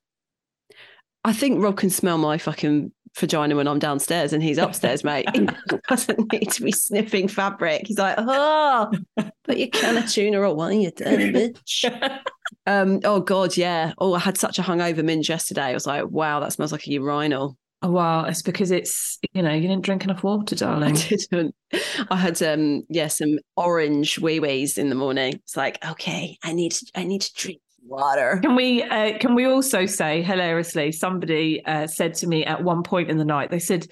I 1.25 1.33
think 1.33 1.61
Rob 1.61 1.77
can 1.77 1.90
smell 1.90 2.19
my 2.19 2.38
fucking 2.38 2.92
vagina 3.16 3.57
when 3.57 3.68
I'm 3.68 3.79
downstairs 3.79 4.33
and 4.33 4.42
he's 4.42 4.59
upstairs, 4.59 5.05
mate. 5.05 5.29
He 5.35 5.79
doesn't 5.88 6.33
need 6.33 6.50
to 6.52 6.62
be 6.62 6.72
sniffing 6.72 7.29
fabric. 7.29 7.87
He's 7.87 7.98
like, 7.98 8.16
oh, 8.18 8.92
put 9.44 9.57
your 9.57 9.68
can 9.68 9.96
of 9.96 10.11
tuna 10.11 10.42
away, 10.42 10.81
you 10.81 10.90
dirty 10.90 11.33
bitch. 11.33 12.20
Um, 12.68 13.00
oh 13.05 13.20
god, 13.20 13.57
yeah. 13.57 13.92
Oh, 13.98 14.14
I 14.14 14.18
had 14.18 14.38
such 14.38 14.59
a 14.59 14.62
hungover 14.62 15.05
minge 15.05 15.29
yesterday. 15.29 15.62
I 15.62 15.74
was 15.74 15.87
like, 15.87 16.09
wow, 16.09 16.40
that 16.40 16.52
smells 16.52 16.72
like 16.72 16.87
a 16.87 16.90
urinal. 16.90 17.57
Oh, 17.83 17.90
well, 17.90 18.24
it's 18.24 18.42
because 18.42 18.70
it's 18.70 19.18
you 19.33 19.42
know 19.42 19.52
you 19.52 19.68
didn't 19.68 19.85
drink 19.85 20.05
enough 20.05 20.24
water, 20.24 20.55
I 20.55 20.59
darling. 20.59 20.94
didn't. 21.31 21.55
I 22.11 22.16
had 22.16 22.42
um, 22.42 22.85
yeah, 22.88 23.09
some 23.09 23.38
orange 23.57 24.18
wee 24.18 24.40
wees 24.40 24.79
in 24.79 24.88
the 24.88 24.94
morning. 24.94 25.35
It's 25.35 25.57
like, 25.57 25.85
okay, 25.85 26.38
I 26.42 26.52
need 26.52 26.72
to, 26.72 26.87
I 26.94 27.05
need 27.05 27.22
to 27.22 27.35
drink 27.35 27.61
water. 27.87 28.38
Can 28.42 28.57
we 28.57 28.83
uh, 28.83 29.18
can 29.18 29.35
we 29.35 29.46
also 29.46 29.87
say 29.87 30.22
hilariously? 30.22 30.92
Somebody 30.92 31.64
uh, 31.64 31.87
said 31.87 32.14
to 32.14 32.27
me 32.27 32.44
at 32.44 32.62
one 32.62 32.83
point 32.83 33.11
in 33.11 33.18
the 33.18 33.25
night. 33.25 33.51
They 33.51 33.59
said, 33.59 33.87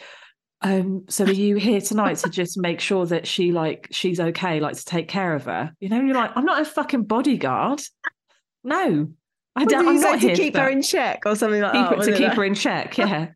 um, 0.63 1.05
"So 1.09 1.25
are 1.25 1.33
you 1.33 1.57
here 1.57 1.81
tonight 1.81 2.19
to 2.19 2.31
just 2.31 2.59
make 2.59 2.81
sure 2.81 3.07
that 3.07 3.27
she 3.27 3.53
like 3.53 3.89
she's 3.91 4.21
okay, 4.21 4.61
like 4.61 4.77
to 4.77 4.85
take 4.85 5.09
care 5.09 5.35
of 5.35 5.45
her?" 5.45 5.73
You 5.81 5.89
know, 5.89 6.01
you're 6.01 6.15
like, 6.15 6.33
"I'm 6.37 6.45
not 6.45 6.63
a 6.63 6.65
fucking 6.65 7.05
bodyguard. 7.05 7.83
No, 8.63 9.09
I 9.57 9.65
don't. 9.65 9.89
I'm 9.89 10.01
not 10.01 10.21
to 10.21 10.27
here 10.27 10.37
keep 10.37 10.55
for 10.55 10.61
her 10.61 10.69
in 10.69 10.83
check 10.83 11.23
or 11.27 11.37
something 11.37 11.61
like 11.61 11.73
keep 11.73 11.99
that. 11.99 12.05
to 12.05 12.13
keep 12.13 12.33
it? 12.33 12.35
her 12.35 12.45
in 12.45 12.55
check. 12.55 12.99
Yeah." 12.99 13.29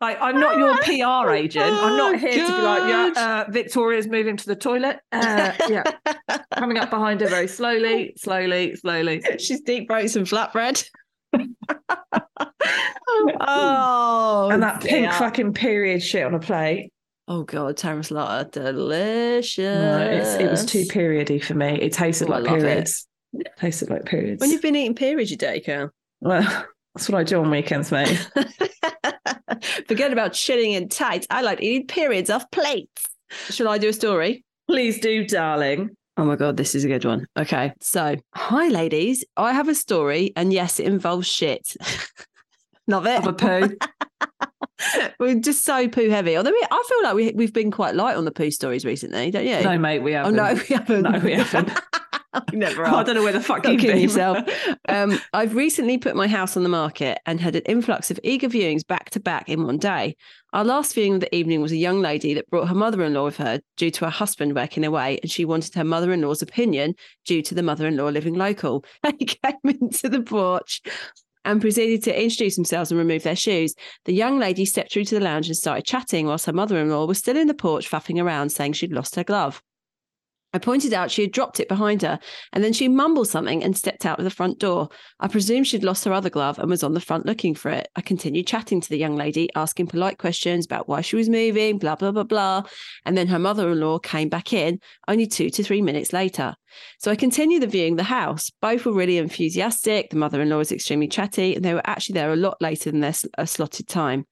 Like, 0.00 0.16
I'm 0.20 0.38
not 0.38 0.58
your 0.58 0.76
PR 0.78 1.32
agent. 1.32 1.64
I'm 1.74 1.96
not 1.96 2.18
here 2.20 2.46
to 2.46 2.52
be 2.56 2.62
like, 2.62 2.88
yeah, 2.88 3.44
uh, 3.48 3.50
Victoria's 3.50 4.06
moving 4.06 4.36
to 4.36 4.46
the 4.46 4.54
toilet. 4.54 5.00
Uh, 5.10 5.52
yeah, 5.68 5.82
coming 6.54 6.78
up 6.78 6.88
behind 6.90 7.20
her 7.20 7.26
very 7.26 7.48
slowly, 7.48 8.12
slowly, 8.16 8.76
slowly. 8.76 9.22
She's 9.38 9.60
deep 9.62 9.88
throat 9.88 10.08
some 10.10 10.24
flatbread. 10.24 10.84
oh, 13.40 14.48
and 14.52 14.62
that 14.62 14.80
pink 14.80 15.08
dear. 15.08 15.12
fucking 15.12 15.52
period 15.54 16.02
shit 16.02 16.24
on 16.24 16.34
a 16.34 16.38
plate. 16.40 16.92
Oh 17.26 17.42
god, 17.42 17.76
taramasalata, 17.76 18.52
delicious. 18.52 19.58
No, 19.58 20.00
it's, 20.10 20.34
it 20.34 20.50
was 20.50 20.64
too 20.64 20.86
periody 20.86 21.38
for 21.38 21.54
me. 21.54 21.78
It 21.80 21.92
tasted 21.92 22.28
Oh, 22.28 22.32
like 22.32 22.44
love 22.44 22.58
it. 22.58 22.62
periods. 22.62 23.06
Tasted 23.58 23.90
like 23.90 24.04
periods. 24.06 24.40
When 24.40 24.50
you've 24.50 24.62
been 24.62 24.76
eating 24.76 24.94
period, 24.94 25.30
you 25.30 25.36
day, 25.36 25.60
Cal. 25.60 25.90
well, 26.20 26.64
that's 26.98 27.08
what 27.08 27.20
I 27.20 27.22
do 27.22 27.38
on 27.38 27.48
weekends, 27.48 27.92
mate. 27.92 28.28
Forget 29.86 30.12
about 30.12 30.32
chilling 30.32 30.72
in 30.72 30.88
tights. 30.88 31.28
I 31.30 31.42
like 31.42 31.62
eating 31.62 31.86
periods 31.86 32.28
off 32.28 32.50
plates. 32.50 33.04
Shall 33.50 33.68
I 33.68 33.78
do 33.78 33.90
a 33.90 33.92
story? 33.92 34.44
Please 34.68 34.98
do, 34.98 35.24
darling. 35.24 35.90
Oh 36.16 36.24
my 36.24 36.34
god, 36.34 36.56
this 36.56 36.74
is 36.74 36.84
a 36.84 36.88
good 36.88 37.04
one. 37.04 37.28
Okay, 37.38 37.72
so 37.80 38.16
hi, 38.34 38.66
ladies. 38.66 39.24
I 39.36 39.52
have 39.52 39.68
a 39.68 39.76
story, 39.76 40.32
and 40.34 40.52
yes, 40.52 40.80
it 40.80 40.86
involves 40.86 41.28
shit. 41.28 41.76
Love 42.88 43.06
it. 43.06 43.24
Of 43.24 43.28
a 43.28 43.32
poo. 43.32 43.76
We're 45.20 45.36
just 45.36 45.64
so 45.64 45.86
poo 45.86 46.10
heavy. 46.10 46.36
Although 46.36 46.50
we, 46.50 46.66
I 46.68 46.84
feel 46.88 47.02
like 47.04 47.14
we, 47.14 47.32
we've 47.32 47.52
been 47.52 47.70
quite 47.70 47.94
light 47.94 48.16
on 48.16 48.24
the 48.24 48.32
poo 48.32 48.50
stories 48.50 48.84
recently, 48.84 49.30
don't 49.30 49.46
you? 49.46 49.62
no, 49.62 49.78
mate, 49.78 50.00
we 50.00 50.16
oh 50.16 50.24
haven't. 50.24 50.34
no, 50.34 50.54
we 50.68 50.74
haven't. 50.74 51.02
No, 51.02 51.18
we 51.20 51.34
haven't. 51.34 51.80
we 52.52 52.58
never 52.58 52.86
I 52.86 53.02
don't 53.02 53.14
know 53.14 53.22
where 53.22 53.32
the 53.32 53.40
fuck 53.40 53.66
you've 53.66 53.80
been. 53.80 53.98
yourself. 53.98 54.38
Um, 54.88 55.20
I've 55.34 55.54
recently 55.54 55.98
put 55.98 56.16
my 56.16 56.26
house 56.26 56.56
on 56.56 56.62
the 56.62 56.68
market 56.68 57.18
and 57.26 57.40
had 57.40 57.54
an 57.54 57.62
influx 57.66 58.10
of 58.10 58.18
eager 58.22 58.48
viewings 58.48 58.86
back 58.86 59.10
to 59.10 59.20
back 59.20 59.48
in 59.48 59.64
one 59.64 59.76
day. 59.76 60.16
Our 60.54 60.64
last 60.64 60.94
viewing 60.94 61.14
of 61.14 61.20
the 61.20 61.34
evening 61.34 61.60
was 61.60 61.72
a 61.72 61.76
young 61.76 62.00
lady 62.00 62.32
that 62.34 62.48
brought 62.48 62.68
her 62.68 62.74
mother 62.74 63.02
in 63.02 63.12
law 63.12 63.24
with 63.24 63.36
her 63.36 63.60
due 63.76 63.90
to 63.90 64.06
her 64.06 64.10
husband 64.10 64.54
working 64.54 64.84
away, 64.84 65.18
and 65.22 65.30
she 65.30 65.44
wanted 65.44 65.74
her 65.74 65.84
mother 65.84 66.10
in 66.10 66.22
law's 66.22 66.40
opinion 66.40 66.94
due 67.26 67.42
to 67.42 67.54
the 67.54 67.62
mother 67.62 67.86
in 67.86 67.96
law 67.96 68.08
living 68.08 68.34
local. 68.34 68.84
They 69.02 69.12
came 69.12 69.58
into 69.64 70.08
the 70.08 70.22
porch 70.22 70.80
and 71.44 71.60
proceeded 71.60 72.02
to 72.04 72.22
introduce 72.22 72.56
themselves 72.56 72.90
and 72.90 72.98
remove 72.98 73.22
their 73.24 73.36
shoes. 73.36 73.74
The 74.06 74.14
young 74.14 74.38
lady 74.38 74.64
stepped 74.64 74.92
through 74.92 75.04
to 75.06 75.14
the 75.14 75.24
lounge 75.24 75.48
and 75.48 75.56
started 75.56 75.84
chatting 75.84 76.26
whilst 76.26 76.46
her 76.46 76.52
mother 76.52 76.78
in 76.78 76.90
law 76.90 77.06
was 77.06 77.18
still 77.18 77.36
in 77.36 77.46
the 77.46 77.54
porch 77.54 77.90
faffing 77.90 78.22
around 78.22 78.50
saying 78.50 78.74
she'd 78.74 78.92
lost 78.92 79.16
her 79.16 79.24
glove. 79.24 79.62
I 80.58 80.60
pointed 80.60 80.92
out 80.92 81.12
she 81.12 81.22
had 81.22 81.30
dropped 81.30 81.60
it 81.60 81.68
behind 81.68 82.02
her, 82.02 82.18
and 82.52 82.64
then 82.64 82.72
she 82.72 82.88
mumbled 82.88 83.28
something 83.28 83.62
and 83.62 83.76
stepped 83.76 84.04
out 84.04 84.18
of 84.18 84.24
the 84.24 84.30
front 84.30 84.58
door. 84.58 84.88
I 85.20 85.28
presumed 85.28 85.68
she'd 85.68 85.84
lost 85.84 86.04
her 86.04 86.12
other 86.12 86.30
glove 86.30 86.58
and 86.58 86.68
was 86.68 86.82
on 86.82 86.94
the 86.94 87.00
front 87.00 87.26
looking 87.26 87.54
for 87.54 87.70
it. 87.70 87.86
I 87.94 88.00
continued 88.00 88.48
chatting 88.48 88.80
to 88.80 88.88
the 88.88 88.98
young 88.98 89.14
lady, 89.14 89.48
asking 89.54 89.86
polite 89.86 90.18
questions 90.18 90.66
about 90.66 90.88
why 90.88 91.00
she 91.00 91.14
was 91.14 91.28
moving, 91.28 91.78
blah, 91.78 91.94
blah, 91.94 92.10
blah, 92.10 92.24
blah. 92.24 92.64
And 93.04 93.16
then 93.16 93.28
her 93.28 93.38
mother 93.38 93.70
in 93.70 93.78
law 93.78 94.00
came 94.00 94.28
back 94.28 94.52
in 94.52 94.80
only 95.06 95.28
two 95.28 95.48
to 95.48 95.62
three 95.62 95.80
minutes 95.80 96.12
later. 96.12 96.56
So 96.98 97.12
I 97.12 97.14
continued 97.14 97.62
the 97.62 97.68
viewing 97.68 97.94
the 97.94 98.02
house. 98.02 98.50
Both 98.60 98.84
were 98.84 98.92
really 98.92 99.18
enthusiastic. 99.18 100.10
The 100.10 100.16
mother 100.16 100.42
in 100.42 100.48
law 100.48 100.58
was 100.58 100.72
extremely 100.72 101.06
chatty, 101.06 101.54
and 101.54 101.64
they 101.64 101.72
were 101.72 101.88
actually 101.88 102.14
there 102.14 102.32
a 102.32 102.36
lot 102.36 102.56
later 102.60 102.90
than 102.90 102.98
their 102.98 103.12
sl- 103.12 103.28
uh, 103.38 103.44
slotted 103.44 103.86
time. 103.86 104.26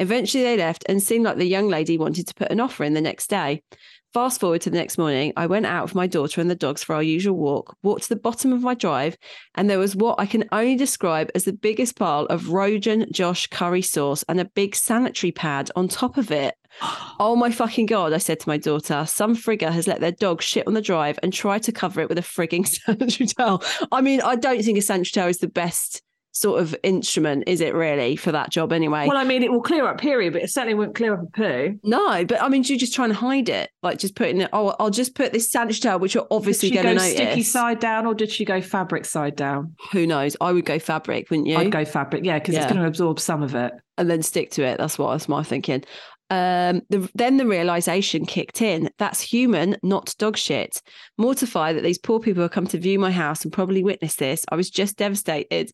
Eventually, 0.00 0.42
they 0.42 0.56
left 0.56 0.82
and 0.88 1.02
seemed 1.02 1.26
like 1.26 1.36
the 1.36 1.44
young 1.44 1.68
lady 1.68 1.98
wanted 1.98 2.26
to 2.26 2.34
put 2.34 2.50
an 2.50 2.58
offer 2.58 2.84
in 2.84 2.94
the 2.94 3.02
next 3.02 3.28
day. 3.28 3.62
Fast 4.12 4.40
forward 4.40 4.60
to 4.62 4.70
the 4.70 4.76
next 4.76 4.98
morning, 4.98 5.32
I 5.36 5.46
went 5.46 5.66
out 5.66 5.84
with 5.84 5.94
my 5.94 6.08
daughter 6.08 6.40
and 6.40 6.50
the 6.50 6.56
dogs 6.56 6.82
for 6.82 6.96
our 6.96 7.02
usual 7.02 7.36
walk, 7.36 7.76
walked 7.84 8.02
to 8.04 8.08
the 8.08 8.16
bottom 8.16 8.52
of 8.52 8.60
my 8.60 8.74
drive, 8.74 9.16
and 9.54 9.70
there 9.70 9.78
was 9.78 9.94
what 9.94 10.18
I 10.18 10.26
can 10.26 10.48
only 10.50 10.74
describe 10.74 11.30
as 11.36 11.44
the 11.44 11.52
biggest 11.52 11.94
pile 11.94 12.24
of 12.26 12.48
Rogan 12.48 13.06
Josh 13.12 13.46
curry 13.46 13.82
sauce 13.82 14.24
and 14.28 14.40
a 14.40 14.46
big 14.46 14.74
sanitary 14.74 15.30
pad 15.30 15.70
on 15.76 15.86
top 15.86 16.16
of 16.16 16.30
it. 16.30 16.54
Oh 17.22 17.36
my 17.36 17.50
fucking 17.50 17.84
God, 17.84 18.14
I 18.14 18.18
said 18.18 18.40
to 18.40 18.48
my 18.48 18.56
daughter, 18.56 19.04
some 19.06 19.36
frigger 19.36 19.70
has 19.70 19.86
let 19.86 20.00
their 20.00 20.10
dog 20.10 20.40
shit 20.40 20.66
on 20.66 20.72
the 20.72 20.80
drive 20.80 21.18
and 21.22 21.34
tried 21.34 21.62
to 21.64 21.72
cover 21.72 22.00
it 22.00 22.08
with 22.08 22.16
a 22.16 22.22
frigging 22.22 22.66
sanitary 22.86 23.26
towel. 23.26 23.62
I 23.92 24.00
mean, 24.00 24.22
I 24.22 24.36
don't 24.36 24.64
think 24.64 24.78
a 24.78 24.80
sanitary 24.80 25.12
towel 25.12 25.28
is 25.28 25.38
the 25.38 25.46
best 25.46 26.02
sort 26.32 26.60
of 26.60 26.76
instrument, 26.82 27.44
is 27.46 27.60
it 27.60 27.74
really, 27.74 28.16
for 28.16 28.32
that 28.32 28.50
job 28.50 28.72
anyway? 28.72 29.06
Well, 29.08 29.16
I 29.16 29.24
mean, 29.24 29.42
it 29.42 29.50
will 29.50 29.62
clear 29.62 29.86
up 29.86 29.98
period, 30.00 30.32
but 30.32 30.42
it 30.42 30.50
certainly 30.50 30.74
won't 30.74 30.94
clear 30.94 31.14
up 31.14 31.22
a 31.22 31.26
poo. 31.26 31.78
No, 31.82 32.24
but 32.24 32.40
I 32.40 32.48
mean, 32.48 32.62
you're 32.64 32.78
just 32.78 32.94
trying 32.94 33.08
to 33.10 33.14
hide 33.16 33.48
it, 33.48 33.70
like 33.82 33.98
just 33.98 34.14
putting 34.14 34.40
it. 34.40 34.50
Oh, 34.52 34.74
I'll 34.78 34.90
just 34.90 35.14
put 35.14 35.32
this 35.32 35.50
sanitary 35.50 35.80
towel, 35.80 35.98
which 35.98 36.14
you're 36.14 36.26
obviously 36.30 36.70
going 36.70 36.86
to 36.86 36.94
notice. 36.94 37.12
sticky 37.12 37.42
side 37.42 37.80
down 37.80 38.06
or 38.06 38.14
did 38.14 38.30
she 38.30 38.44
go 38.44 38.60
fabric 38.60 39.04
side 39.04 39.36
down? 39.36 39.74
Who 39.92 40.06
knows? 40.06 40.36
I 40.40 40.52
would 40.52 40.64
go 40.64 40.78
fabric, 40.78 41.30
wouldn't 41.30 41.48
you? 41.48 41.56
I'd 41.56 41.72
go 41.72 41.84
fabric, 41.84 42.24
yeah, 42.24 42.38
because 42.38 42.54
Yeah. 42.54 42.62
it's 42.62 42.72
going 42.72 42.82
to 42.82 42.88
absorb 42.88 43.18
some 43.20 43.42
of 43.42 43.54
it. 43.54 43.72
and 43.98 44.08
then 44.08 44.22
stick 44.22 44.50
to 44.52 44.62
it. 44.64 44.78
That's 44.78 44.98
what 44.98 45.10
that's 45.10 45.28
my 45.28 45.42
thinking. 45.42 45.84
Um, 46.30 46.82
the, 46.90 47.10
then 47.14 47.36
the 47.38 47.46
realization 47.46 48.24
kicked 48.24 48.62
in. 48.62 48.88
That's 48.98 49.20
human, 49.20 49.76
not 49.82 50.14
dog 50.18 50.36
shit. 50.36 50.80
Mortified 51.18 51.76
that 51.76 51.82
these 51.82 51.98
poor 51.98 52.20
people 52.20 52.42
have 52.42 52.52
come 52.52 52.68
to 52.68 52.78
view 52.78 52.98
my 52.98 53.10
house 53.10 53.42
and 53.44 53.52
probably 53.52 53.82
witness 53.82 54.14
this, 54.14 54.44
I 54.50 54.56
was 54.56 54.70
just 54.70 54.96
devastated. 54.96 55.72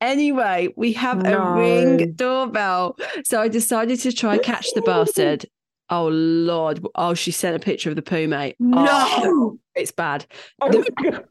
Anyway, 0.00 0.68
we 0.76 0.92
have 0.94 1.22
No. 1.22 1.38
a 1.40 1.54
ring 1.56 2.12
doorbell. 2.14 2.96
So 3.24 3.40
I 3.40 3.48
decided 3.48 4.00
to 4.00 4.12
try 4.12 4.34
and 4.34 4.42
catch 4.42 4.66
the 4.74 4.82
bastard. 4.82 5.46
Oh 5.90 6.08
Lord. 6.08 6.84
Oh, 6.94 7.14
she 7.14 7.30
sent 7.30 7.54
a 7.56 7.60
picture 7.60 7.88
of 7.90 7.96
the 7.96 8.02
poo, 8.02 8.26
mate. 8.26 8.56
Oh, 8.60 9.22
No. 9.22 9.58
it's 9.74 9.92
bad. 9.92 10.26
Oh 10.60 10.70
The-. 10.70 11.24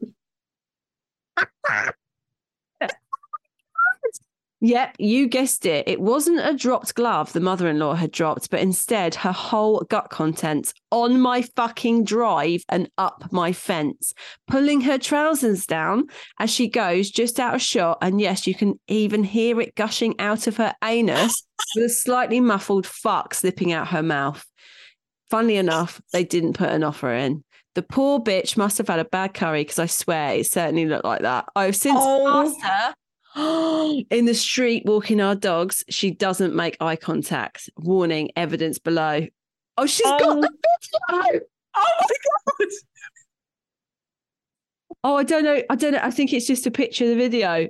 Yep, 4.66 4.96
you 4.98 5.28
guessed 5.28 5.66
it. 5.66 5.86
It 5.86 6.00
wasn't 6.00 6.40
a 6.42 6.54
dropped 6.56 6.94
glove 6.94 7.34
the 7.34 7.40
mother 7.40 7.68
in 7.68 7.78
law 7.78 7.92
had 7.92 8.10
dropped, 8.10 8.48
but 8.48 8.60
instead 8.60 9.14
her 9.16 9.30
whole 9.30 9.80
gut 9.90 10.08
contents 10.08 10.72
on 10.90 11.20
my 11.20 11.42
fucking 11.54 12.04
drive 12.04 12.62
and 12.70 12.88
up 12.96 13.30
my 13.30 13.52
fence, 13.52 14.14
pulling 14.48 14.80
her 14.80 14.96
trousers 14.96 15.66
down 15.66 16.04
as 16.40 16.48
she 16.50 16.66
goes 16.66 17.10
just 17.10 17.38
out 17.38 17.54
of 17.54 17.60
shot. 17.60 17.98
And 18.00 18.22
yes, 18.22 18.46
you 18.46 18.54
can 18.54 18.80
even 18.88 19.22
hear 19.22 19.60
it 19.60 19.74
gushing 19.74 20.18
out 20.18 20.46
of 20.46 20.56
her 20.56 20.72
anus 20.82 21.44
with 21.76 21.84
a 21.84 21.90
slightly 21.90 22.40
muffled 22.40 22.86
fuck 22.86 23.34
slipping 23.34 23.70
out 23.70 23.88
her 23.88 24.02
mouth. 24.02 24.46
Funnily 25.28 25.56
enough, 25.56 26.00
they 26.14 26.24
didn't 26.24 26.54
put 26.54 26.70
an 26.70 26.84
offer 26.84 27.12
in. 27.12 27.44
The 27.74 27.82
poor 27.82 28.18
bitch 28.18 28.56
must 28.56 28.78
have 28.78 28.88
had 28.88 28.98
a 29.00 29.04
bad 29.04 29.34
curry 29.34 29.60
because 29.60 29.78
I 29.78 29.86
swear 29.86 30.36
it 30.36 30.46
certainly 30.46 30.86
looked 30.86 31.04
like 31.04 31.20
that. 31.20 31.44
I've 31.54 31.76
since 31.76 31.98
Oh. 32.00 32.46
asked 32.46 32.62
her 32.62 32.94
in 34.10 34.24
the 34.26 34.34
street 34.34 34.84
walking 34.86 35.20
our 35.20 35.34
dogs. 35.34 35.84
She 35.88 36.10
doesn't 36.10 36.54
make 36.54 36.76
eye 36.80 36.96
contact. 36.96 37.68
Warning, 37.76 38.30
evidence 38.36 38.78
below. 38.78 39.26
Oh, 39.76 39.86
she's 39.86 40.06
got 40.06 40.22
um, 40.22 40.38
Oh. 40.38 40.40
the 40.40 40.48
video. 41.30 41.40
Oh 41.76 41.86
my 42.00 42.16
God. 42.58 42.68
Oh, 45.06 45.16
I 45.16 45.22
don't 45.24 45.44
know. 45.44 45.62
I 45.68 45.74
don't 45.74 45.92
know. 45.92 46.00
I 46.02 46.10
think 46.10 46.32
it's 46.32 46.46
just 46.46 46.66
a 46.66 46.70
picture 46.70 47.04
of 47.04 47.10
the 47.10 47.16
video. 47.16 47.68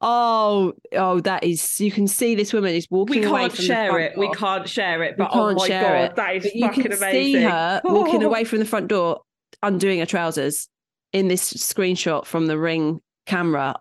Oh, 0.00 0.72
oh, 0.94 1.20
that 1.20 1.44
is. 1.44 1.80
You 1.80 1.92
can 1.92 2.08
see 2.08 2.34
this 2.34 2.52
woman 2.52 2.74
is 2.74 2.88
walking 2.90 3.24
away. 3.24 3.42
We 3.44 3.48
can't 3.50 3.56
share 3.56 3.98
it. 4.00 4.18
We 4.18 4.28
can't 4.32 4.68
share 4.68 5.02
it. 5.04 5.12
We 5.16 5.24
But 5.24 5.30
oh 5.32 5.46
can't 5.48 5.58
my 5.58 5.66
share 5.68 5.82
God, 5.82 6.10
it. 6.10 6.16
that 6.16 6.36
is 6.36 6.42
But 6.44 6.54
you 6.56 6.66
fucking 6.66 6.82
can 6.82 6.92
amazing. 6.94 7.22
see 7.22 7.42
her 7.42 7.80
walking 7.84 8.22
away 8.24 8.42
from 8.44 8.58
the 8.58 8.64
front 8.64 8.88
door, 8.88 9.20
undoing 9.62 10.00
her 10.00 10.06
trousers 10.06 10.68
in 11.12 11.28
this 11.28 11.52
screenshot 11.52 12.26
from 12.26 12.46
the 12.46 12.58
ring 12.58 13.00
camera. 13.26 13.76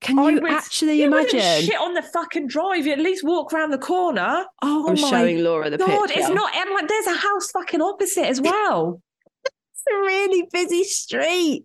Can 0.00 0.18
I 0.18 0.30
you 0.30 0.40
would- 0.40 0.52
actually 0.52 1.00
You 1.00 1.06
imagine? 1.06 1.40
shit 1.62 1.80
on 1.80 1.94
the 1.94 2.02
fucking 2.02 2.46
drive. 2.46 2.86
You 2.86 2.92
at 2.92 2.98
least 3.00 3.24
walk 3.24 3.52
around 3.52 3.70
the 3.70 3.78
corner. 3.78 4.44
Oh, 4.62 4.84
oh 4.86 4.88
I'm 4.90 5.00
my 5.00 5.10
showing 5.10 5.42
Laura 5.42 5.70
the 5.70 5.78
God, 5.78 6.06
picture. 6.08 6.20
it's 6.20 6.28
not. 6.28 6.54
And 6.54 6.70
like, 6.70 6.86
there's 6.88 7.06
a 7.08 7.14
house 7.16 7.50
fucking 7.50 7.80
opposite 7.82 8.26
as 8.26 8.40
well. 8.40 9.02
It's 9.44 9.94
a 9.94 10.00
really 10.00 10.48
busy 10.52 10.82
street. 10.82 11.64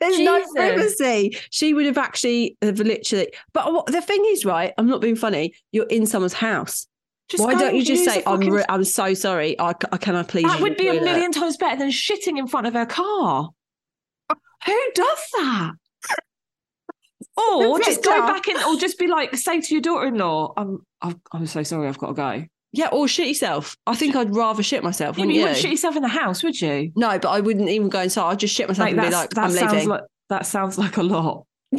There's 0.00 0.18
no 0.18 0.44
privacy. 0.52 1.38
She 1.50 1.72
would 1.72 1.86
have 1.86 1.96
actually 1.96 2.56
have 2.60 2.80
literally. 2.80 3.32
But 3.52 3.72
what, 3.72 3.86
the 3.86 4.02
thing 4.02 4.24
is, 4.26 4.44
right? 4.44 4.72
I'm 4.78 4.88
not 4.88 5.00
being 5.00 5.14
funny. 5.14 5.54
You're 5.70 5.86
in 5.86 6.04
someone's 6.06 6.32
house. 6.32 6.88
Just 7.28 7.44
Why 7.44 7.54
don't 7.54 7.76
you 7.76 7.84
just 7.84 8.04
say, 8.04 8.16
"I'm 8.26 8.38
fucking- 8.38 8.50
re- 8.52 8.64
I'm 8.68 8.82
so 8.82 9.14
sorry. 9.14 9.54
I 9.60 9.74
can 9.74 10.16
I 10.16 10.24
please?" 10.24 10.42
That 10.42 10.60
would 10.60 10.76
be 10.76 10.88
a 10.88 10.94
toilet?" 10.94 11.04
million 11.04 11.30
times 11.30 11.56
better 11.56 11.76
than 11.78 11.90
shitting 11.90 12.36
in 12.36 12.48
front 12.48 12.66
of 12.66 12.74
her 12.74 12.84
car. 12.84 13.50
Who 14.66 14.80
does 14.94 15.18
that? 15.38 15.72
Or 17.36 17.78
just 17.80 18.02
go 18.04 18.10
back 18.26 18.46
in, 18.48 18.56
or 18.64 18.76
just 18.76 18.98
be 18.98 19.06
like, 19.06 19.34
say 19.36 19.60
to 19.60 19.74
your 19.74 19.80
daughter-in-law, 19.80 20.52
"I'm, 20.56 20.84
I'm, 21.00 21.20
I'm 21.32 21.46
so 21.46 21.62
sorry, 21.62 21.88
I've 21.88 21.98
got 21.98 22.08
to 22.08 22.14
go." 22.14 22.44
Yeah, 22.74 22.88
or 22.88 23.06
shit 23.08 23.28
yourself. 23.28 23.76
I 23.86 23.94
think 23.94 24.16
I'd 24.16 24.34
rather 24.34 24.62
shit 24.62 24.82
myself. 24.82 25.16
You, 25.18 25.22
Wouldn't 25.22 25.36
you? 25.36 25.42
wouldn't 25.42 25.58
shit 25.60 25.70
yourself 25.70 25.96
in 25.96 26.02
the 26.02 26.08
house, 26.08 26.42
would 26.42 26.58
you? 26.60 26.90
No, 26.96 27.18
but 27.18 27.28
I 27.28 27.40
wouldn't 27.40 27.68
even 27.68 27.88
go 27.90 28.00
inside. 28.00 28.30
I'd 28.30 28.38
just 28.38 28.54
shit 28.54 28.68
myself 28.68 28.86
Like, 28.86 28.96
and 28.96 29.02
be 29.02 29.10
like, 29.14 29.30
that 29.30 29.44
"I'm 29.44 29.50
sounds 29.50 29.72
leaving." 29.72 29.88
like 29.88 30.02
that 30.30 30.46
sounds 30.46 30.78
like 30.78 30.96
a 30.96 31.02
lot. 31.02 31.46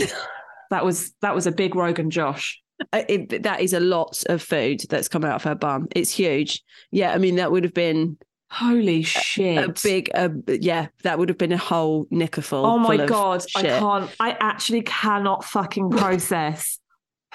that 0.69 0.85
was 0.85 1.13
that 1.21 1.33
was 1.35 1.47
a 1.47 1.51
big 1.51 1.75
Rogan 1.75 2.09
Josh. 2.09 2.59
Uh, 2.91 3.03
it, 3.07 3.43
that 3.43 3.61
is 3.61 3.73
a 3.73 3.79
lot 3.79 4.21
of 4.27 4.41
food 4.41 4.81
that's 4.89 5.07
come 5.07 5.23
out 5.23 5.35
of 5.35 5.43
her 5.43 5.55
bum. 5.55 5.87
It's 5.95 6.11
huge. 6.11 6.63
Yeah, 6.91 7.13
I 7.13 7.17
mean 7.17 7.35
that 7.35 7.51
would 7.51 7.63
have 7.63 7.73
been 7.73 8.17
Holy 8.53 9.01
shit! 9.01 9.57
a 9.57 9.73
big. 9.83 10.11
Uh, 10.13 10.29
yeah, 10.47 10.87
that 11.01 11.17
would 11.17 11.27
have 11.27 11.39
been 11.39 11.51
a 11.51 11.57
whole 11.57 12.05
knickerful. 12.11 12.63
Oh 12.63 12.77
my 12.77 13.03
god, 13.05 13.43
I 13.55 13.63
can't. 13.63 14.11
I 14.19 14.37
actually 14.39 14.83
cannot 14.83 15.43
fucking 15.43 15.89
process 15.89 16.79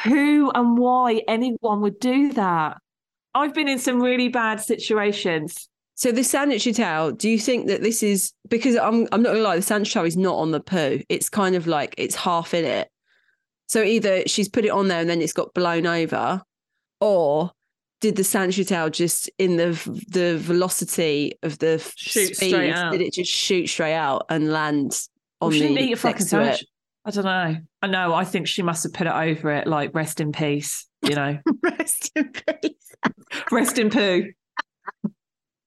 who 0.04 0.52
and 0.54 0.78
why 0.78 1.22
anyone 1.26 1.80
would 1.80 1.98
do 1.98 2.32
that. 2.34 2.78
I've 3.34 3.52
been 3.52 3.68
in 3.68 3.80
some 3.80 4.00
really 4.00 4.28
bad 4.28 4.60
situations. 4.60 5.68
So 5.96 6.12
the 6.12 6.22
sanitary 6.22 6.72
towel, 6.72 7.10
do 7.10 7.28
you 7.28 7.40
think 7.40 7.66
that 7.66 7.82
this 7.82 8.04
is 8.04 8.32
because 8.48 8.76
I'm 8.76 9.08
I'm 9.10 9.22
not 9.22 9.30
gonna 9.32 9.40
lie, 9.40 9.56
the 9.56 9.62
sanitary 9.62 9.92
towel 9.92 10.04
is 10.04 10.16
not 10.16 10.36
on 10.36 10.52
the 10.52 10.60
poo. 10.60 11.02
It's 11.08 11.28
kind 11.28 11.56
of 11.56 11.66
like 11.66 11.96
it's 11.98 12.14
half 12.14 12.54
in 12.54 12.64
it. 12.64 12.88
So 13.66 13.82
either 13.82 14.22
she's 14.26 14.48
put 14.48 14.64
it 14.64 14.70
on 14.70 14.86
there 14.86 15.00
and 15.00 15.10
then 15.10 15.20
it's 15.20 15.32
got 15.32 15.52
blown 15.52 15.84
over, 15.84 16.42
or 17.00 17.50
did 18.00 18.16
the 18.16 18.24
sanitary 18.24 18.64
towel 18.64 18.90
just 18.90 19.28
in 19.38 19.56
the 19.56 19.70
the 20.08 20.38
velocity 20.38 21.32
of 21.42 21.58
the 21.58 21.78
Shoot 21.96 22.36
speed, 22.36 22.70
out. 22.70 22.92
did 22.92 23.00
it 23.00 23.12
just 23.12 23.30
shoot 23.30 23.66
straight 23.68 23.94
out 23.94 24.26
and 24.28 24.50
land 24.52 24.92
on 25.40 25.50
Well, 25.50 25.58
the 25.60 25.80
eat 25.80 25.98
fucking 25.98 26.18
to 26.18 26.24
sandwich. 26.24 26.62
it? 26.62 26.68
I 27.04 27.10
don't 27.10 27.24
know. 27.24 27.56
I 27.82 27.86
know. 27.86 28.14
I 28.14 28.24
think 28.24 28.46
she 28.48 28.62
must 28.62 28.82
have 28.82 28.92
put 28.92 29.06
it 29.06 29.12
over 29.12 29.50
it, 29.52 29.66
like 29.66 29.94
rest 29.94 30.20
in 30.20 30.32
peace. 30.32 30.86
You 31.02 31.14
know, 31.14 31.38
Rest 31.62 32.10
in 32.16 32.30
peace. 32.32 32.94
rest 33.52 33.78
in 33.78 33.88
poo. 33.88 34.24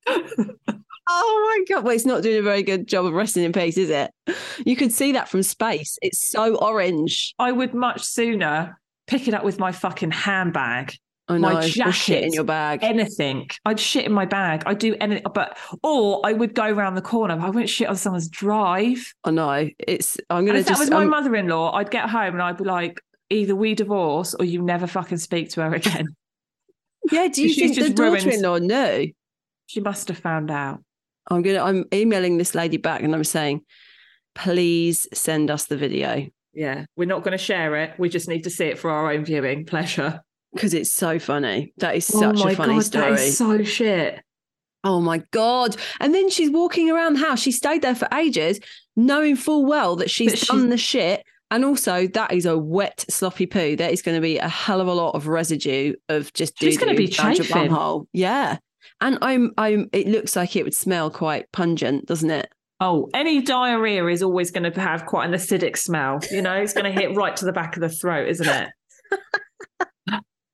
Oh 0.08 1.56
my 1.58 1.64
god! 1.74 1.84
Well, 1.84 1.94
it's 1.96 2.06
not 2.06 2.22
doing 2.24 2.38
a 2.40 2.42
very 2.44 2.64
good 2.64 2.88
job 2.88 3.06
of 3.06 3.14
resting 3.14 3.44
in 3.44 3.52
peace, 3.52 3.78
is 3.78 3.90
it? 3.90 4.12
You 4.66 4.76
could 4.76 4.92
see 4.94 5.12
that 5.14 5.28
from 5.30 5.44
space. 5.44 5.98
It's 6.02 6.32
so 6.32 6.56
orange. 6.56 7.34
I 7.40 7.52
would 7.52 7.74
much 7.74 8.04
sooner 8.04 8.80
pick 9.08 9.28
it 9.28 9.34
up 9.34 9.44
with 9.44 9.60
my 9.60 9.72
fucking 9.72 10.12
handbag 10.12 10.96
I 11.32 11.38
know. 11.38 11.54
My 11.54 11.88
or 11.88 11.92
shit 11.92 12.24
in 12.24 12.34
your 12.34 12.44
bag. 12.44 12.84
anything. 12.84 13.50
I'd 13.66 13.80
shit 13.80 14.06
in 14.06 14.12
my 14.12 14.26
bag. 14.26 14.64
I'd 14.66 14.80
do 14.80 14.96
anything, 15.00 15.24
but 15.34 15.58
or 15.84 16.22
I 16.26 16.34
would 16.34 16.54
go 16.54 16.66
around 16.66 16.96
the 16.96 17.02
corner. 17.02 17.40
I 17.40 17.50
wouldn't 17.50 17.70
shit 17.70 17.88
on 17.88 17.96
someone's 17.96 18.30
drive. 18.30 19.14
I 19.24 19.32
know. 19.32 19.70
It's. 19.80 20.18
I'm 20.30 20.46
gonna 20.46 20.60
if 20.60 20.66
that 20.66 20.72
just. 20.72 20.82
was 20.82 20.90
my 20.90 21.04
um, 21.04 21.10
mother-in-law, 21.10 21.74
I'd 21.74 21.92
get 21.92 22.10
home 22.10 22.34
and 22.34 22.42
I'd 22.42 22.58
be 22.58 22.64
like, 22.64 23.02
either 23.30 23.56
we 23.56 23.76
divorce 23.76 24.34
or 24.34 24.46
you 24.46 24.62
never 24.62 24.88
fucking 24.88 25.18
speak 25.18 25.50
to 25.52 25.62
her 25.64 25.74
again. 25.74 26.08
yeah. 27.12 27.28
Do 27.28 27.42
you 27.48 27.54
think 27.54 27.76
the 27.76 27.82
ruined- 28.02 28.24
daughter-in-law 28.26 28.58
knew? 28.60 29.12
she 29.68 29.80
must 29.80 30.10
have 30.10 30.18
found 30.18 30.52
out. 30.52 30.84
I'm 31.30 31.42
gonna. 31.42 31.64
I'm 31.64 31.86
emailing 31.94 32.38
this 32.38 32.54
lady 32.56 32.78
back, 32.78 33.04
and 33.04 33.16
I'm 33.16 33.24
saying, 33.24 33.62
please 34.36 35.08
send 35.14 35.50
us 35.52 35.66
the 35.66 35.78
video 35.78 36.28
Yeah, 36.54 36.86
we're 36.96 37.08
not 37.08 37.24
going 37.24 37.32
to 37.34 37.44
share 37.44 37.76
it. 37.78 37.94
We 37.98 38.10
just 38.10 38.28
need 38.28 38.44
to 38.44 38.50
see 38.50 38.66
it 38.66 38.80
for 38.80 38.90
our 38.90 39.12
own 39.12 39.24
viewing 39.26 39.66
pleasure. 39.66 40.22
Because 40.54 40.74
it's 40.74 40.94
so 40.94 41.20
funny. 41.20 41.74
That 41.78 41.96
is 41.96 42.10
oh 42.14 42.20
such 42.20 42.44
my 42.44 42.52
a 42.52 42.56
funny 42.56 42.74
god, 42.76 42.84
story. 42.86 43.10
that 43.12 43.20
is 43.20 43.38
so 43.38 43.64
shit. 43.64 44.22
Oh 44.84 45.00
my 45.02 45.20
god! 45.32 45.76
And 46.00 46.14
then 46.14 46.30
she's 46.30 46.50
walking 46.50 46.90
around 46.90 47.14
the 47.14 47.20
house. 47.28 47.40
She 47.40 47.52
stayed 47.52 47.82
there 47.84 47.96
for 47.96 48.08
ages, 48.14 48.60
knowing 48.96 49.36
full 49.36 49.66
well 49.66 49.96
that 49.98 50.10
she's 50.10 50.32
That 50.32 50.38
she's- 50.40 50.48
done 50.48 50.70
the 50.70 50.78
shit. 50.78 51.24
And 51.52 51.66
also, 51.66 52.08
that 52.08 52.32
is 52.32 52.46
a 52.46 52.58
wet, 52.58 53.04
sloppy 53.10 53.46
poo. 53.46 53.76
There 53.76 53.90
is 53.90 54.02
going 54.02 54.16
to 54.16 54.22
be 54.22 54.38
a 54.38 54.48
hell 54.48 54.80
of 54.80 54.88
a 54.88 54.94
lot 54.94 55.16
of 55.16 55.28
residue 55.28 55.96
of 56.08 56.32
just 56.32 56.58
She's 56.58 56.78
gonna 56.78 56.96
be 56.96 57.08
down 57.08 57.34
your 57.36 57.44
chafing. 57.44 57.70
bumhole. 57.72 58.06
Yeah, 58.14 58.58
and 59.02 59.18
I'm, 59.22 59.52
I'm. 59.58 59.90
It 59.92 60.08
looks 60.08 60.38
like 60.38 60.56
it 60.56 60.64
would 60.64 60.74
smell 60.74 61.12
quite 61.12 61.52
pungent, 61.52 62.06
doesn't 62.06 62.32
it? 62.32 62.48
Oh, 62.80 63.10
any 63.14 63.42
diarrhea 63.42 64.08
is 64.08 64.24
always 64.24 64.50
going 64.50 64.72
to 64.72 64.80
have 64.82 65.06
quite 65.06 65.26
an 65.28 65.34
acidic 65.36 65.78
smell. 65.78 66.20
You 66.32 66.42
know, 66.42 66.56
it's 66.56 66.74
going 66.74 66.86
to 66.86 66.92
hit 66.92 67.16
right 67.16 67.36
to 67.36 67.46
the 67.46 67.52
back 67.54 67.76
of 67.76 67.82
the 67.82 67.90
throat, 67.90 68.28
isn't 68.30 68.48
it? 68.48 68.70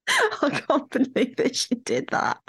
I 0.41 0.64
can't 0.68 0.89
believe 0.89 1.36
that 1.36 1.55
she 1.55 1.76
did 1.76 2.08
that. 2.12 2.39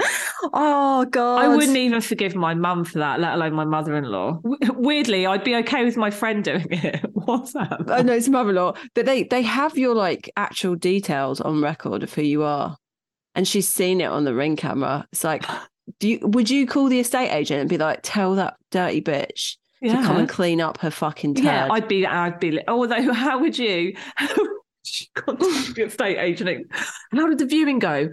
Oh 0.53 1.05
god! 1.11 1.45
I 1.45 1.49
wouldn't 1.49 1.77
even 1.77 2.01
forgive 2.01 2.37
my 2.37 2.55
mum 2.55 2.85
for 2.85 2.99
that, 3.01 3.19
let 3.19 3.35
alone 3.35 3.55
my 3.55 3.65
mother-in-law. 3.65 4.41
W- 4.43 4.73
weirdly, 4.75 5.27
I'd 5.27 5.43
be 5.43 5.57
okay 5.57 5.85
with 5.85 5.97
my 5.97 6.11
friend 6.11 6.45
doing 6.45 6.69
it. 6.71 7.05
What's 7.13 7.55
that? 7.55 7.91
I 7.91 8.03
know 8.03 8.13
oh, 8.13 8.17
it's 8.17 8.29
mother-in-law, 8.29 8.75
but 8.95 9.07
they 9.07 9.25
they 9.25 9.43
have 9.43 9.77
your 9.77 9.95
like 9.95 10.31
actual 10.37 10.77
details 10.77 11.41
on 11.41 11.61
record 11.61 12.03
of 12.05 12.15
who 12.15 12.23
you 12.23 12.45
are, 12.45 12.77
and 13.35 13.49
she's 13.49 13.69
seen 13.69 14.01
it 14.01 14.07
on 14.07 14.25
the 14.25 14.35
ring 14.35 14.55
camera. 14.55 15.07
It's 15.13 15.25
like, 15.25 15.45
do 15.99 16.09
you 16.09 16.21
would 16.23 16.49
you 16.49 16.67
call 16.67 16.89
the 16.89 17.01
estate 17.01 17.31
agent 17.33 17.61
and 17.61 17.69
be 17.69 17.79
like, 17.79 18.01
tell 18.03 18.37
that 18.37 18.55
dirty 18.71 19.03
bitch 19.03 19.57
to 19.83 19.91
come 19.91 20.19
and 20.19 20.29
clean 20.29 20.61
up 20.61 20.79
her 20.79 20.93
fucking 20.93 21.35
turd? 21.35 21.45
Yeah, 21.45 21.69
I'd 21.71 21.89
be, 21.89 22.07
I'd 22.07 22.39
be. 22.39 22.61
Although, 22.69 23.13
how 23.13 23.41
would 23.41 23.59
you? 23.59 23.97
She 24.91 25.09
contacted 25.15 25.75
the 25.77 25.85
estate 25.87 26.19
agent. 26.19 26.67
How 27.13 27.29
did 27.29 27.39
the 27.39 27.47
viewing 27.47 27.79
go? 27.79 28.11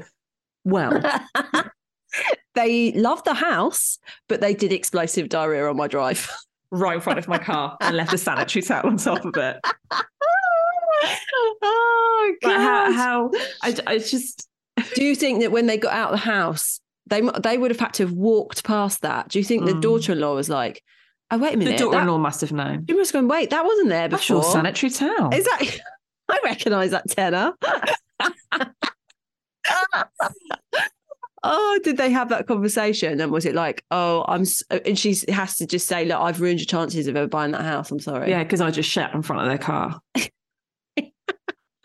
Well, 0.63 1.01
they 2.55 2.91
loved 2.93 3.26
the 3.26 3.34
house, 3.34 3.97
but 4.28 4.41
they 4.41 4.53
did 4.53 4.71
explosive 4.73 5.30
diarrhea 5.30 5.69
on 5.69 5.78
my 5.78 5.88
drive. 5.88 6.30
right 6.71 6.95
in 6.95 7.01
front 7.01 7.19
of 7.19 7.28
my 7.28 7.38
car 7.38 7.78
and 7.80 7.95
left 7.95 8.11
a 8.13 8.17
sanitary 8.17 8.61
towel 8.63 8.88
on 8.88 8.97
top 8.97 9.23
of 9.23 9.36
it. 9.38 9.57
oh 11.63 12.36
god! 12.41 12.49
But 12.49 12.57
how? 12.59 12.91
How? 12.93 13.32
I, 13.61 13.76
I 13.88 13.97
just. 13.99 14.47
Do 14.95 15.03
you 15.05 15.15
think 15.15 15.41
that 15.41 15.51
when 15.51 15.67
they 15.67 15.78
got 15.78 15.93
out 15.93 16.13
of 16.13 16.19
the 16.19 16.26
house, 16.26 16.80
they 17.07 17.21
they 17.43 17.57
would 17.57 17.71
have 17.71 17.80
had 17.80 17.93
to 17.95 18.03
have 18.03 18.11
walked 18.13 18.63
past 18.63 19.01
that? 19.01 19.30
Do 19.30 19.39
you 19.39 19.45
think 19.45 19.65
the 19.65 19.73
Mm. 19.73 19.82
daughter-in-law 19.82 20.36
was 20.36 20.49
like, 20.49 20.84
"Oh 21.32 21.38
wait 21.38 21.53
a 21.53 21.57
The 21.57 21.65
minute, 21.65 21.80
daughter-in-law 21.80 22.13
that- 22.17 22.19
must 22.19 22.41
have 22.41 22.51
known. 22.51 22.86
She 22.89 22.95
must 22.95 23.11
have 23.13 23.21
gone, 23.21 23.30
wait, 23.30 23.51
that 23.51 23.63
wasn't 23.65 23.89
there 23.89 24.07
That's 24.09 24.28
before. 24.28 24.41
your 24.43 24.51
sanitary 24.51 24.89
towel. 24.89 25.34
Is 25.34 25.45
that 25.45 25.80
I 26.30 26.39
recognise 26.43 26.91
that 26.91 27.09
tenor. 27.09 27.53
oh, 31.43 31.80
did 31.84 31.97
they 31.97 32.09
have 32.11 32.30
that 32.30 32.47
conversation? 32.47 33.21
And 33.21 33.32
was 33.32 33.45
it 33.45 33.55
like, 33.55 33.84
oh, 33.91 34.26
I'm, 34.28 34.43
uh, 34.71 34.80
and 34.86 34.97
she 34.97 35.15
has 35.30 35.57
to 35.57 35.67
just 35.67 35.88
say, 35.88 36.05
look, 36.05 36.19
I've 36.19 36.41
ruined 36.41 36.59
your 36.59 36.65
chances 36.65 37.07
of 37.07 37.15
ever 37.15 37.28
buying 37.28 37.51
that 37.51 37.63
house. 37.63 37.91
I'm 37.91 37.99
sorry. 37.99 38.30
Yeah, 38.30 38.43
because 38.43 38.61
I 38.61 38.71
just 38.71 38.89
shat 38.89 39.13
in 39.13 39.21
front 39.21 39.43
of 39.43 39.47
their 39.47 39.57
car. 39.57 39.99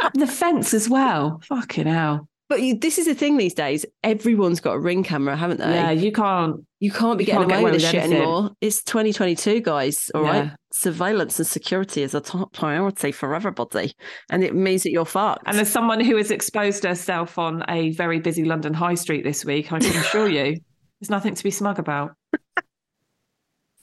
Up 0.00 0.14
the 0.14 0.26
fence 0.26 0.72
as 0.72 0.88
well. 0.88 1.40
Fucking 1.44 1.86
hell. 1.86 2.26
But 2.50 2.62
you, 2.62 2.76
this 2.76 2.98
is 2.98 3.06
the 3.06 3.14
thing 3.14 3.36
these 3.36 3.54
days. 3.54 3.86
Everyone's 4.02 4.58
got 4.58 4.72
a 4.72 4.78
ring 4.80 5.04
camera, 5.04 5.36
haven't 5.36 5.60
they? 5.60 5.72
Yeah, 5.72 5.92
you 5.92 6.10
can't. 6.10 6.56
You 6.80 6.90
can't 6.90 7.16
be 7.16 7.22
You 7.22 7.26
getting 7.26 7.42
can't 7.42 7.48
get 7.48 7.54
away 7.60 7.62
away 7.62 7.70
with 7.70 7.80
this 7.80 7.90
shit 7.92 8.02
anymore. 8.02 8.50
It's 8.60 8.82
2022, 8.82 9.60
guys. 9.60 10.10
All 10.16 10.22
right. 10.22 10.46
Yeah. 10.46 10.56
Surveillance 10.72 11.38
and 11.38 11.46
security 11.46 12.02
is 12.02 12.12
a 12.12 12.20
top 12.20 12.52
priority 12.52 13.12
for 13.12 13.36
everybody. 13.36 13.94
And 14.30 14.42
it 14.42 14.56
means 14.56 14.82
that 14.82 14.90
you're 14.90 15.04
fucked. 15.04 15.44
And 15.46 15.58
as 15.58 15.70
someone 15.70 16.00
who 16.00 16.16
has 16.16 16.32
exposed 16.32 16.82
herself 16.82 17.38
on 17.38 17.62
a 17.68 17.92
very 17.92 18.18
busy 18.18 18.44
London 18.44 18.74
high 18.74 18.96
street 18.96 19.22
this 19.22 19.44
week, 19.44 19.72
I 19.72 19.78
can 19.78 19.96
assure 19.96 20.28
you, 20.28 20.56
there's 21.00 21.08
nothing 21.08 21.36
to 21.36 21.44
be 21.44 21.52
smug 21.52 21.78
about. 21.78 22.16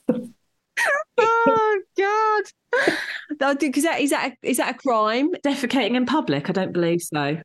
oh, 1.18 1.82
God. 1.98 2.44
Because 3.62 3.84
that, 3.84 4.02
is, 4.02 4.10
that 4.10 4.34
a, 4.34 4.36
is 4.50 4.58
that 4.58 4.76
a 4.76 4.78
crime? 4.78 5.32
Defecating 5.36 5.96
in 5.96 6.06
public, 6.06 6.50
I 6.50 6.52
don't 6.52 6.74
believe 6.74 7.02
so. 7.02 7.38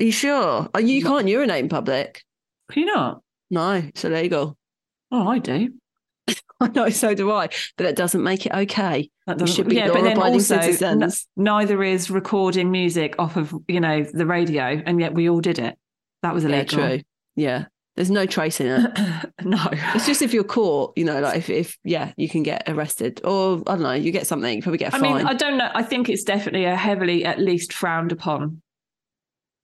Are 0.00 0.04
you 0.04 0.12
sure? 0.12 0.68
Oh, 0.74 0.78
you 0.78 1.02
can't 1.02 1.28
urinate 1.28 1.62
in 1.64 1.68
public. 1.68 2.22
Can 2.70 2.82
you 2.82 2.94
not? 2.94 3.22
No, 3.50 3.72
it's 3.74 4.04
illegal. 4.04 4.56
Oh, 5.10 5.28
I 5.28 5.38
do. 5.38 5.70
I 6.60 6.68
know, 6.68 6.88
so 6.90 7.14
do 7.14 7.30
I. 7.30 7.48
But 7.76 7.84
that 7.84 7.96
doesn't 7.96 8.22
make 8.22 8.44
it 8.46 8.52
okay. 8.52 9.10
That 9.26 9.48
should 9.48 9.68
be 9.68 9.76
yeah, 9.76 9.88
but 9.88 10.02
then 10.02 10.18
also, 10.18 10.56
n- 10.56 10.62
citizens. 10.62 11.26
neither 11.36 11.82
is 11.82 12.10
recording 12.10 12.70
music 12.70 13.14
off 13.18 13.36
of, 13.36 13.54
you 13.68 13.80
know, 13.80 14.04
the 14.04 14.26
radio, 14.26 14.82
and 14.84 15.00
yet 15.00 15.14
we 15.14 15.28
all 15.28 15.40
did 15.40 15.58
it. 15.58 15.78
That 16.22 16.34
was 16.34 16.44
Yeah, 16.44 16.50
illegal. 16.50 16.78
true. 16.78 17.00
Yeah. 17.36 17.66
There's 17.94 18.10
no 18.10 18.26
trace 18.26 18.60
in 18.60 18.66
it. 18.66 18.90
no. 19.44 19.58
It's 19.94 20.06
just 20.06 20.20
if 20.20 20.34
you're 20.34 20.44
caught, 20.44 20.92
you 20.96 21.04
know, 21.04 21.20
like 21.20 21.38
if, 21.38 21.48
if 21.48 21.78
yeah, 21.82 22.12
you 22.18 22.28
can 22.28 22.42
get 22.42 22.64
arrested 22.68 23.20
or 23.24 23.62
I 23.66 23.72
don't 23.72 23.82
know, 23.82 23.92
you 23.92 24.12
get 24.12 24.26
something, 24.26 24.54
you 24.56 24.62
probably 24.62 24.78
get 24.78 24.92
a 24.92 24.96
I 24.96 24.98
fine. 25.00 25.16
mean, 25.16 25.26
I 25.26 25.32
don't 25.32 25.56
know. 25.56 25.70
I 25.74 25.82
think 25.82 26.10
it's 26.10 26.22
definitely 26.22 26.64
a 26.66 26.76
heavily, 26.76 27.24
at 27.24 27.38
least, 27.38 27.72
frowned 27.72 28.12
upon 28.12 28.60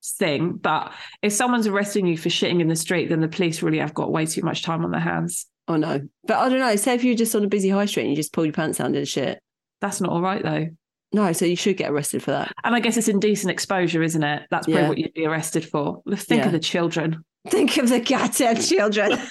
thing. 0.05 0.53
But 0.55 0.93
if 1.23 1.33
someone's 1.33 1.67
arresting 1.67 2.07
you 2.07 2.17
for 2.19 2.29
shitting 2.29 2.61
in 2.61 2.69
the 2.69 2.77
street, 2.77 3.09
then 3.09 3.21
the 3.21 3.29
police 3.29 3.63
really 3.63 3.79
have 3.79 3.95
got 3.95 4.13
way 4.13 4.27
too 4.27 4.43
much 4.43 4.63
time 4.63 4.85
on 4.85 4.91
their 4.91 5.01
hands. 5.01 5.47
oh 5.69 5.77
no. 5.77 6.01
But 6.27 6.39
I 6.39 6.49
don't 6.49 6.59
know. 6.61 6.77
Say 6.77 6.95
if 6.95 7.05
you're 7.05 7.15
just 7.15 7.35
on 7.35 7.45
a 7.45 7.49
busy 7.49 7.69
high 7.69 7.87
street 7.87 8.03
and 8.05 8.11
you 8.11 8.17
just 8.17 8.33
pull 8.33 8.45
your 8.45 8.53
pants 8.53 8.79
down 8.79 8.87
and 8.87 8.95
did 8.95 9.09
shit. 9.09 9.41
That's 9.81 10.01
not 10.01 10.11
all 10.11 10.23
right, 10.23 10.43
though. 10.43 10.67
No, 11.15 11.33
so 11.33 11.45
you 11.45 11.57
should 11.57 11.77
get 11.77 11.91
arrested 11.91 12.23
for 12.23 12.31
that. 12.31 12.53
And 12.65 12.75
I 12.75 12.81
guess 12.81 12.97
it's 12.97 13.09
indecent 13.09 13.51
exposure, 13.51 14.03
isn't 14.03 14.23
it? 14.23 14.43
That's 14.51 14.67
probably 14.67 14.83
Yeah. 14.83 14.89
what 14.89 14.99
you'd 14.99 15.13
be 15.15 15.27
arrested 15.27 15.65
for. 15.65 16.03
Think 16.15 16.41
Yeah. 16.41 16.47
of 16.47 16.53
the 16.53 16.59
children. 16.59 17.25
Think 17.49 17.77
of 17.77 17.89
the 17.91 18.01
goddamn 18.01 18.57
children. 18.61 19.19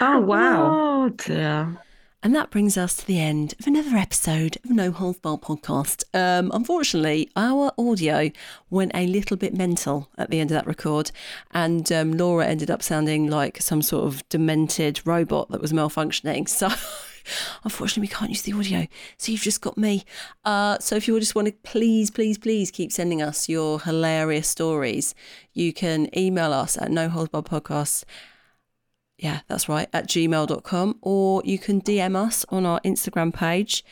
Oh, 0.00 0.20
wow. 0.20 0.82
Oh 1.06 1.08
dear. 1.10 1.78
And 2.26 2.34
that 2.34 2.50
brings 2.50 2.76
us 2.76 2.96
to 2.96 3.06
the 3.06 3.20
end 3.20 3.54
of 3.60 3.68
another 3.68 3.96
episode 3.96 4.56
of 4.64 4.70
No 4.70 4.90
Holes 4.90 5.16
Barred 5.20 5.42
podcast. 5.42 6.02
Um, 6.12 6.50
unfortunately, 6.52 7.30
our 7.36 7.70
audio 7.78 8.32
went 8.68 8.90
a 8.96 9.06
little 9.06 9.36
bit 9.36 9.54
mental 9.54 10.08
at 10.18 10.28
the 10.28 10.40
end 10.40 10.50
of 10.50 10.56
that 10.56 10.66
record, 10.66 11.12
and 11.52 11.92
um, 11.92 12.14
Laura 12.14 12.44
ended 12.44 12.68
up 12.68 12.82
sounding 12.82 13.30
like 13.30 13.62
some 13.62 13.80
sort 13.80 14.06
of 14.06 14.28
demented 14.28 15.00
robot 15.06 15.52
that 15.52 15.60
was 15.60 15.72
malfunctioning. 15.72 16.48
So. 16.56 16.68
Unfortunately, 17.64 18.02
we 18.02 18.08
can't 18.08 18.30
use 18.30 18.42
the 18.42 18.52
audio, 18.52 18.86
so 19.18 19.32
you've 19.32 19.40
just 19.40 19.60
got 19.60 19.76
me. 19.76 20.04
Uh, 20.44 20.78
so, 20.78 20.94
if 20.94 21.08
you 21.08 21.18
just 21.18 21.34
want 21.34 21.46
to 21.46 21.54
please, 21.64 22.08
please, 22.08 22.38
please 22.38 22.70
keep 22.70 22.92
sending 22.92 23.20
us 23.20 23.48
your 23.48 23.80
hilarious 23.80 24.48
stories, 24.48 25.12
you 25.52 25.72
can 25.72 26.08
email 26.16 26.52
us 26.52 26.78
at 26.78 26.90
no 26.90 27.08
holes 27.08 27.28
barred 27.28 27.46
podcast 27.46 28.04
yeah, 29.18 29.40
that's 29.48 29.68
right, 29.68 29.88
at 29.92 30.08
gmail.com. 30.08 30.98
Or 31.02 31.42
you 31.44 31.58
can 31.58 31.80
DM 31.80 32.16
us 32.16 32.44
on 32.48 32.66
our 32.66 32.80
Instagram 32.80 33.32
page. 33.32 33.84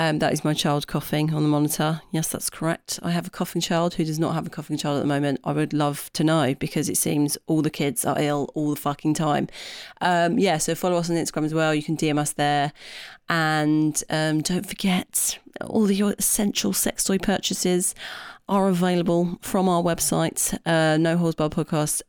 Um, 0.00 0.20
that 0.20 0.32
is 0.32 0.44
my 0.44 0.54
child 0.54 0.86
coughing 0.86 1.34
on 1.34 1.42
the 1.42 1.48
monitor. 1.48 2.02
Yes, 2.12 2.28
that's 2.28 2.48
correct. 2.48 3.00
I 3.02 3.10
have 3.10 3.26
a 3.26 3.30
coughing 3.30 3.60
child 3.60 3.94
who 3.94 4.04
does 4.04 4.20
not 4.20 4.32
have 4.32 4.46
a 4.46 4.50
coughing 4.50 4.76
child 4.76 4.98
at 4.98 5.00
the 5.00 5.08
moment. 5.08 5.40
I 5.42 5.52
would 5.52 5.72
love 5.72 6.08
to 6.12 6.22
know 6.22 6.54
because 6.54 6.88
it 6.88 6.96
seems 6.96 7.36
all 7.48 7.62
the 7.62 7.70
kids 7.70 8.04
are 8.04 8.16
ill 8.16 8.48
all 8.54 8.70
the 8.70 8.76
fucking 8.80 9.14
time. 9.14 9.48
Um, 10.00 10.38
yeah, 10.38 10.58
so 10.58 10.76
follow 10.76 10.98
us 10.98 11.10
on 11.10 11.16
Instagram 11.16 11.46
as 11.46 11.52
well. 11.52 11.74
You 11.74 11.82
can 11.82 11.96
DM 11.96 12.16
us 12.16 12.32
there. 12.32 12.72
And 13.28 14.00
um, 14.08 14.40
don't 14.40 14.66
forget, 14.66 15.40
all 15.66 15.84
the, 15.84 16.00
essential 16.16 16.72
sex 16.72 17.02
toy 17.02 17.18
purchases 17.18 17.96
are 18.48 18.68
available 18.68 19.38
from 19.42 19.68
our 19.68 19.82
website, 19.82 20.56
uh, 20.64 20.96
No 20.96 21.16
Podcast 21.18 22.02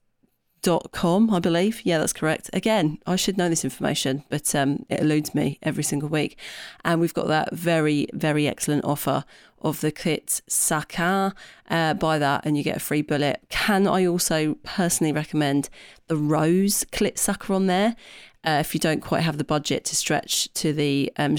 dot 0.61 0.91
com 0.91 1.29
i 1.33 1.39
believe. 1.39 1.81
Yeah 1.85 1.97
that's 1.99 2.13
correct. 2.13 2.49
Again 2.53 2.99
i 3.05 3.15
should 3.15 3.37
know 3.37 3.49
this 3.49 3.63
information 3.63 4.23
but 4.29 4.53
um 4.55 4.85
it 4.89 4.99
eludes 4.99 5.33
me 5.33 5.57
every 5.63 5.83
single 5.83 6.09
week. 6.09 6.37
And 6.83 6.99
we've 6.99 7.13
got 7.13 7.27
that 7.27 7.53
very 7.53 8.07
very 8.13 8.47
excellent 8.47 8.85
offer 8.85 9.23
of 9.61 9.81
the 9.81 9.91
kit 9.91 10.41
saka 10.47 11.33
uh, 11.69 11.93
buy 11.93 12.17
that 12.17 12.45
and 12.45 12.57
you 12.57 12.63
get 12.63 12.77
a 12.77 12.79
free 12.79 13.01
bullet. 13.01 13.41
Can 13.49 13.87
i 13.87 14.05
also 14.05 14.55
personally 14.63 15.11
recommend 15.13 15.69
the 16.07 16.15
rose 16.15 16.85
clit 16.91 17.17
sucker 17.17 17.53
on 17.53 17.67
there 17.67 17.95
uh, 18.45 18.57
if 18.61 18.73
you 18.73 18.79
don't 18.79 19.01
quite 19.01 19.21
have 19.21 19.37
the 19.37 19.43
budget 19.43 19.83
to 19.85 19.95
stretch 19.95 20.51
to 20.53 20.71
the 20.71 21.11
um, 21.17 21.35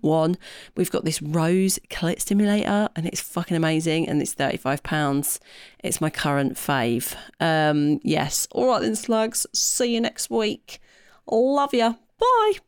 one, 0.00 0.36
we've 0.76 0.90
got 0.90 1.04
this 1.04 1.22
rose 1.22 1.78
clit 1.90 2.20
stimulator 2.20 2.88
and 2.94 3.06
it's 3.06 3.20
fucking 3.20 3.56
amazing 3.56 4.08
and 4.08 4.20
it's 4.20 4.34
£35. 4.34 5.38
It's 5.82 6.00
my 6.00 6.10
current 6.10 6.54
fave. 6.54 7.16
Um, 7.40 8.00
yes. 8.02 8.46
All 8.52 8.68
right 8.68 8.82
then, 8.82 8.96
slugs. 8.96 9.46
See 9.54 9.94
you 9.94 10.00
next 10.00 10.28
week. 10.28 10.80
Love 11.26 11.72
ya. 11.72 11.94
Bye. 12.18 12.67